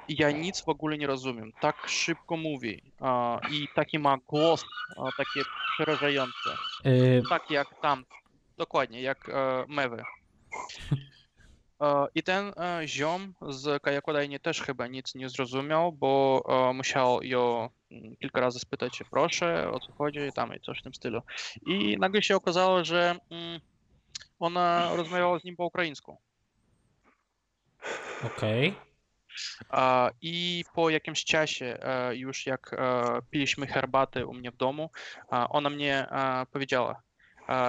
[0.09, 1.53] Ja nic w ogóle nie rozumiem.
[1.61, 4.65] Tak szybko mówi e, i taki ma głos,
[4.97, 5.41] e, takie
[5.75, 6.51] przerażające
[6.87, 8.05] Y, tak jak tam
[8.57, 10.03] dokładnie, jak e, mewy.
[11.81, 17.23] E, I ten e, ziom z Kajakodajnie też chyba nic nie zrozumiał, bo e, musiał
[17.23, 20.95] ją mm, kilka razy spytać, proszę, o co chodzi, i tam i coś w tym
[20.95, 21.23] stylu.
[21.67, 23.61] I nagle się okazało, że mm,
[24.39, 26.19] ona rozmawiała z nim po ukraińsku.
[28.25, 28.75] Okej.
[29.69, 34.91] A, I po jakimś czasie, e, już jak e, piliśmy herbatę u mnie w domu,
[35.31, 37.03] ona mnie e, powiedziała,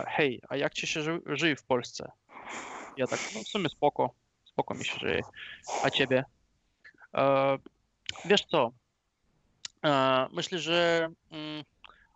[0.08, 2.12] hej, a jak ci się ży żyje w Polsce?
[2.98, 4.14] Ja tak, no w sumie spoko,
[4.46, 5.22] spoko mi się żyje.
[5.84, 6.26] A ciebie?
[8.26, 8.72] Wiesz co,
[10.32, 11.64] myślę, że mm,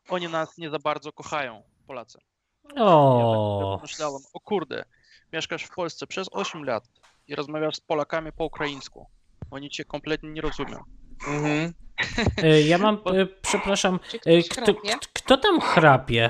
[0.10, 2.20] oni nas nie za bardzo kochają, Polacy.
[2.64, 4.86] Ja tak O, sobie pomyślałem, o kurde,
[5.34, 6.84] mieszkasz w Polsce przez 8 lat
[7.28, 9.08] i rozmawiasz z Polakami po ukraińsku.
[9.52, 10.84] Oni cię kompletnie nie rozumią.
[11.28, 11.74] Mhm.
[12.44, 14.74] y, ja mam, y, przepraszam, ktoś kto,
[15.14, 16.30] kto, tam chrapie?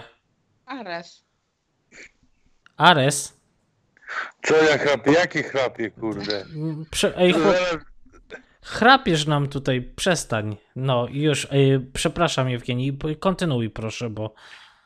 [0.66, 1.26] Ares.
[2.78, 3.40] Ares?
[4.44, 5.12] Co ja chrapię?
[5.12, 6.46] Jaki chrapie, kurde?
[6.92, 7.56] Prze, ej, chłop,
[8.62, 10.58] chrapiesz nam tutaj, przestań.
[10.76, 14.34] No już, y, przepraszam Jewgeni, kontynuuj proszę, bo...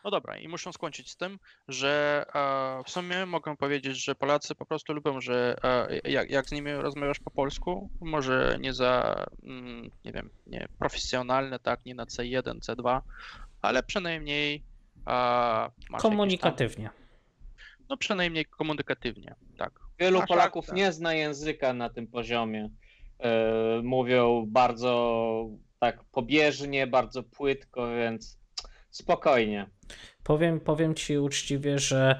[0.07, 4.55] No dobra, i muszę skończyć z tym, że e, w sumie mogę powiedzieć, że Polacy
[4.55, 9.25] po prostu lubią, że e, jak, jak z nimi rozmawiasz po polsku, może nie za,
[9.43, 13.01] mm, nie wiem, nie profesjonalne, tak, nie na C1, C2,
[13.61, 16.89] ale przynajmniej e, masz jakiś tam, Komunikatywnie.
[17.89, 19.71] no przynajmniej komunikatywnie, tak.
[19.99, 20.83] Wielu Masz Polaków rację.
[20.83, 22.69] nie zna języka na tym poziomie.
[23.19, 28.37] E, Mówią bardzo tak pobieżnie, bardzo płytko, więc
[28.97, 29.67] spokojnie.
[30.23, 32.19] Powiem, powiem ci uczciwie, że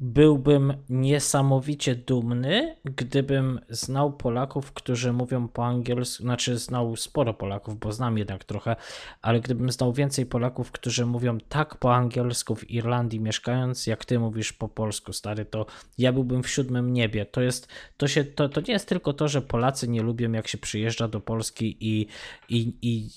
[0.00, 7.92] byłbym niesamowicie dumny, gdybym znał Polaków, którzy mówią po angielsku, znaczy znał sporo Polaków, bo
[7.92, 8.76] znam jednak trochę,
[9.22, 14.18] ale gdybym znał więcej Polaków, którzy mówią tak po angielsku w Irlandii mieszkając, jak ty
[14.18, 15.66] mówisz po polsku, stary, to
[15.98, 17.26] ja byłbym w siódmym niebie.
[17.26, 20.48] To jest, to się, to, to nie jest tylko to, że Polacy nie lubią, jak
[20.48, 22.06] się przyjeżdża do Polski i,
[22.48, 23.08] i, i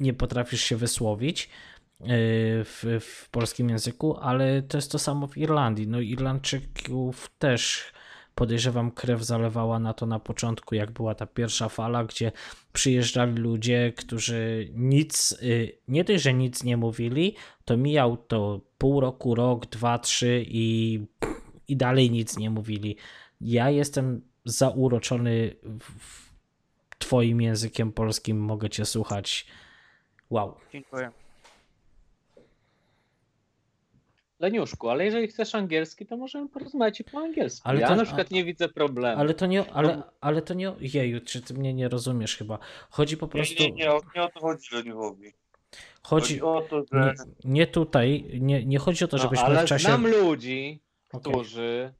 [0.00, 1.48] nie potrafisz się wysłowić,
[2.64, 5.88] w, w polskim języku, ale to jest to samo w Irlandii.
[5.88, 7.92] No Irlandczyków też
[8.34, 12.32] podejrzewam krew zalewała na to na początku, jak była ta pierwsza fala, gdzie
[12.72, 17.34] przyjeżdżali ludzie, którzy nic, y, nie dość, że nic nie mówili,
[17.64, 21.00] to mijał to pół roku, rok, dwa, trzy i,
[21.68, 22.96] i dalej nic nie mówili.
[23.40, 25.56] Ja jestem zauroczony
[26.98, 29.46] twoim językiem polskim, mogę cię słuchać.
[30.30, 30.54] Wow.
[30.72, 31.10] Dziękuję.
[34.40, 37.68] Leniuszku, ale jeżeli chcesz angielski, to możemy porozmawiać i po angielsku.
[37.68, 39.20] Ale ja to- na przykład nie widzę problemu.
[39.20, 42.58] Ale to nie, ale, ale to nie, jeju, czy ty mnie nie rozumiesz chyba.
[42.90, 45.32] Chodzi po Nie, prostu, nie, nie, o- nie o to chodzi Leniuchowi.
[46.02, 47.14] chodzi, Chodzi o to, nie, że
[47.44, 49.84] nie tutaj, nie, nie chodzi o to, no, żebyśmy ale w czasie...
[49.84, 50.80] znam ludzi,
[51.12, 51.32] Okej.
[51.32, 51.92] którzy...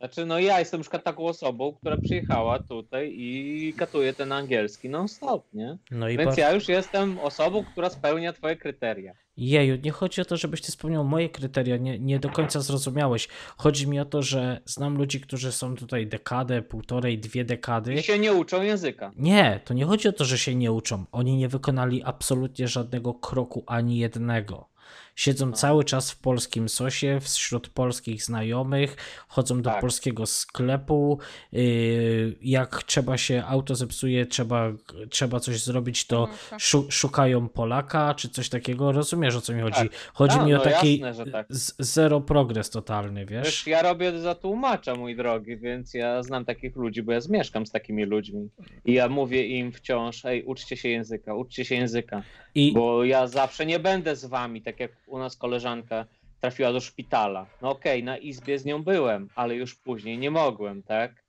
[0.00, 5.44] Znaczy, no ja jestem przykład taką osobą, która przyjechała tutaj i katuje ten angielski non-stop,
[5.54, 5.78] nie?
[5.90, 9.14] No i Więc ja już jestem osobą, która spełnia twoje kryteria.
[9.36, 13.28] Jeju, nie chodzi o to, żebyś ty spełniał moje kryteria, nie, nie do końca zrozumiałeś.
[13.56, 17.94] Chodzi mi o to, że znam ludzi, którzy są tutaj dekadę, półtorej, dwie dekady.
[17.94, 19.12] I się nie uczą języka.
[19.16, 21.04] Nie, to nie chodzi o to, że się nie uczą.
[21.12, 24.69] Oni nie wykonali absolutnie żadnego kroku, ani jednego.
[25.16, 25.52] Siedzą No.
[25.52, 28.96] cały czas w polskim sosie, wśród polskich znajomych,
[29.28, 29.80] chodzą do Tak.
[29.80, 31.18] polskiego sklepu.
[31.52, 34.72] Yy, jak trzeba się auto zepsuje, trzeba,
[35.10, 36.28] trzeba coś zrobić, to
[36.58, 38.92] szu, szukają Polaka, czy coś takiego.
[38.92, 39.74] Rozumiesz o co mi chodzi?
[39.76, 40.10] Tak.
[40.14, 41.46] Chodzi A, mi o no taki jasne, tak.
[41.78, 43.66] zero progres totalny, Wiesz, wiesz?
[43.66, 47.70] ja robię za tłumacza, mój drogi, więc ja znam takich ludzi, bo ja zmieszkam z
[47.70, 48.48] takimi ludźmi.
[48.84, 52.22] I ja mówię im wciąż, ej, uczcie się języka, uczcie się języka.
[52.54, 56.06] I, Bo ja zawsze nie będę z wami, tak jak u nas koleżanka
[56.40, 57.46] trafiła do szpitala.
[57.62, 61.24] No okej, na izbie z nią byłem, ale już później nie mogłem, tak?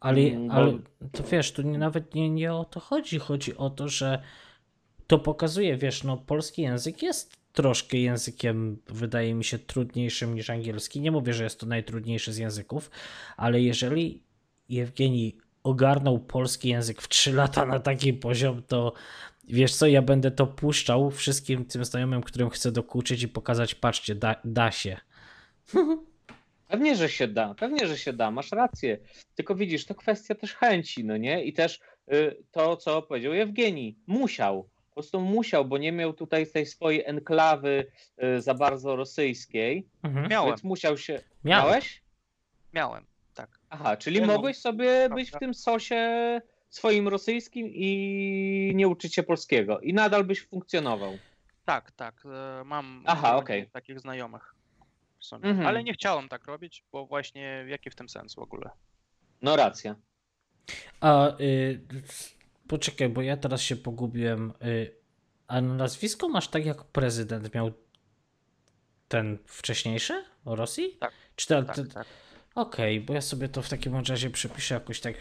[0.00, 0.78] Ale, Mm, ale
[1.12, 3.18] to wiesz, tu nie, nawet nie, nie o to chodzi.
[3.18, 4.22] Chodzi o to, że
[5.06, 11.00] to pokazuje, wiesz, no polski język jest troszkę językiem, wydaje mi się, trudniejszym niż angielski.
[11.00, 12.90] Nie mówię, że jest to najtrudniejszy z języków,
[13.36, 14.22] ale jeżeli
[14.68, 18.92] Jewgeni ogarnął polski język w 3 lata na taki poziom, to
[19.52, 24.14] wiesz co, ja będę to puszczał wszystkim tym znajomym, którym chcę dokuczyć i pokazać, patrzcie,
[24.14, 24.96] da, da się.
[26.68, 28.98] Pewnie, że się da, pewnie, że się da, masz rację.
[29.34, 31.44] Tylko widzisz, to kwestia też chęci, no nie?
[31.44, 31.80] I też
[32.12, 34.68] y, to, co powiedział Jewgeni, musiał.
[34.88, 37.86] Po prostu musiał, bo nie miał tutaj tej swojej enklawy
[38.24, 40.28] y, za bardzo rosyjskiej, Mhm.
[40.28, 41.20] Miałem, więc musiał się...
[41.44, 41.66] Miałem.
[41.66, 42.02] Miałeś?
[42.74, 43.58] miałem, tak.
[43.70, 46.40] Aha, czyli no, mogłeś sobie być w tym sosie
[46.70, 49.80] swoim rosyjskim i nie uczyć się polskiego.
[49.80, 51.18] I nadal byś funkcjonował.
[51.64, 52.22] Tak, tak,
[52.60, 53.66] e, mam Aha, wielu okej.
[53.70, 54.54] takich znajomych.
[55.18, 55.44] w sumie.
[55.48, 55.66] Mhm.
[55.66, 58.70] Ale nie chciałem tak robić, bo właśnie jaki w tym sens w ogóle?
[59.42, 59.96] No racja.
[61.00, 61.80] A y,
[62.68, 64.52] poczekaj, bo ja teraz się pogubiłem.
[64.64, 64.94] Y,
[65.48, 67.72] a nazwisko masz tak jak prezydent miał
[69.08, 70.96] ten wcześniejszy o Rosji?
[71.00, 72.06] Tak, Czy to, Tak, tak.
[72.54, 75.14] Okej, bo ja sobie to w takim razie przepiszę jakoś tak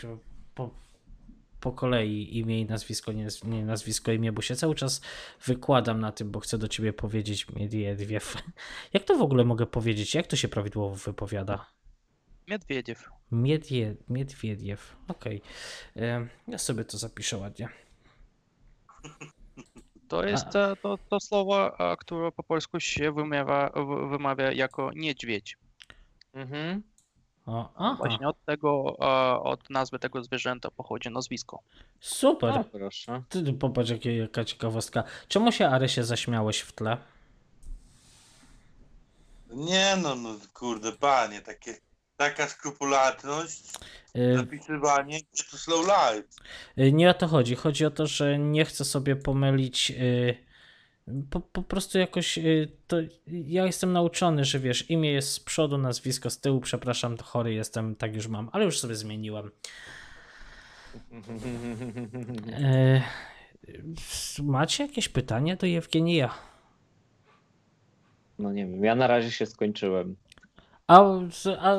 [0.56, 0.70] po,
[1.60, 5.02] po kolei imię i nazwisko, nie, nie nazwisko, imię, bo się cały czas
[5.46, 8.38] wykładam na tym, bo chcę do ciebie powiedzieć Miedwiediew.
[8.94, 10.16] Jak to w ogóle mogę powiedzieć?
[10.16, 11.66] Jak to się prawidłowo wypowiada?
[12.48, 13.10] Miedwiediew.
[13.32, 14.96] Miedwie, Miedwiediew.
[15.08, 15.42] Okej.
[15.96, 17.70] Em, Ja sobie to zapiszę ładnie.
[20.08, 23.72] To jest e, to, to słowo, które po polsku się wymawia,
[24.10, 25.58] wymawia jako niedźwiedź.
[26.34, 26.84] Mhm.
[27.50, 28.98] O, Właśnie od tego,
[29.44, 31.60] od nazwy tego zwierzęta pochodzi nazwisko.
[32.00, 32.50] super.
[32.50, 33.24] O, proszę.
[33.30, 35.04] Ty, ty popatrz, jakie, jaka ciekawostka.
[35.28, 36.98] Czemu się Arysie zaśmiałeś w tle?
[39.50, 41.78] Nie no, no kurde, panie, takie,
[42.18, 43.64] taka skrupulatność,
[44.16, 45.20] Y, zapisywanie,
[45.52, 46.28] to slow life.
[46.78, 47.56] y, Nie o to chodzi.
[47.56, 49.92] Chodzi o to, że nie chcę sobie pomylić.
[49.92, 50.49] y,
[51.30, 55.78] Po, po prostu jakoś y, to ja jestem nauczony, że wiesz, imię jest z przodu,
[55.78, 59.52] nazwisko z tyłu, przepraszam, to chory jestem, tak już mam, ale już sobie zmieniłem.
[62.60, 63.02] Y,
[64.44, 66.34] Macie jakieś pytanie do Jewgenija?
[68.40, 70.16] No nie wiem, ja na razie się skończyłem.
[70.88, 71.04] A,
[71.60, 71.78] a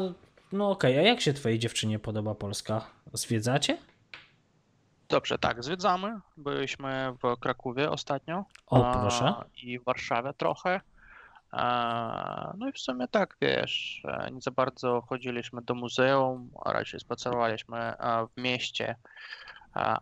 [0.53, 2.91] no okej, a jak się twojej dziewczynie podoba Polska?
[3.13, 3.79] Zwiedzacie?
[5.11, 6.21] Dobrze, tak, zwiedzamy.
[6.37, 8.45] Byliśmy w Krakowie ostatnio.
[8.67, 9.35] O, proszę.
[9.63, 10.81] I w Warszawie trochę.
[12.59, 17.01] No i w sumie tak, wiesz, e, nie za bardzo chodziliśmy do muzeum, a raczej
[17.01, 18.97] spacerowaliśmy e, w mieście,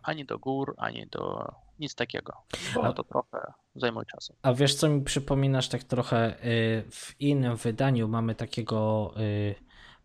[0.03, 2.33] ani do gór, ani do nic takiego.
[2.75, 4.35] Bo to trochę zajmuje czasu.
[4.41, 6.45] A wiesz, co mi przypominasz tak trochę?
[6.45, 9.13] y, W innym wydaniu mamy takiego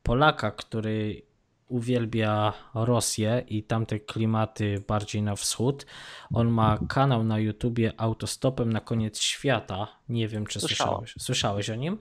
[0.02, 1.22] Polaka, który
[1.68, 5.86] uwielbia Rosję i tamte klimaty bardziej na wschód.
[6.32, 9.88] On ma kanał na YouTubie Autostopem na koniec świata.
[10.08, 10.94] Nie wiem, czy Słyszałem.
[10.94, 11.98] słyszałeś, słyszałeś o nim.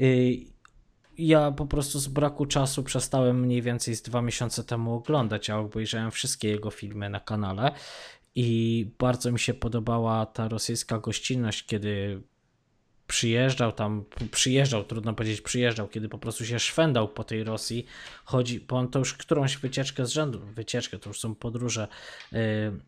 [0.00, 0.36] Y,
[1.18, 5.58] Ja po prostu z braku czasu przestałem mniej więcej z dwa miesiące temu oglądać, a
[5.58, 7.72] obejrzałem wszystkie jego filmy na kanale.
[8.34, 12.22] I bardzo mi się podobała ta rosyjska gościnność, kiedy
[13.06, 17.86] przyjeżdżał tam, przyjeżdżał, trudno powiedzieć przyjeżdżał, kiedy po prostu się szwendał po tej Rosji,
[18.24, 21.88] chodzi, bo on to już którąś wycieczkę z rzędu, wycieczkę, to już są podróże
[22.32, 22.38] yy,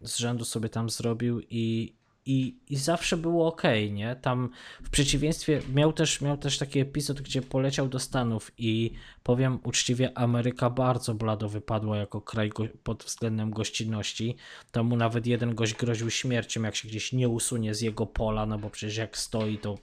[0.03, 1.95] z rzędu sobie tam zrobił i,
[2.29, 4.17] i, i zawsze było ok, nie?
[4.17, 4.51] Tam
[4.83, 8.93] w przeciwieństwie miał też, miał też taki epizod, gdzie poleciał do Stanów i
[9.23, 14.37] powiem uczciwie, Ameryka bardzo blado wypadła jako kraj go, pod względem gościnności.
[14.73, 18.47] Tam mu nawet jeden gość groził śmiercią, jak się gdzieś nie usunie z jego pola,
[18.47, 19.79] no bo przecież jak stoi, to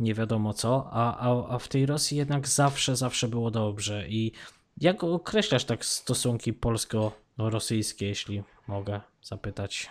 [0.00, 4.08] nie wiadomo co, a, a, a w tej Rosji jednak zawsze, zawsze było dobrze.
[4.08, 4.32] I
[4.80, 9.90] jak określasz tak stosunki polsko-rosyjskie, jeśli mogę zapytać?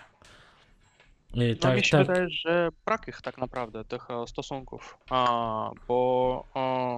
[1.38, 6.46] Y, No mi się wydaje, że brak ich tak naprawdę, tych e, stosunków, a, bo
[6.56, 6.98] e,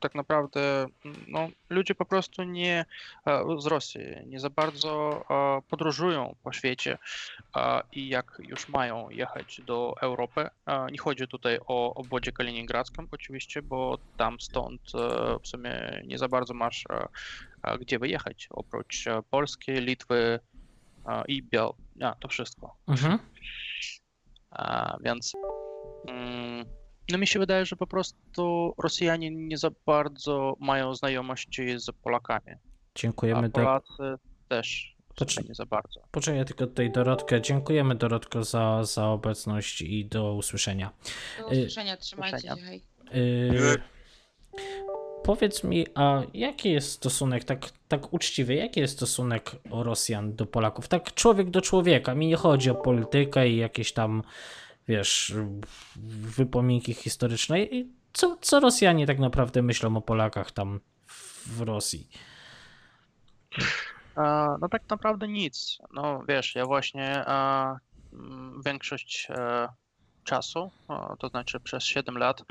[0.00, 0.86] tak naprawdę
[1.26, 2.84] no, ludzie po prostu nie
[3.26, 6.98] e, z Rosji nie za bardzo e, podróżują po świecie
[7.52, 10.48] a, i jak już mają jechać do Europy,
[10.92, 14.98] nie chodzi tutaj o obwodzie kaliningradzkim oczywiście, bo tam stąd e,
[15.42, 17.08] w sumie nie za bardzo masz e,
[17.62, 20.40] e, gdzie wyjechać, oprócz e, Polski, Litwy
[21.06, 22.76] e, i Biał, a, to wszystko.
[22.88, 23.18] Mhm.
[24.50, 25.32] A, więc
[26.08, 26.47] mm,
[27.10, 32.50] no mi się wydaje, że po prostu Rosjanie nie za bardzo mają znajomości z Polakami,
[32.52, 32.56] a
[32.94, 33.48] Dziękujemy.
[33.48, 33.52] Do...
[33.52, 34.02] Polacy
[34.48, 36.00] też To sumie czy- nie za bardzo.
[36.10, 37.40] Poczekaj tylko tutaj Dorotkę.
[37.40, 40.90] Dziękujemy Dorotko za, za obecność i do usłyszenia.
[41.38, 42.56] Do Y, usłyszenia, trzymajcie usłyszenia.
[42.62, 42.82] się, hej.
[43.14, 43.76] Yy,
[45.24, 50.88] powiedz mi, a jaki jest stosunek, tak, tak uczciwy, jaki jest stosunek Rosjan do Polaków?
[50.88, 52.14] Tak człowiek do człowieka.
[52.14, 54.22] Mi nie chodzi o politykę i jakieś tam,
[54.88, 55.34] wiesz,
[56.36, 57.62] wypominki historyczne.
[57.62, 60.80] I co, co Rosjanie tak naprawdę myślą o Polakach tam
[61.46, 62.08] w Rosji?
[64.16, 65.78] A, no tak naprawdę nic.
[65.92, 67.76] No wiesz, ja właśnie a,
[68.12, 69.68] mm, większość e,
[70.24, 70.70] czasu,
[71.18, 72.44] to znaczy przez 7 lat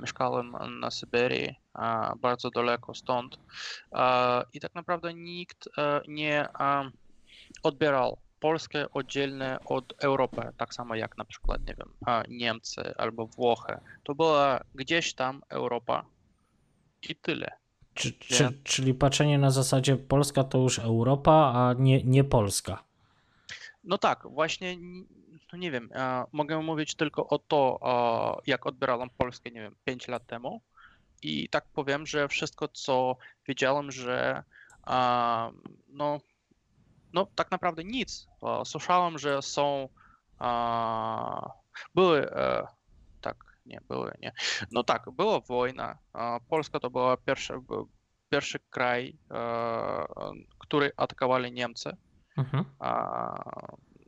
[0.00, 1.54] mieszkałem na Syberii,
[2.20, 3.38] bardzo daleko stąd
[4.52, 6.48] i tak naprawdę nikt e, nie
[7.62, 11.88] odbierał Polskę oddzielnie od Europy, tak samo jak na przykład, nie wiem,
[12.28, 13.78] Niemcy albo Włochy.
[14.02, 16.04] To była gdzieś tam Europa
[17.08, 17.50] i tyle.
[17.94, 22.84] Czy, czy, czyli patrzenie na zasadzie Polska to już Europa, a nie, nie Polska.
[23.84, 24.76] No tak, właśnie,
[25.52, 25.90] no nie wiem,
[26.32, 27.80] mogę mówić tylko o to,
[28.46, 30.60] jak odbierałem Polskę, nie wiem, 5 lat temu
[31.22, 33.16] I tak powiem, że wszystko, co
[33.46, 34.42] wiedziałem, że
[35.88, 36.20] no,
[37.14, 38.26] no tak naprawdę nic.
[38.42, 39.88] A, Słyszałem, że są
[40.38, 41.50] a,
[41.94, 42.66] były e,
[43.20, 43.36] tak,
[43.66, 44.32] nie były, nie.
[44.72, 45.98] No tak, była wojna.
[46.12, 47.88] a, Polska to była pierwsza, był
[48.30, 50.06] pierwszy kraj, e,
[50.58, 51.96] który atakowali Niemcy.
[52.36, 52.64] Mhm.
[52.78, 52.90] A,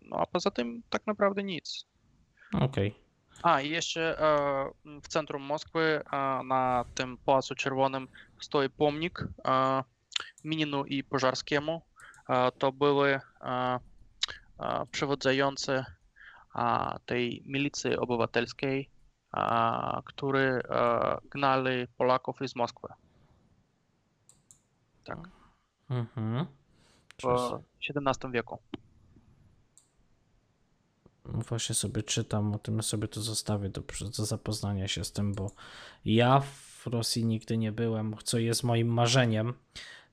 [0.03, 1.87] no a poza tym tak naprawdę nic.
[2.61, 2.95] Okej.
[3.43, 4.71] A, i jeszcze e,
[5.03, 6.03] w centrum Moskwy
[6.45, 8.09] na tym Pałacu Czerwonym
[8.41, 9.25] stoi pomnik
[10.45, 11.83] Mininu i Pożarskiemu.
[12.59, 13.21] To były
[14.91, 15.85] przewodzący
[17.07, 18.91] tej milicji obywatelskiej,
[20.05, 22.89] którzy e, gnali Polaków z Moskwy
[25.07, 25.19] tak,
[25.91, 26.47] Mhm.
[27.23, 28.59] w XVII wieku.
[31.25, 33.83] Właśnie sobie czytam o tym, sobie to zostawię do,
[34.19, 35.51] do zapoznania się z tym, bo
[36.05, 39.55] ja w Rosji nigdy nie byłem, co jest moim marzeniem.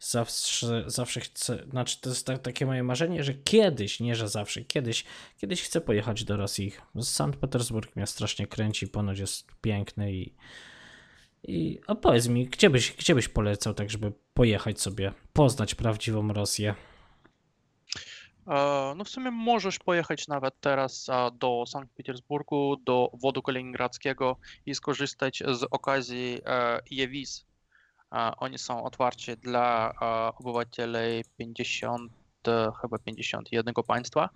[0.05, 4.61] Zawsze, zawsze chcę, znaczy to jest tak, takie moje marzenie, że kiedyś, nie że zawsze,
[4.61, 5.05] kiedyś,
[5.37, 6.71] kiedyś chcę pojechać do Rosji.
[7.01, 10.33] Sankt Petersburg mnie strasznie kręci, ponoć jest piękny i,
[11.43, 16.33] i a powiedz mi, gdzie byś, gdzie byś polecał tak, żeby pojechać sobie, poznać prawdziwą
[16.33, 16.75] Rosję?
[18.47, 24.75] E, No w sumie możesz pojechać nawet teraz do Sankt Petersburgu, do wodu kaliningradzkiego i
[24.75, 27.45] skorzystać z okazji e, e-wiz.
[27.49, 27.52] E,
[28.37, 29.93] Oni są otwarci dla
[30.39, 32.11] obywateli 50,
[32.47, 34.29] e, chyba 51 państwa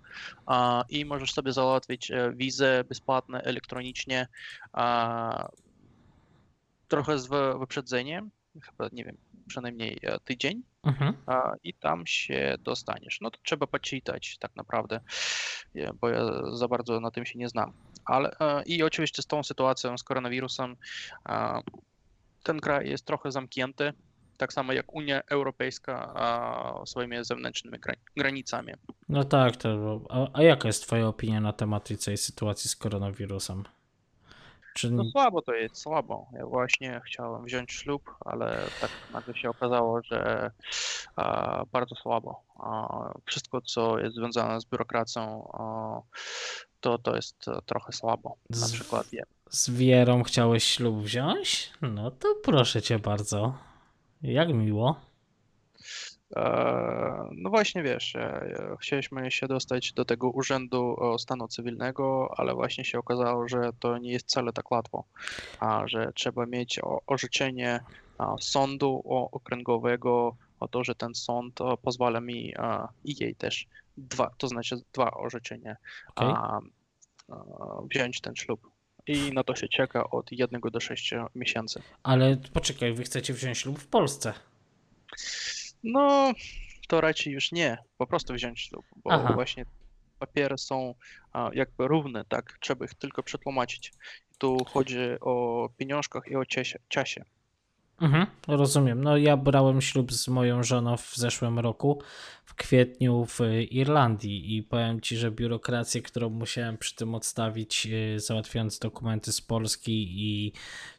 [0.88, 4.26] i możesz sobie załatwić e, wizę bezpłatne elektronicznie
[6.88, 8.30] trochę z wy- wyprzedzeniem,
[8.62, 9.16] chyba nie wiem,
[9.48, 11.14] przynajmniej e, tydzień Mhm.
[11.64, 13.18] i tam się dostaniesz.
[13.20, 15.00] No to trzeba poczytać tak naprawdę,
[16.00, 16.20] bo ja
[16.52, 17.72] za bardzo na tym się nie znam.
[18.04, 18.36] Ale
[18.66, 20.76] i oczywiście z tą sytuacją z koronawirusem
[22.48, 23.92] ten kraj jest trochę zamknięty,
[24.36, 28.72] tak samo jak Unia Europejska a, swoimi zewnętrznymi gra- granicami.
[29.08, 33.64] No tak, to, a, a jaka jest Twoja opinia na temat tej situacji z koronawirusem?
[34.74, 36.26] Czy No słabo to jest, słabo.
[36.32, 40.50] Ja właśnie chciałem wziąć ślub, ale tak nagle się okazało, że
[41.16, 42.42] a, bardzo słabo.
[42.58, 42.88] A,
[43.26, 45.50] wszystko, co jest związane z biurokracją,
[46.80, 48.36] to, to jest e, trochę słabo.
[48.50, 49.22] Na Z- przykład ja.
[49.50, 51.72] z Wierą chciałeś ślub wziąć?
[51.82, 53.54] No to proszę Cię bardzo.
[54.22, 54.96] Jak miło.
[56.36, 62.84] E, No właśnie wiesz, e, chcieliśmy się dostać do tego urzędu stanu cywilnego, ale właśnie
[62.84, 65.04] się okazało, że to nie jest wcale tak łatwo,
[65.60, 67.80] a że trzeba mieć orzeczenie
[68.40, 69.02] sądu
[69.32, 72.54] okręgowego o to, że ten sąd pozwala mi
[73.04, 73.66] i jej też
[73.98, 75.76] dwa, to znaczy dwa orzeczenia
[76.16, 76.28] Okej.
[76.28, 76.58] a,
[77.28, 77.42] a,
[77.90, 78.70] wziąć ten ślub.
[79.06, 81.82] I na to się czeka od jednego do sześciu miesięcy.
[82.02, 84.34] Ale poczekaj, Wy chcecie wziąć ślub w Polsce.
[85.84, 86.32] No,
[86.88, 87.78] to raczej już nie.
[87.98, 89.32] Po prostu wziąć ślub, bo Aha.
[89.34, 89.64] właśnie
[90.18, 90.94] papiery są
[91.52, 92.58] jakby równe, tak?
[92.60, 93.92] Trzeba ich tylko przetłumaczyć.
[94.38, 96.42] Tu chodzi o pieniążkach i o
[96.88, 97.24] czasie.
[98.00, 99.04] Mhm, rozumiem.
[99.04, 102.02] No ja brałem ślub z moją żoną w zeszłym roku,
[102.44, 108.20] w kwietniu w Irlandii i powiem Ci, że biurokrację, którą musiałem przy tym odstawić, yy,
[108.20, 110.52] załatwiając dokumenty z Polski i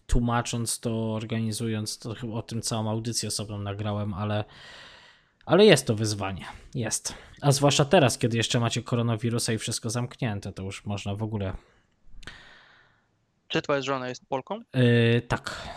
[0.08, 4.44] tłumacząc to, organizując to, chyba o tym całą audycję osobną nagrałem, ale,
[5.46, 6.46] ale jest to wyzwanie.
[6.76, 7.14] Jest.
[7.42, 11.54] A zwłaszcza teraz, kiedy jeszcze macie koronawirusa i wszystko zamknięte, to już można w ogóle...
[13.48, 14.60] Czy twoja żona jest Polką?
[14.74, 15.68] Yy, tak.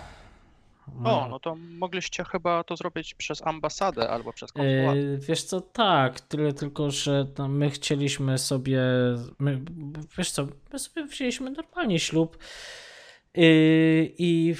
[1.05, 4.97] O, no to mogliście chyba to zrobić przez ambasadę albo przez konsulat.
[4.97, 8.81] Yy, wiesz co, tak, tyle tylko, że no, my chcieliśmy sobie,
[9.39, 9.61] my,
[10.19, 12.39] wiesz co, my sobie wzięliśmy normalnie ślub
[13.35, 14.55] yy, i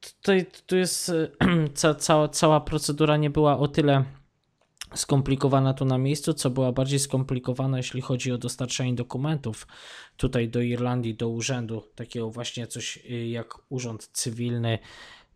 [0.00, 4.04] tutaj tu jest yy, ca, cała, cała procedura nie była o tyle
[4.94, 9.66] skomplikowana tu na miejscu, co była bardziej skomplikowana, jeśli chodzi o dostarczanie dokumentów
[10.16, 14.78] tutaj do Irlandii, do urzędu, takiego właśnie coś yy, jak urząd cywilny,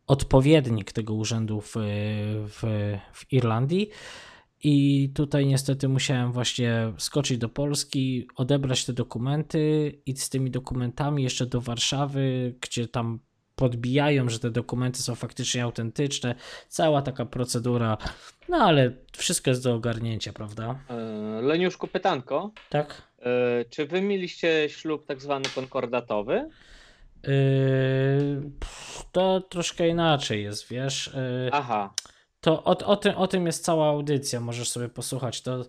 [0.06, 1.74] odpowiednik tego urzędu w,
[2.48, 2.62] w,
[3.12, 3.90] w Irlandii.
[4.64, 11.22] I tutaj niestety musiałem właśnie skoczyć do Polski, odebrać te dokumenty i z tymi dokumentami
[11.22, 13.20] jeszcze do Warszawy, gdzie tam
[13.59, 16.35] podbijają, że te dokumenty są faktycznie autentyczne.
[16.68, 17.97] Cała taka procedura.
[18.48, 20.78] No ale wszystko jest do ogarnięcia, prawda?
[20.90, 20.94] E,
[21.43, 22.51] Leniuszku, pytanko.
[22.70, 23.02] Tak?
[23.22, 26.48] E, Czy wy mieliście ślub tak zwany konkordatowy?
[27.26, 31.10] Yy, pff, to troszkę inaczej jest, wiesz.
[31.44, 31.94] Yy, Aha,
[32.40, 35.43] To o, o, tym, o tym jest cała audycja, możesz sobie posłuchać.
[35.43, 35.64] To,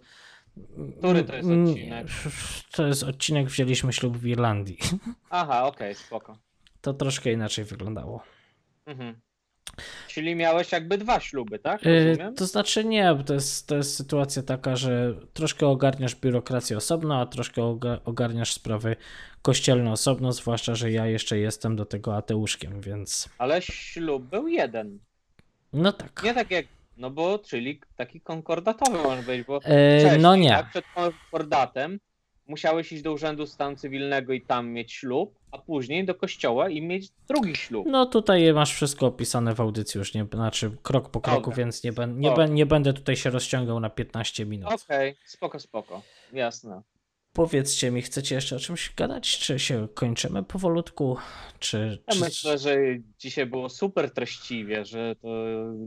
[0.97, 2.07] Który to jest Mm, odcinek?
[2.71, 4.77] To jest odcinek Wzięliśmy ślub w Irlandii.
[5.29, 6.37] aha, okej, spoko.
[6.81, 8.23] To troszkę inaczej wyglądało.
[8.85, 9.19] Mhm.
[10.07, 11.85] Czyli miałeś jakby dwa śluby, tak?
[11.85, 12.35] Y, Rozumiem?
[12.35, 17.19] To znaczy nie, bo to jest, to jest sytuacja taka, że troszkę ogarniasz biurokrację osobno,
[17.21, 18.95] a troszkę oga- ogarniasz sprawy
[19.41, 24.99] kościelne osobno, zwłaszcza, że ja jeszcze jestem do tego ateuszkiem, więc Ale ślub był jeden.
[25.73, 26.23] no tak.
[26.23, 26.65] Nie tak jak,
[26.97, 30.49] no bo, czyli taki konkordatowy może być, bo E, wcześniej, no nie.
[30.49, 31.99] tak, przed konkordatem
[32.47, 36.81] musiałeś iść do urzędu stanu cywilnego i tam mieć ślub, a później do kościoła i
[36.81, 37.87] mieć drugi ślub.
[37.89, 41.55] No tutaj masz wszystko opisane w audycji już, nie, znaczy krok po kroku, Dobra.
[41.55, 44.69] więc nie, ben, nie, ben, nie będę tutaj się rozciągał na 15 minut.
[44.73, 46.01] Okej, spoko, spoko.
[46.33, 46.81] Jasne.
[47.33, 51.17] Powiedzcie mi, chcecie jeszcze o czymś gadać, czy się kończymy powolutku,
[51.59, 52.01] czy...
[52.07, 52.19] Ja czy...
[52.19, 52.77] myślę, że
[53.19, 55.27] dzisiaj było super treściwie, że to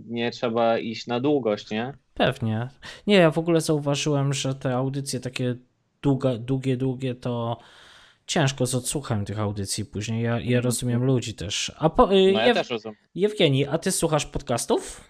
[0.06, 1.92] nie trzeba iść na długość, nie?
[2.14, 2.68] Pewnie.
[3.06, 5.56] Nie, ja w ogóle zauważyłem, że te audycje takie
[6.02, 7.58] długa, długie, długie to
[8.26, 10.22] ciężko z odsłuchem tych audycji później.
[10.22, 11.72] Ja, ja rozumiem ludzi też.
[11.78, 12.96] A po, y, No ja Jew- też rozumiem.
[13.14, 15.00] Jewgeni, a ty słuchasz podcastów?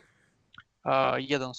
[0.85, 1.51] E, Jeden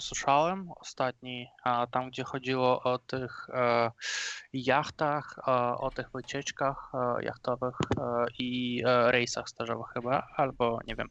[0.00, 3.90] słyszałem, ostatni, a, tam gdzie chodziło o tych e,
[4.52, 5.38] jachtach,
[5.78, 8.02] o tych wycieczkach e, jachtowych e,
[8.38, 11.08] i e, rejsach stażowych chyba, albo nie wiem,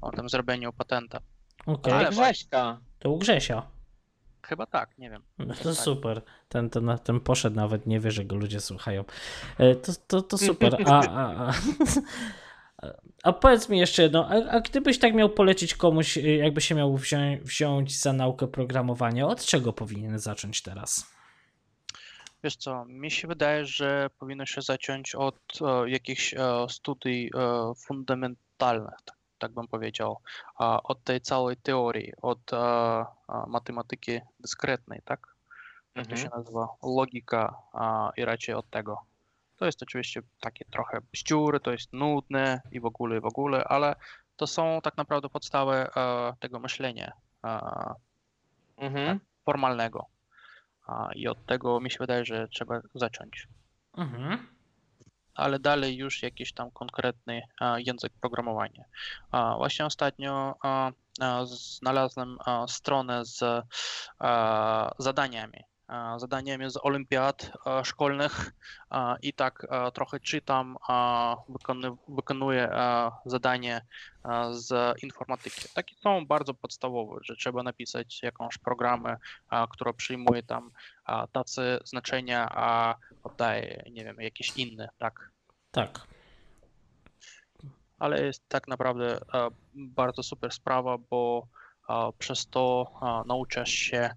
[0.00, 1.18] o tym zrobieniu patenta.
[1.66, 2.78] Okej, Ale Ale Grześka.
[2.98, 3.62] to u Grzesia.
[4.44, 5.22] Chyba tak, nie wiem.
[5.38, 5.74] No to tak.
[5.74, 6.22] super.
[6.48, 9.04] Ten, ten, ten poszedł, nawet nie wie, że go ludzie słuchają.
[9.58, 10.76] E, To, to, to super.
[10.86, 11.52] A, a, a,
[13.22, 16.74] a powiedz mi jeszcze jedno, a, a gdybyś tak miał polecić komuś, y, jakby się
[16.74, 21.14] miał wziąć, wziąć za naukę programowania, od czego powinien zacząć teraz?
[22.44, 26.38] Wiesz co, mi się wydaje, że powinno się zacząć od e, jakichś e,
[26.68, 30.20] studii e, fundamentalnych, tak, tak bym powiedział,
[30.84, 33.04] od tej całej teorii, od e, e,
[33.46, 35.34] matematyki dyskretnej, tak?
[35.94, 36.30] Jak to Mhm.
[36.30, 36.68] się nazywa?
[36.82, 37.54] Logika
[38.16, 38.98] i raczej od tego.
[39.56, 43.64] To jest oczywiście takie trochę bzdury, to jest nudne i w ogóle, i w ogóle,
[43.64, 43.94] ale
[44.36, 45.88] to są tak naprawdę podstawy e,
[46.40, 47.12] tego myślenia
[48.76, 49.20] Mhm.
[49.44, 50.06] formalnego.
[50.86, 53.48] A, I od tego mi się wydaje, że trzeba zacząć.
[53.96, 54.46] Mhm.
[55.34, 57.42] Ale dalej już jakiś tam konkretny
[57.76, 58.84] język programowania.
[59.32, 60.54] Właśnie ostatnio
[61.44, 62.38] znalazłem
[62.68, 63.44] stronę z
[64.98, 65.64] zadaniami.
[65.86, 68.52] A, Zadaniami z olimpiad a, szkolnych
[68.90, 70.76] a, i tak trochę czytam,
[72.08, 72.70] wykonuję
[73.26, 73.80] zadanie
[74.50, 75.60] z informatyki.
[75.74, 79.16] Takie są bardzo podstawowe, że trzeba napisać jakąś programę,
[79.70, 80.70] która przyjmuje tam
[81.32, 85.30] tacy znaczenia, a oddaje, nie wiem, jakieś inne, tak.
[85.70, 86.06] Tak.
[87.98, 91.46] Ale jest tak naprawdę e, bardzo super sprawa, bo
[91.88, 94.10] e, przez to e, nauczysz się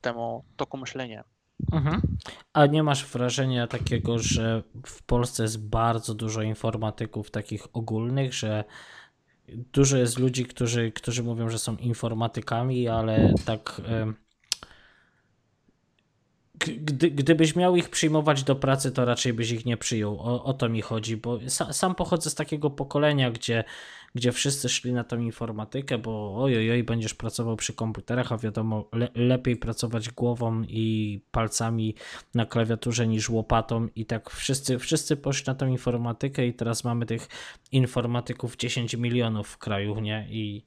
[0.00, 1.24] temu toku myślenia.
[1.72, 2.00] Mhm.
[2.52, 8.64] A nie masz wrażenia takiego, że w Polsce jest bardzo dużo informatyków takich ogólnych, że
[9.48, 13.80] dużo jest ludzi, którzy, którzy mówią, że są informatykami, ale tak.
[13.86, 14.12] g-
[16.58, 20.20] Gdy, gdybyś miał ich przyjmować do pracy, to raczej byś ich nie przyjął.
[20.20, 23.64] O, o to mi chodzi, bo sa, sam pochodzę z takiego pokolenia, gdzie,
[24.14, 28.88] gdzie wszyscy szli na tą informatykę, bo oj, oj, będziesz pracował przy komputerach, a wiadomo,
[28.92, 31.94] le, lepiej pracować głową i palcami
[32.34, 37.06] na klawiaturze niż łopatą i tak wszyscy, wszyscy poszli na tą informatykę i teraz mamy
[37.06, 37.28] tych
[37.72, 40.26] informatyków 10 milionów w kraju, nie?
[40.30, 40.64] I,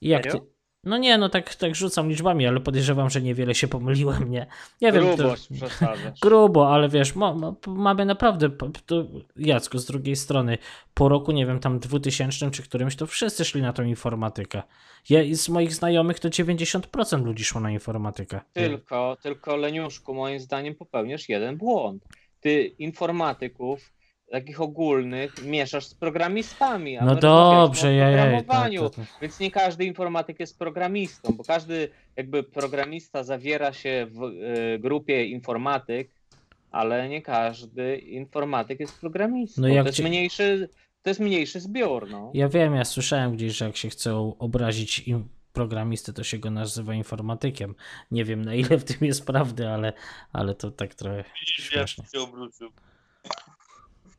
[0.00, 0.57] i jak ty...
[0.84, 4.46] No nie, no tak, tak rzucam liczbami, ale podejrzewam, że niewiele się pomyliłem, nie?
[4.80, 5.34] Nie wiem, to-.
[6.22, 8.50] Grubo, ale wiesz, ma, ma, mamy naprawdę,
[8.86, 9.04] to,
[9.36, 10.58] Jacku, z drugiej strony,
[10.94, 14.62] po roku, nie wiem, tam 2000 czy którymś, to wszyscy szli na tą informatykę.
[15.08, 18.40] Ja, z moich znajomych to 90% ludzi szło na informatykę.
[18.52, 22.04] Tylko, tylko Leniuszku, moim zdaniem popełniasz jeden błąd.
[22.40, 23.92] Ty informatyków,
[24.30, 26.98] takich ogólnych, mieszasz z programistami.
[26.98, 29.20] A No dobrze, ja, ja, programowaniu, tak, tak, tak.
[29.22, 35.26] Więc nie każdy informatyk jest programistą, bo każdy jakby programista zawiera się w y, grupie
[35.26, 36.10] informatyk,
[36.70, 39.62] ale nie każdy informatyk jest programistą.
[39.62, 40.68] No jak to, jest ci- mniejszy,
[41.02, 42.10] to jest mniejszy zbiór.
[42.10, 42.30] No.
[42.34, 46.50] Ja wiem, ja słyszałem gdzieś, że jak się chce obrazić im programisty, to się go
[46.50, 47.74] nazywa informatykiem.
[48.10, 49.92] Nie wiem, na ile w tym jest prawdy, ale,
[50.32, 52.68] ale to tak trochę Widzisz, jak się obrócił.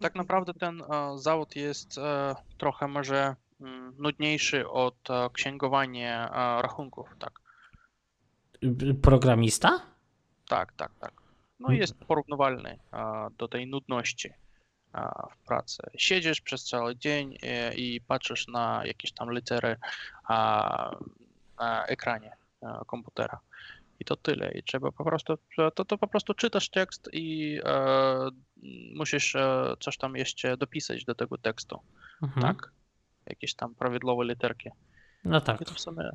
[0.02, 6.28] Tak naprawdę ten e, zawód jest e, trochę może mm, nudniejszy od e, księgowania
[6.62, 7.40] rachunków, tak.
[9.02, 9.82] Programista?
[10.48, 11.12] Tak, tak, tak.
[11.60, 11.80] No Mhm.
[11.82, 12.80] jest porównywalny
[13.38, 14.34] do tej nudności
[15.32, 15.84] w pracy.
[15.98, 17.38] Siedzisz przez cały dzień
[17.76, 19.76] i patrzysz na jakieś tam litery
[20.30, 22.36] na ekranie
[22.88, 23.40] komputera.
[24.00, 24.52] I to tyle.
[24.52, 25.38] I trzeba po prostu,
[25.76, 28.30] to, to po prostu czytasz tekst i e,
[28.96, 31.80] musisz e, coś tam jeszcze dopisać do tego tekstu.
[32.24, 32.42] Mhm.
[32.42, 32.72] Tak.
[33.26, 34.70] jakieś tam prawidłowe literki.
[35.24, 35.64] No tak.
[35.64, 36.10] W sumie,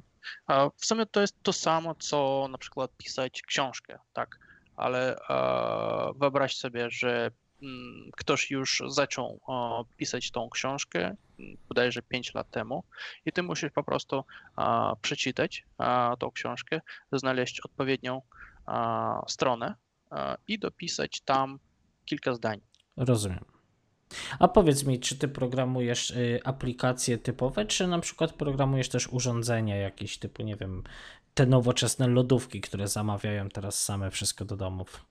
[0.77, 4.39] w sumie to jest to samo, co na przykład pisać książkę, tak?
[4.77, 7.31] Ale e, wyobraź sobie, że
[8.17, 9.41] ktoś już zaczął
[9.97, 12.85] pisać tą książkę, mm, bodajże 5 lat temu,
[13.27, 14.25] i ty musisz po prostu
[15.03, 15.65] przeczytać
[16.19, 16.81] tą książkę,
[17.13, 18.23] znaleźć odpowiednią
[19.29, 19.75] stronę
[20.49, 21.59] i dopisać tam
[22.05, 22.61] kilka zdań.
[22.97, 23.45] Rozumiem.
[24.39, 29.77] A powiedz mi, czy ty programujesz y, aplikacje typowe, czy na przykład programujesz też urządzenia
[29.77, 30.83] jakieś typu, nie wiem,
[31.35, 35.07] te nowoczesne lodówki, które zamawiają teraz same wszystko do domów?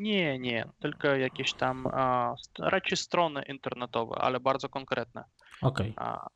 [0.00, 5.24] Nie, nie, tylko jakieś tam a, raczej strony internetowe, ale bardzo konkretne.
[5.62, 5.92] Okej.
[5.96, 6.26] A,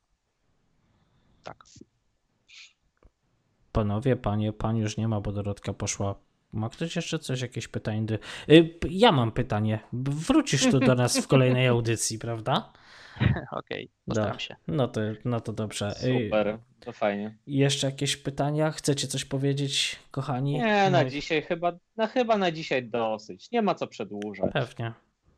[1.43, 1.65] tak.
[3.73, 6.15] Panowie, panie, pan już nie ma, bo Dorotka poszła.
[6.53, 8.19] Ma ktoś jeszcze coś, jakieś pytanie?
[8.49, 9.81] Y, Ja mam pytanie.
[9.93, 12.73] Wrócisz tu do nas w kolejnej audycji, prawda?
[13.51, 14.15] Okej, Da.
[14.15, 14.57] postaram się.
[14.69, 15.91] No to, no to dobrze.
[15.91, 17.35] Y, Super, to fajnie.
[17.47, 18.71] Jeszcze jakieś pytania?
[18.71, 20.53] Chcecie coś powiedzieć, kochani?
[20.53, 23.51] Nie, na No, dzisiaj chyba, no chyba na dzisiaj dosyć.
[23.51, 24.53] Nie ma co przedłużać.
[24.53, 24.93] Pewnie.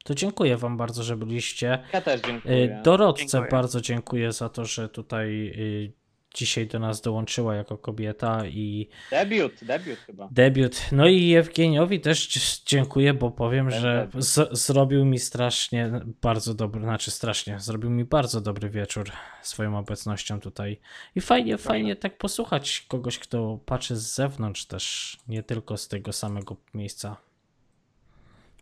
[0.05, 1.79] To dziękuję wam bardzo, że byliście.
[1.93, 2.81] Ja też Y, dziękuję.
[2.85, 3.51] Dorodce Dziękuję.
[3.51, 5.93] bardzo dziękuję za to, że tutaj y,
[6.37, 10.29] dzisiaj do nas dołączyła jako kobieta i Debiut, debiut chyba.
[10.31, 10.81] debiut.
[10.93, 12.29] No i Jewgeniowi też
[12.67, 15.91] dziękuję, bo powiem, że z- zrobił mi strasznie
[16.23, 19.11] bardzo dobry, znaczy strasznie, zrobił mi bardzo dobry wieczór
[19.43, 20.81] swoją obecnością tutaj.
[21.15, 26.13] I fajnie, fajnie tak posłuchać kogoś, kto patrzy z zewnątrz też, nie tylko z tego
[26.13, 27.17] samego miejsca,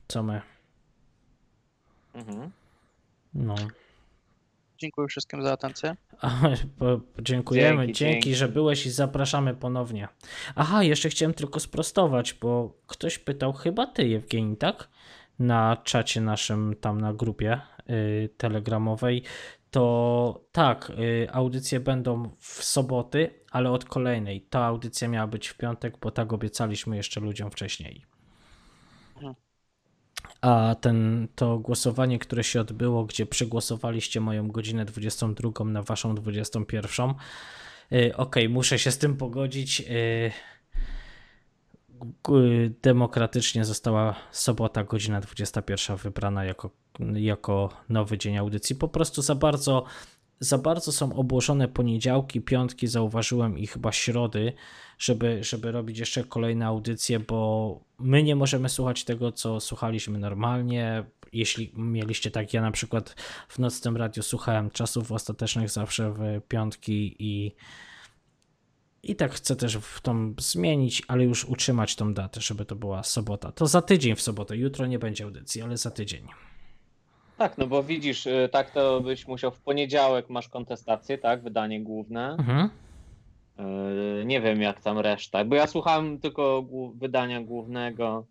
[0.08, 0.42] co my.
[2.14, 2.50] Mhm.
[3.34, 3.54] No.
[4.78, 5.96] Dziękuję wszystkim za atencję.
[7.22, 8.34] Dziękujemy, Dzięki, dzięki, dzięki.
[8.34, 10.08] że byłeś i zapraszamy ponownie.
[10.56, 14.88] Aha, jeszcze chciałem tylko sprostować, bo ktoś pytał, chyba ty, Jewgeni, tak?
[15.38, 17.60] Na czacie naszym, tam na grupie
[17.90, 19.22] y, telegramowej.
[19.70, 24.40] To tak, y, audycje będą w soboty, ale od kolejnej.
[24.40, 28.04] Ta audycja miała być w piątek, bo tak obiecaliśmy jeszcze ludziom wcześniej.
[30.40, 37.14] A ten, to głosowanie, które się odbyło, gdzie przegłosowaliście moją godzinę 22 na waszą 21.
[37.90, 39.80] Yy, Okej, muszę się z tym pogodzić.
[39.80, 40.30] Yy,
[42.28, 46.70] g- Demokratycznie została sobota, godzina 21 wybrana jako,
[47.14, 48.76] jako nowy dzień audycji.
[48.76, 49.84] Po prostu za bardzo,
[50.40, 54.52] za bardzo są obłożone poniedziałki, piątki, zauważyłem i chyba środy,
[54.98, 61.04] żeby, żeby robić jeszcze kolejne audycje, bo my nie możemy słuchać tego, co słuchaliśmy normalnie.
[61.32, 63.14] Jeśli mieliście tak, ja na przykład
[63.48, 67.54] w nocnym radiu słuchałem czasów ostatecznych zawsze w piątki i
[69.02, 73.02] i tak chcę też w tą zmienić, ale już utrzymać tą datę, żeby to była
[73.02, 73.52] sobota.
[73.52, 74.56] To za tydzień w sobotę.
[74.56, 76.28] Jutro nie będzie audycji, ale za tydzień.
[77.38, 81.42] Tak, no bo widzisz, y, tak to byś musiał w poniedziałek masz kontestację, tak?
[81.42, 82.36] Wydanie główne.
[82.38, 82.70] Mhm.
[84.20, 88.26] Y, Nie wiem jak tam reszta, bo ja słuchałem tylko wydania głównego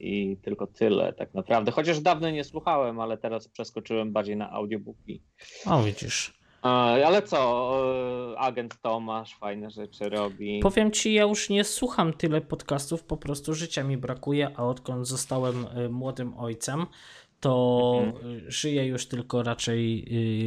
[0.00, 1.72] i tylko tyle tak naprawdę.
[1.72, 5.22] Chociaż dawno nie słuchałem, ale teraz przeskoczyłem bardziej na audiobooki.
[5.66, 6.34] O, widzisz.
[6.62, 7.70] Ale co,
[8.32, 10.60] y, agent Tomasz fajne rzeczy robi.
[10.62, 15.06] Powiem ci, ja już nie słucham tyle podcastów, po prostu życia mi brakuje, a odkąd
[15.08, 16.86] zostałem młodym ojcem,
[17.48, 18.50] to Mhm.
[18.50, 20.04] żyję już tylko raczej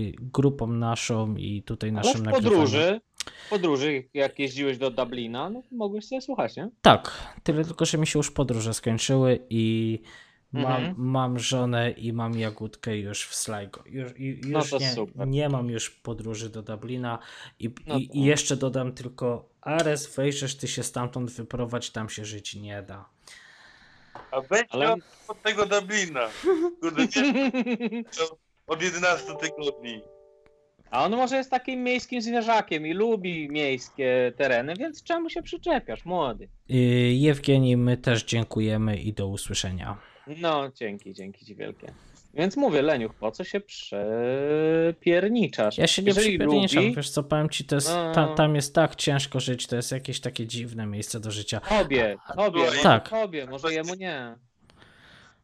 [0.09, 2.51] y, grupą naszą i tutaj Ale naszym w nagrywaniem.
[2.59, 3.01] podróży,
[3.49, 6.69] podróży, jak jeździłeś do Dublina, no mogłeś sobie słuchać, nie?
[6.81, 7.11] Tak,
[7.43, 9.99] tyle tylko, że mi się już podróże skończyły i
[10.51, 10.95] mam, Mhm.
[10.97, 13.83] mam żonę i mam jagódkę już w Sligo.
[13.85, 15.27] Już, i- już No to nie, super.
[15.27, 17.19] nie mam już podróży do Dublina
[17.59, 22.25] i, No i, i jeszcze dodam tylko Ares, wejdziesz ty się stamtąd wyprowadź, tam się
[22.25, 23.09] żyć nie da.
[24.31, 26.29] A weź Ale- od, od tego Dublina.
[26.81, 27.03] Kurde,
[28.67, 30.01] od 11 tygodni.
[30.91, 36.05] A on może jest takim miejskim zwierzakiem i lubi miejskie tereny, więc czemu się przyczepiasz,
[36.05, 36.49] młody?
[37.13, 39.97] Jewgeni, my też dziękujemy i do usłyszenia.
[40.27, 41.93] No, dzięki, dzięki ci wielkie.
[42.37, 45.77] Więc mówię, Leniuch, po co się przepierniczasz?
[45.77, 48.11] Ja się nie Jeżeli przypierniczam, lubi, wiesz co, powiem ci, to jest, No.
[48.13, 51.59] ta, tam jest tak ciężko żyć, to jest jakieś takie dziwne miejsce do życia.
[51.59, 53.09] Tobie, tobie, może Tak.
[53.09, 54.35] tobie, może jemu nie.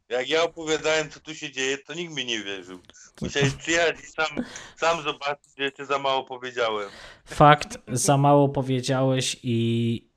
[0.09, 2.79] Jak ja opowiadałem, co tu się dzieje, to nikt mi nie wierzył.
[3.21, 4.27] Musiałeś przyjechać i sam,
[4.77, 6.89] sam zobaczyć, że jeszcze za mało powiedziałem.
[7.25, 10.07] Fakt, za mało powiedziałeś i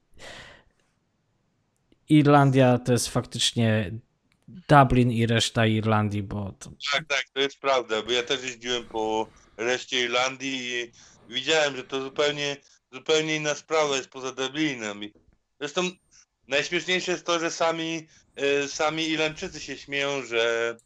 [2.08, 3.90] Irlandia to jest faktycznie
[4.48, 8.84] Dublin i reszta Irlandii, bo to, Tak, tak, to jest prawda, bo ja też jeździłem
[8.84, 10.92] po reszcie Irlandii i
[11.34, 12.56] widziałem, że to zupełnie,
[12.92, 15.00] zupełnie inna sprawa jest poza Dublinem.
[15.60, 15.90] Zresztą
[16.48, 20.76] najśmieszniejsze jest to, że sami, e, sami Irlandczycy się śmieją, że,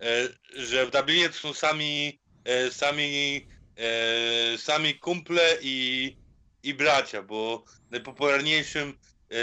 [0.00, 3.46] e, że w Dublinie to są sami e, sami,
[4.56, 6.16] sami kumple i,
[6.62, 8.98] i bracia, bo najpopularniejszym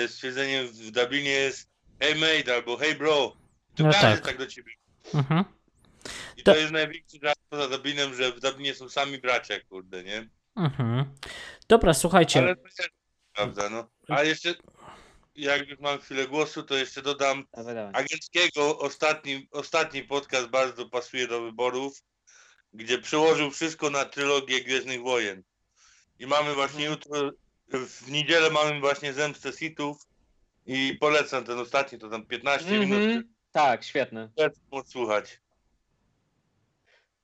[0.08, 1.67] stwierdzeniem w Dublinie jest
[2.00, 3.36] hey mate albo hey bro.
[3.76, 4.26] To No każdy tak.
[4.26, 4.72] tak do ciebie.
[5.14, 5.44] Mhm.
[6.38, 10.04] I To- to jest największy żart poza Dublinem, że w Dublinie są sami bracia, kurde,
[10.04, 10.30] nie?
[10.56, 11.06] Mhm.
[11.68, 12.40] Dobra, słuchajcie.
[12.40, 12.90] Ale to jest
[13.36, 13.90] prawda, no.
[14.10, 14.56] A jeszcze,
[15.36, 17.92] jak już mam chwilę głosu, to jeszcze dodam, Dawaj, dawaj.
[17.96, 22.04] Agenckiego ostatni, ostatni podcast bardzo pasuje do wyborów,
[22.74, 25.44] gdzie przełożył wszystko na trylogię Gwiezdnych Wojen.
[26.20, 27.32] I mamy właśnie jutro,
[27.74, 29.98] w niedzielę mamy właśnie Zemstę Sithów
[30.68, 33.24] i polecam ten ostatni, to tam 15 minut, Mhm.
[33.52, 34.30] Tak, świetny.
[34.36, 35.40] polecam odsłuchać.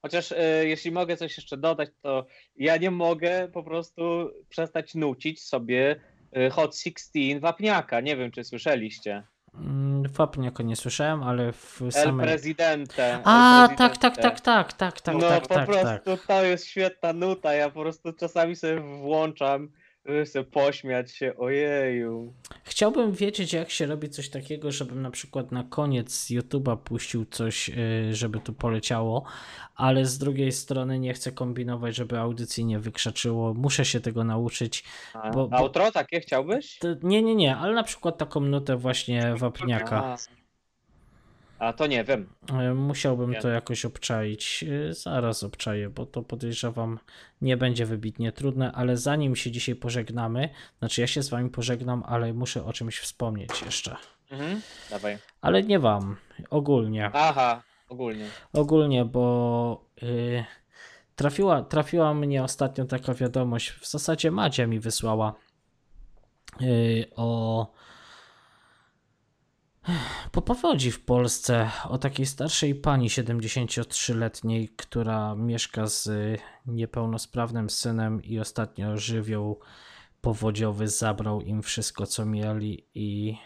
[0.02, 2.26] Chociaż e, jeśli mogę coś jeszcze dodać, to
[2.56, 5.96] ja nie mogę po prostu przestać nucić sobie
[6.32, 8.02] e, Hot 16 wapniaka.
[8.02, 9.24] Nie wiem, czy słyszeliście.
[9.54, 12.28] Mm, Wapniaka nie słyszałem, ale w El samej...
[12.28, 13.22] Presidente.
[13.24, 16.28] A, El tak, tak, tak, tak, tak, tak, no tak, po tak, prostu tak.
[16.28, 17.54] to jest świetna nuta.
[17.54, 19.72] Ja po prostu czasami sobie włączam,
[20.26, 21.38] sobie pośmiać się.
[21.38, 22.34] Ojeju.
[22.64, 27.70] Chciałbym wiedzieć, jak się robi coś takiego, żebym na przykład na koniec YouTube'a puścił coś,
[27.70, 29.24] y, żeby tu poleciało,
[29.76, 33.54] ale z drugiej strony nie chcę kombinować, żeby audycji nie wykrzaczyło.
[33.54, 34.84] Muszę się tego nauczyć.
[35.14, 36.80] A, Bo- bo- Outro takie chciałbyś?
[37.04, 40.04] Nie, nie, nie, ale na przykład taką nutę właśnie wapniaka.
[40.04, 40.18] A,
[41.64, 42.30] a to nie wiem.
[42.72, 44.64] Y, Musiałbym to jakoś obczaić.
[44.64, 47.00] Y, Zaraz obczaję, bo to podejrzewam
[47.42, 50.50] nie będzie wybitnie trudne, ale zanim się dzisiaj pożegnamy,
[50.80, 53.96] znaczy ja się z wami pożegnam, ale muszę o czymś wspomnieć jeszcze.
[54.32, 54.62] Mhm.
[54.90, 55.18] Dawaj.
[55.42, 56.16] Ale nie wam,
[56.50, 57.10] ogólnie.
[57.14, 58.26] Aha, ogólnie.
[58.54, 60.44] Ogólnie, bo y,
[61.16, 65.34] trafiła, trafiła mnie ostatnio taka wiadomość, w zasadzie Madzia mi wysłała
[66.62, 67.68] y, o
[70.32, 78.24] po powodzi w Polsce o takiej starszej pani 73-letniej, która mieszka z y, niepełnosprawnym synem
[78.24, 79.60] i ostatnio żywioł
[80.22, 83.38] powodziowy zabrał im wszystko co mieli i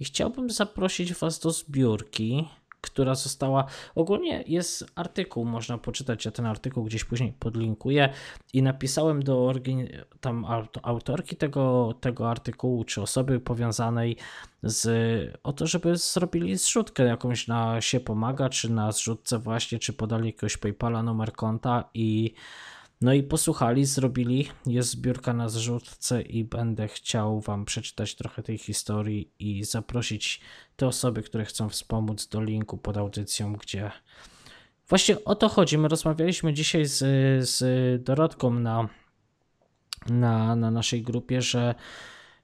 [0.00, 2.48] i chciałbym zaprosić Was do zbiórki,
[2.86, 3.64] która została.
[3.94, 6.24] Ogólnie jest artykuł, można poczytać.
[6.24, 8.12] Ja ten artykuł gdzieś później podlinkuję.
[8.52, 9.52] I napisałem do
[10.20, 14.16] tam aut- autorki tego, tego artykułu, czy osoby powiązanej
[14.62, 15.38] z.
[15.42, 20.26] o to, żeby zrobili zrzutkę jakąś na się pomaga, czy na zrzutce, właśnie, czy podali
[20.26, 22.34] jakiegoś PayPala, numer konta i.
[23.00, 28.58] No i posłuchali, zrobili, jest zbiórka na zrzutce i będę chciał Wam przeczytać trochę tej
[28.58, 30.40] historii i zaprosić
[30.76, 33.90] te osoby, które chcą wspomóc do linku pod audycją, gdzie
[34.88, 35.78] właśnie o to chodzi.
[35.78, 36.98] My rozmawialiśmy dzisiaj z,
[37.48, 38.88] z Dorotką na,
[40.06, 41.74] na, na naszej grupie, że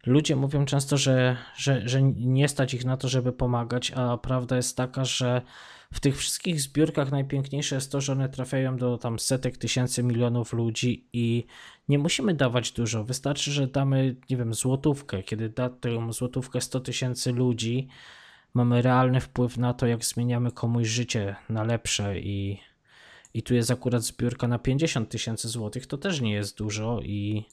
[0.07, 4.57] ludzie mówią często, że, że, że nie stać ich na to, żeby pomagać, a prawda
[4.57, 5.43] jest taka, że
[5.93, 10.53] w tych wszystkich zbiórkach najpiękniejsze jest to, że one trafiają do tam setek tysięcy, milionów
[10.53, 11.45] ludzi i
[11.89, 13.05] nie musimy dawać dużo.
[13.05, 15.23] Wystarczy, że damy, nie wiem, złotówkę.
[15.23, 17.89] Kiedy da tę złotówkę 100 tysięcy ludzi,
[18.55, 22.59] mamy realny wpływ na to, jak zmieniamy komuś życie na lepsze i,
[23.35, 27.45] i tu jest akurat zbiórka na 50 tysięcy złotych, to też nie jest dużo i,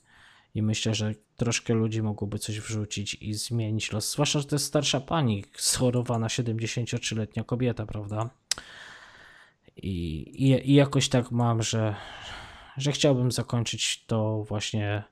[0.56, 4.12] i myślę, że troszkę ludzi mogłoby coś wrzucić i zmienić los.
[4.12, 8.30] Zwłaszcza, że to jest starsza pani, schorowana 73-letnia kobieta, prawda?
[9.78, 11.96] I, i, I jakoś tak mam, że,
[12.78, 15.04] że chciałbym zakończyć to właśnie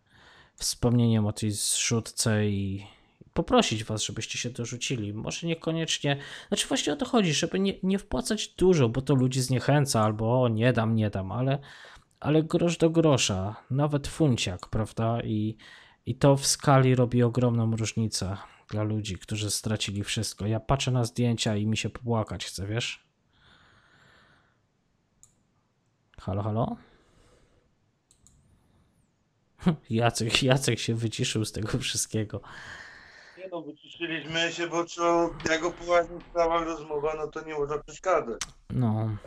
[0.55, 2.87] wspomnieniem o tej zrzutce i
[3.33, 5.13] poprosić was, żebyście się dorzucili.
[5.13, 9.41] Może niekoniecznie, znaczy właśnie o to chodzi, żeby nie, nie wpłacać dużo, bo to ludzi
[9.41, 11.59] zniechęca, albo o, nie dam, nie dam, ale,
[12.19, 15.21] ale grosz do grosza, nawet funciak, prawda?
[15.23, 15.57] I,
[16.05, 18.37] I to w skali robi ogromną różnicę
[18.69, 20.45] dla ludzi, którzy stracili wszystko.
[20.47, 23.07] Ja patrzę na zdjęcia i mi się popłakać chce, wiesz?
[26.21, 26.75] Halo, halo?
[29.89, 32.41] Jacek, Jacek się wyciszył z tego wszystkiego.
[33.37, 37.77] Nie no, wyciszyliśmy się, bo co, jak o poważnych sprawach rozmowa, no to nie można
[37.77, 38.41] przeszkadzać.
[38.69, 39.17] No.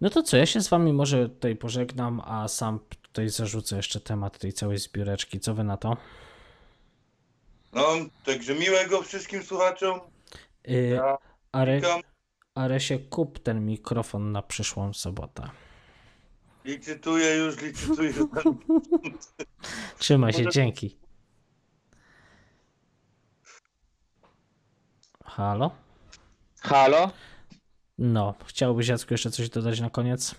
[0.00, 4.00] No to co, ja się z wami może tutaj pożegnam, a sam tutaj zarzucę jeszcze
[4.00, 5.40] temat tej całej zbióreczki.
[5.40, 5.96] Co wy na to?
[7.72, 7.86] No,
[8.24, 10.00] także miłego wszystkim słuchaczom.
[10.64, 11.18] Yy, Ja
[11.52, 11.80] Are.
[12.54, 15.50] Aresie, kup ten mikrofon na przyszłą sobotę.
[16.64, 18.12] Licytuję już, licytuję.
[19.98, 20.96] Trzymaj się, dzięki.
[25.24, 25.70] Halo?
[26.60, 27.10] Halo?
[28.00, 30.34] No, chciałbyś Jacku jeszcze coś dodać na koniec?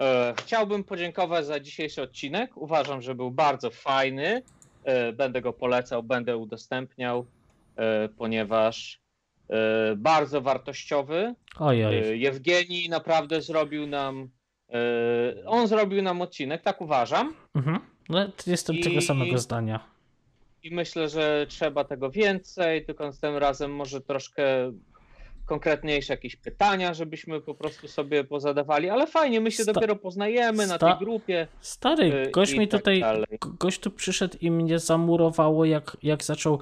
[0.00, 2.56] E, chciałbym podziękować za dzisiejszy odcinek.
[2.56, 4.42] Uważam, że był bardzo fajny.
[4.84, 7.26] E, będę go polecał, będę udostępniał,
[7.76, 9.04] e, ponieważ
[9.96, 11.34] bardzo wartościowy.
[11.58, 11.98] Oj, oj.
[11.98, 14.28] E, Jewgenii naprawdę zrobił nam
[15.46, 17.34] on zrobił nam odcinek, tak uważam.
[17.54, 17.78] Mhm.
[18.08, 19.80] No, jestem tego I- samego zdania.
[20.62, 24.72] I myślę, że trzeba tego więcej, tylko tym razem może troszkę
[25.46, 30.66] konkretniejsze jakieś pytania, żebyśmy po prostu sobie pozadawali, ale fajnie, my się Sta- dopiero poznajemy
[30.66, 31.46] na tej grupie.
[31.60, 33.26] Stary, y, gość mi tak tutaj, dalej.
[33.40, 36.58] go- gość tu przyszedł i mnie zamurowało, jak, jak zaczął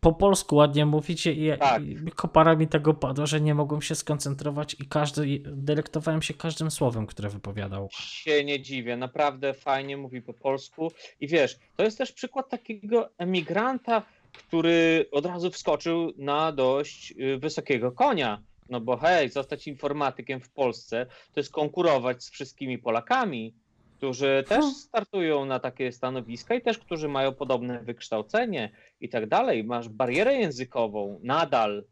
[0.00, 1.82] po polsku ładnie mówić i, Tak.
[1.82, 6.70] i kopara mi tego padło, że nie mogłem się skoncentrować i każdy, delektowałem się każdym
[6.70, 7.88] słowem, które wypowiadał.
[7.92, 10.92] się nie dziwię, naprawdę fajnie mówi po polsku.
[11.20, 14.02] I wiesz, to jest też przykład takiego emigranta,
[14.36, 18.42] który od razu wskoczył na dość y, wysokiego konia.
[18.68, 23.54] No bo hej, zostać informatykiem w Polsce to jest konkurować z wszystkimi Polakami,
[23.96, 29.64] którzy też startują na takie stanowiska i też którzy mają podobne wykształcenie i tak dalej.
[29.64, 31.84] Masz barierę językową, nadal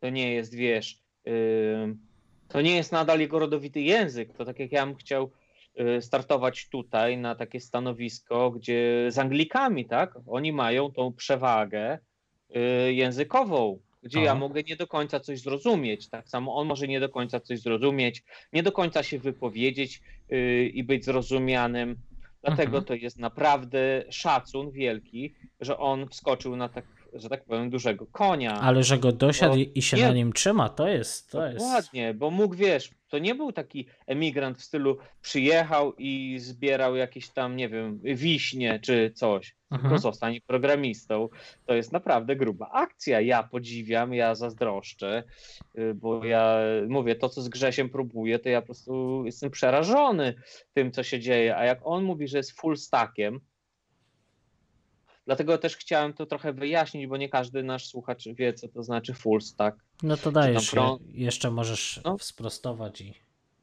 [0.00, 0.98] to nie jest, wiesz,
[1.82, 1.98] ym,
[2.48, 4.32] to nie jest nadal jego rodowity język.
[4.32, 5.30] To tak jak ja bym chciał
[6.00, 10.14] startować tutaj na takie stanowisko, gdzie z Anglikami, tak?
[10.26, 11.98] Oni mają tą przewagę
[12.88, 14.40] y, językową, gdzie ja Aha.
[14.40, 16.08] mogę nie do końca coś zrozumieć.
[16.08, 18.22] Tak samo on może nie do końca coś zrozumieć,
[18.52, 20.00] nie do końca się wypowiedzieć
[20.32, 21.96] y, i być zrozumianym.
[22.44, 22.84] Dlatego Mhm.
[22.84, 26.84] to jest naprawdę szacun wielki, że on wskoczył na tak,
[27.14, 28.60] że tak powiem, dużego konia.
[28.60, 31.58] Ale że go dosiadł Bo i się nie- na nim trzyma, to jest, to jest.
[31.58, 37.28] Dokładnie, bo mógł, wiesz, to nie był taki emigrant w stylu przyjechał i zbierał jakieś
[37.28, 39.80] tam, nie wiem, wiśnie czy coś, Mhm.
[39.82, 41.28] tylko zostań programistą.
[41.66, 43.20] To jest naprawdę gruba akcja.
[43.20, 45.22] Ja podziwiam, ja zazdroszczę,
[45.78, 46.58] y, bo ja
[46.88, 50.34] mówię, to co z Grzesiem próbuję, to ja po prostu jestem przerażony
[50.74, 51.56] tym, co się dzieje.
[51.56, 53.40] A jak on mówi, że jest full stackiem,
[55.26, 59.14] Dlatego też chciałem to trochę wyjaśnić, bo nie każdy nasz słuchacz wie, co to znaczy
[59.14, 59.76] full stack.
[60.02, 62.16] No to dajesz, je- jeszcze możesz No.
[62.20, 63.14] sprostować i...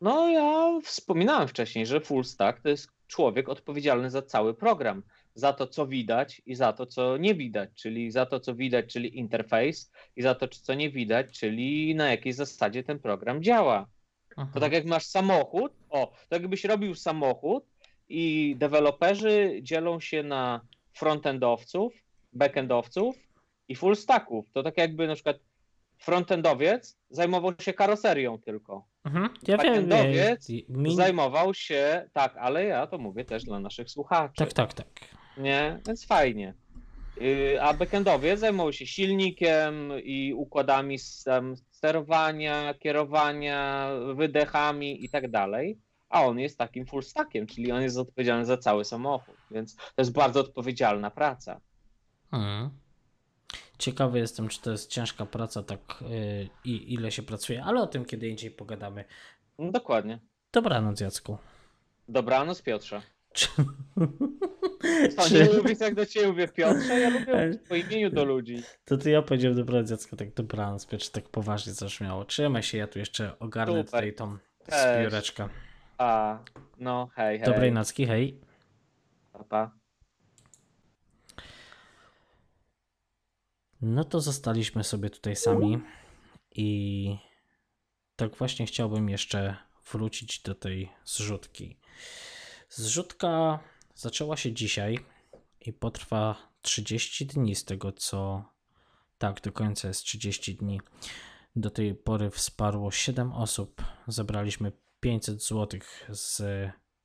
[0.01, 5.03] No, ja wspominałem wcześniej, że full stack to jest człowiek odpowiedzialny za cały program.
[5.35, 8.93] Za to, co widać i za to, co nie widać, czyli za to, co widać,
[8.93, 13.87] czyli interfejs, i za to, co nie widać, czyli na jakiej zasadzie ten program działa.
[14.35, 14.61] To Mhm.
[14.61, 17.63] tak jak masz samochód, o, to jakbyś robił samochód
[18.09, 20.61] i deweloperzy dzielą się na
[20.93, 21.93] frontendowców,
[22.33, 23.15] backendowców
[23.67, 24.51] i full stacków.
[24.51, 25.37] To tak jakby na przykład
[25.97, 28.87] frontendowiec zajmował się karoserią tylko.
[29.05, 29.29] Mhm.
[29.47, 30.95] Ja wiem, Backendowiec nie, mi...
[30.95, 34.33] Zajmował się, tak, ale ja to mówię też dla naszych słuchaczy.
[34.35, 34.87] Tak, tak, tak.
[35.37, 36.53] Nie, więc fajnie.
[37.17, 40.99] Yy, A backendowiec zajmował się silnikiem i układami
[41.71, 45.79] sterowania, kierowania, wydechami i tak dalej.
[46.09, 49.93] A on jest takim full stackiem, czyli on jest odpowiedzialny za cały samochód, więc to
[49.97, 51.61] jest bardzo odpowiedzialna praca.
[52.31, 52.69] Mhm.
[53.77, 57.87] Ciekawy jestem, czy to jest ciężka praca, tak yy, i ile się pracuje, ale o
[57.87, 59.05] tym kiedy indziej pogadamy.
[59.59, 60.19] No, dokładnie.
[60.53, 61.37] Dobranoc, Jacku.
[62.07, 63.01] Dobranoc, Piotrze.
[63.33, 63.47] Czy...
[65.15, 66.99] Co, Czy- nie lubisz jak do ciebie mówię Piotrze?
[66.99, 68.63] Ja lubię mówić po imieniu do ludzi.
[68.85, 72.25] To ty ja powiedziałem dobranoc, Jacku, tak dobranoc, Piotr, tak poważnie zabrzmiało.
[72.25, 73.85] Trzymaj się, ja tu jeszcze ogarnę Super.
[73.85, 75.49] tutaj tą zbióreczkę.
[75.99, 76.39] A,
[76.77, 77.45] no hej, hej.
[77.45, 78.41] Dobrej nocki, hej.
[79.31, 79.71] Pa, pa.
[83.81, 85.79] No to zostaliśmy sobie tutaj sami
[86.55, 87.17] i
[88.15, 89.57] tak właśnie chciałbym jeszcze
[89.91, 91.77] wrócić do tej zrzutki.
[92.69, 93.59] Zrzutka
[93.95, 94.99] zaczęła się dzisiaj
[95.61, 98.43] i potrwa 30 dni z tego co
[99.17, 100.81] tak do końca jest 30 dni.
[101.55, 103.83] Do tej pory wsparło 7 osób.
[104.07, 105.79] Zebraliśmy 500 zł
[106.09, 106.41] z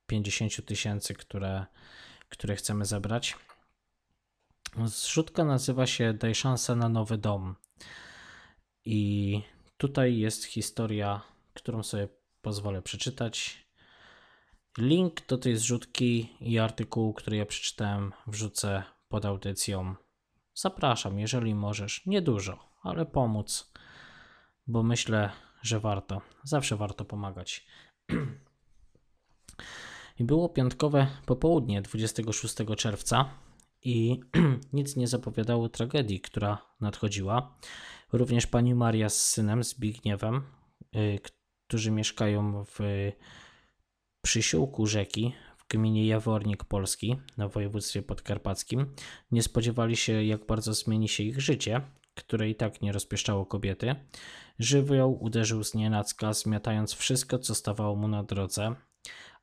[0.07, 1.65] 50 tysięcy, które,
[2.29, 3.37] które chcemy zebrać.
[4.85, 7.55] Zrzutka nazywa się Daj szansę na nowy dom.
[8.85, 9.41] I
[9.77, 11.21] tutaj jest historia,
[11.53, 12.07] którą sobie
[12.41, 13.65] pozwolę przeczytać.
[14.77, 19.95] Link do tej zrzutki i artykułu, który ja przeczytałem, wrzucę pod audycją.
[20.53, 22.05] Zapraszam, jeżeli możesz.
[22.05, 23.71] Niedużo, ale pomóc,
[24.67, 25.31] bo myślę,
[25.65, 26.21] że warto.
[26.43, 27.65] Zawsze warto pomagać.
[30.19, 33.29] I było piątkowe popołudnie 26 czerwca
[33.83, 34.19] i
[34.73, 37.57] nic nie zapowiadało tragedii, która nadchodziła.
[38.13, 40.41] Również pani Maria z synem Zbigniewem,
[40.95, 41.19] y,
[41.67, 42.79] którzy mieszkają w
[44.21, 48.93] przysiłku rzeki w gminie Jawornik Polski na województwie podkarpackim,
[49.31, 51.81] nie spodziewali się, jak bardzo zmieni się ich życie,
[52.15, 53.95] które i tak nie rozpieszczało kobiety.
[54.59, 58.75] Żywioł uderzył z nienacka, zmiatając wszystko, co stawało mu na drodze,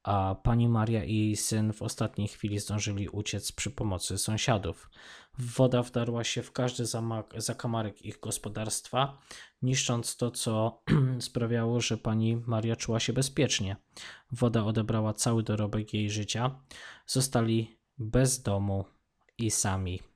[0.03, 4.91] a pani Maria i jej syn w ostatniej chwili zdążyli uciec przy pomocy sąsiadów.
[5.39, 9.19] Woda wdarła się w każdy zamak, zakamarek ich gospodarstwa,
[9.63, 10.83] niszcząc to, co
[11.21, 13.77] sprawiało, że pani Maria czuła się bezpiecznie.
[14.33, 16.61] Woda odebrała cały dorobek jej życia.
[17.07, 18.85] Zostali bez domu
[19.39, 20.12] i sami.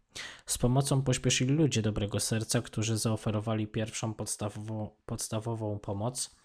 [0.47, 6.37] Z pomocą pośpieszyli ludzie dobrego serca, którzy zaoferowali pierwszą podstawową, podstawową pomoc,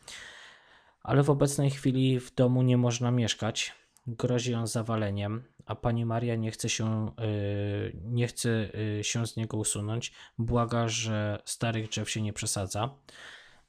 [1.04, 3.74] ale w obecnej chwili w domu nie można mieszkać.
[4.08, 9.36] Grozi on zawaleniem, a pani Maria nie chce się, yy, nie chce yy, się z
[9.36, 10.14] niego usunąć.
[10.38, 12.96] Błaga, że starych drzew się nie przesadza.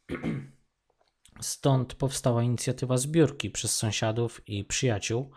[1.40, 5.30] Stąd powstała inicjatywa zbiórki przez sąsiadów i przyjaciół,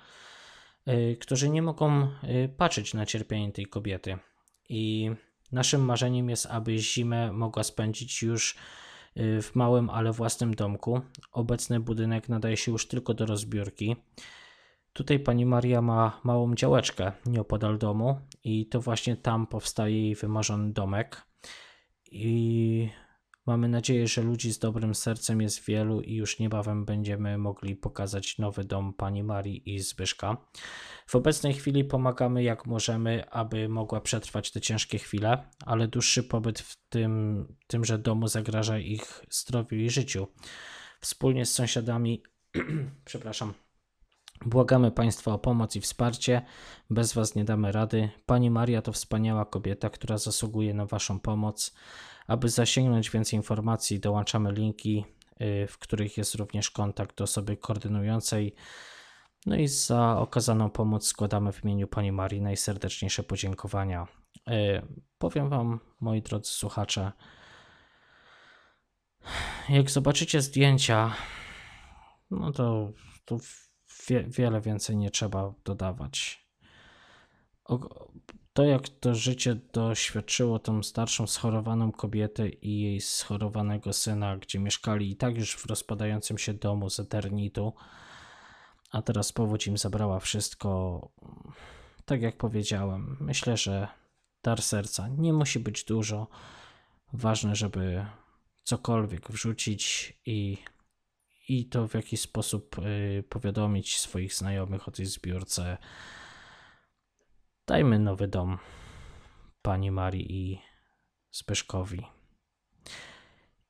[0.85, 4.18] yy, którzy nie mogą yy, patrzeć na cierpienie tej kobiety.
[4.69, 5.11] I
[5.52, 8.56] naszym marzeniem jest, aby zimę mogła spędzić już
[9.18, 11.02] y, w małym, ale własnym domku.
[11.32, 13.95] Obecny budynek nadaje się już tylko do rozbiórki.
[14.94, 20.74] Tutaj pani Maria ma małą działeczkę nieopodal domu i to właśnie tam powstaje jej wymarzony
[20.74, 21.22] domek.
[22.11, 22.90] I
[23.45, 28.38] mamy nadzieję, że ludzi z dobrym sercem jest wielu i już niebawem będziemy mogli pokazać
[28.38, 30.38] nowy dom pani Marii i Zbyszka.
[31.07, 36.59] W obecnej chwili pomagamy jak możemy, aby mogła przetrwać te ciężkie chwile, ale dłuższy pobyt
[36.59, 40.27] w tym, tymże domu zagraża ich zdrowiu i życiu.
[41.01, 42.24] Wspólnie z sąsiadami,
[43.06, 43.53] przepraszam,
[44.45, 46.41] błagamy Państwa o pomoc i wsparcie.
[46.89, 48.09] Bez Was nie damy rady.
[48.25, 51.73] Pani Maria to wspaniała kobieta, która zasługuje na Waszą pomoc.
[52.27, 55.05] Aby zasięgnąć więcej informacji, dołączamy linki,
[55.41, 58.55] y, w których jest również kontakt do osoby koordynującej.
[59.45, 64.07] No i za okazaną pomoc składamy w imieniu Pani Marii najserdeczniejsze podziękowania.
[64.49, 64.81] Y,
[65.17, 67.11] Powiem Wam, moi drodzy słuchacze,
[69.69, 71.15] jak zobaczycie zdjęcia,
[72.31, 72.91] no to,
[73.25, 73.38] to
[74.08, 76.45] wie, wiele więcej nie trzeba dodawać.
[78.53, 85.11] To, jak to życie doświadczyło tą starszą, schorowaną kobietę i jej schorowanego syna, gdzie mieszkali
[85.11, 87.74] i tak już w rozpadającym się domu z eternitu,
[88.92, 91.01] a teraz powódź im zabrała wszystko.
[92.06, 93.88] Tak jak powiedziałem, myślę, że
[94.43, 96.27] dar serca nie musi być dużo.
[97.14, 98.06] Ważne, żeby
[98.64, 100.58] cokolwiek wrzucić i,
[101.48, 105.77] i to w jakiś sposób y, powiadomić swoich znajomych o tej zbiórce.
[107.67, 108.57] Dajmy nowy dom
[109.61, 110.61] pani Marii i
[111.32, 112.06] Zbyszkowi.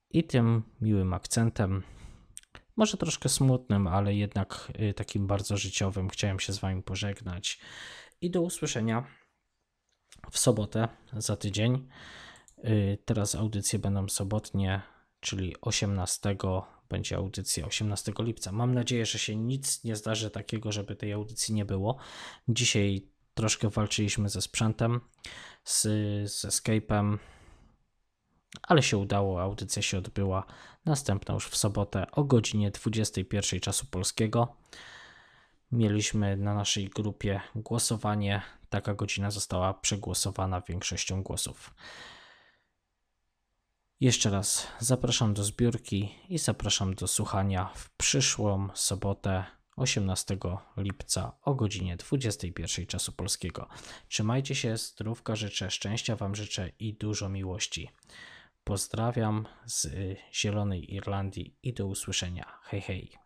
[0.10, 1.84] I tym miłym akcentem,
[2.76, 7.60] może troszkę smutnym, ale jednak y, takim bardzo życiowym, chciałem się z Wami pożegnać.
[8.22, 9.06] I do usłyszenia
[10.32, 11.88] w sobotę za tydzień.
[12.58, 14.82] Y, Teraz audycje będą sobotnie,
[15.20, 16.36] czyli 18
[16.90, 18.52] będzie audycja 18 lipca.
[18.52, 21.98] Mam nadzieję, że się nic nie zdarzy takiego, żeby tej audycji nie było.
[22.48, 25.02] Dzisiaj troszkę walczyliśmy ze sprzętem,
[25.64, 25.82] z,
[26.32, 27.18] z Escape'em,
[28.64, 30.46] ale się udało, audycja się odbyła.
[30.86, 34.56] Następna już w sobotę o godzinie 21 czasu polskiego.
[35.72, 38.42] Mieliśmy na naszej grupie głosowanie.
[38.70, 41.74] Taka godzina została przegłosowana większością głosów.
[44.00, 50.38] Jeszcze raz zapraszam do zbiórki i zapraszam do słuchania w przyszłą sobotę 18
[50.78, 53.68] lipca o godzinie 21 czasu polskiego.
[54.08, 57.90] Trzymajcie się, zdrówka życzę, szczęścia Wam życzę i dużo miłości.
[58.64, 59.88] Pozdrawiam z
[60.34, 62.60] Zielonej Irlandii i do usłyszenia.
[62.64, 63.25] Hej, hej.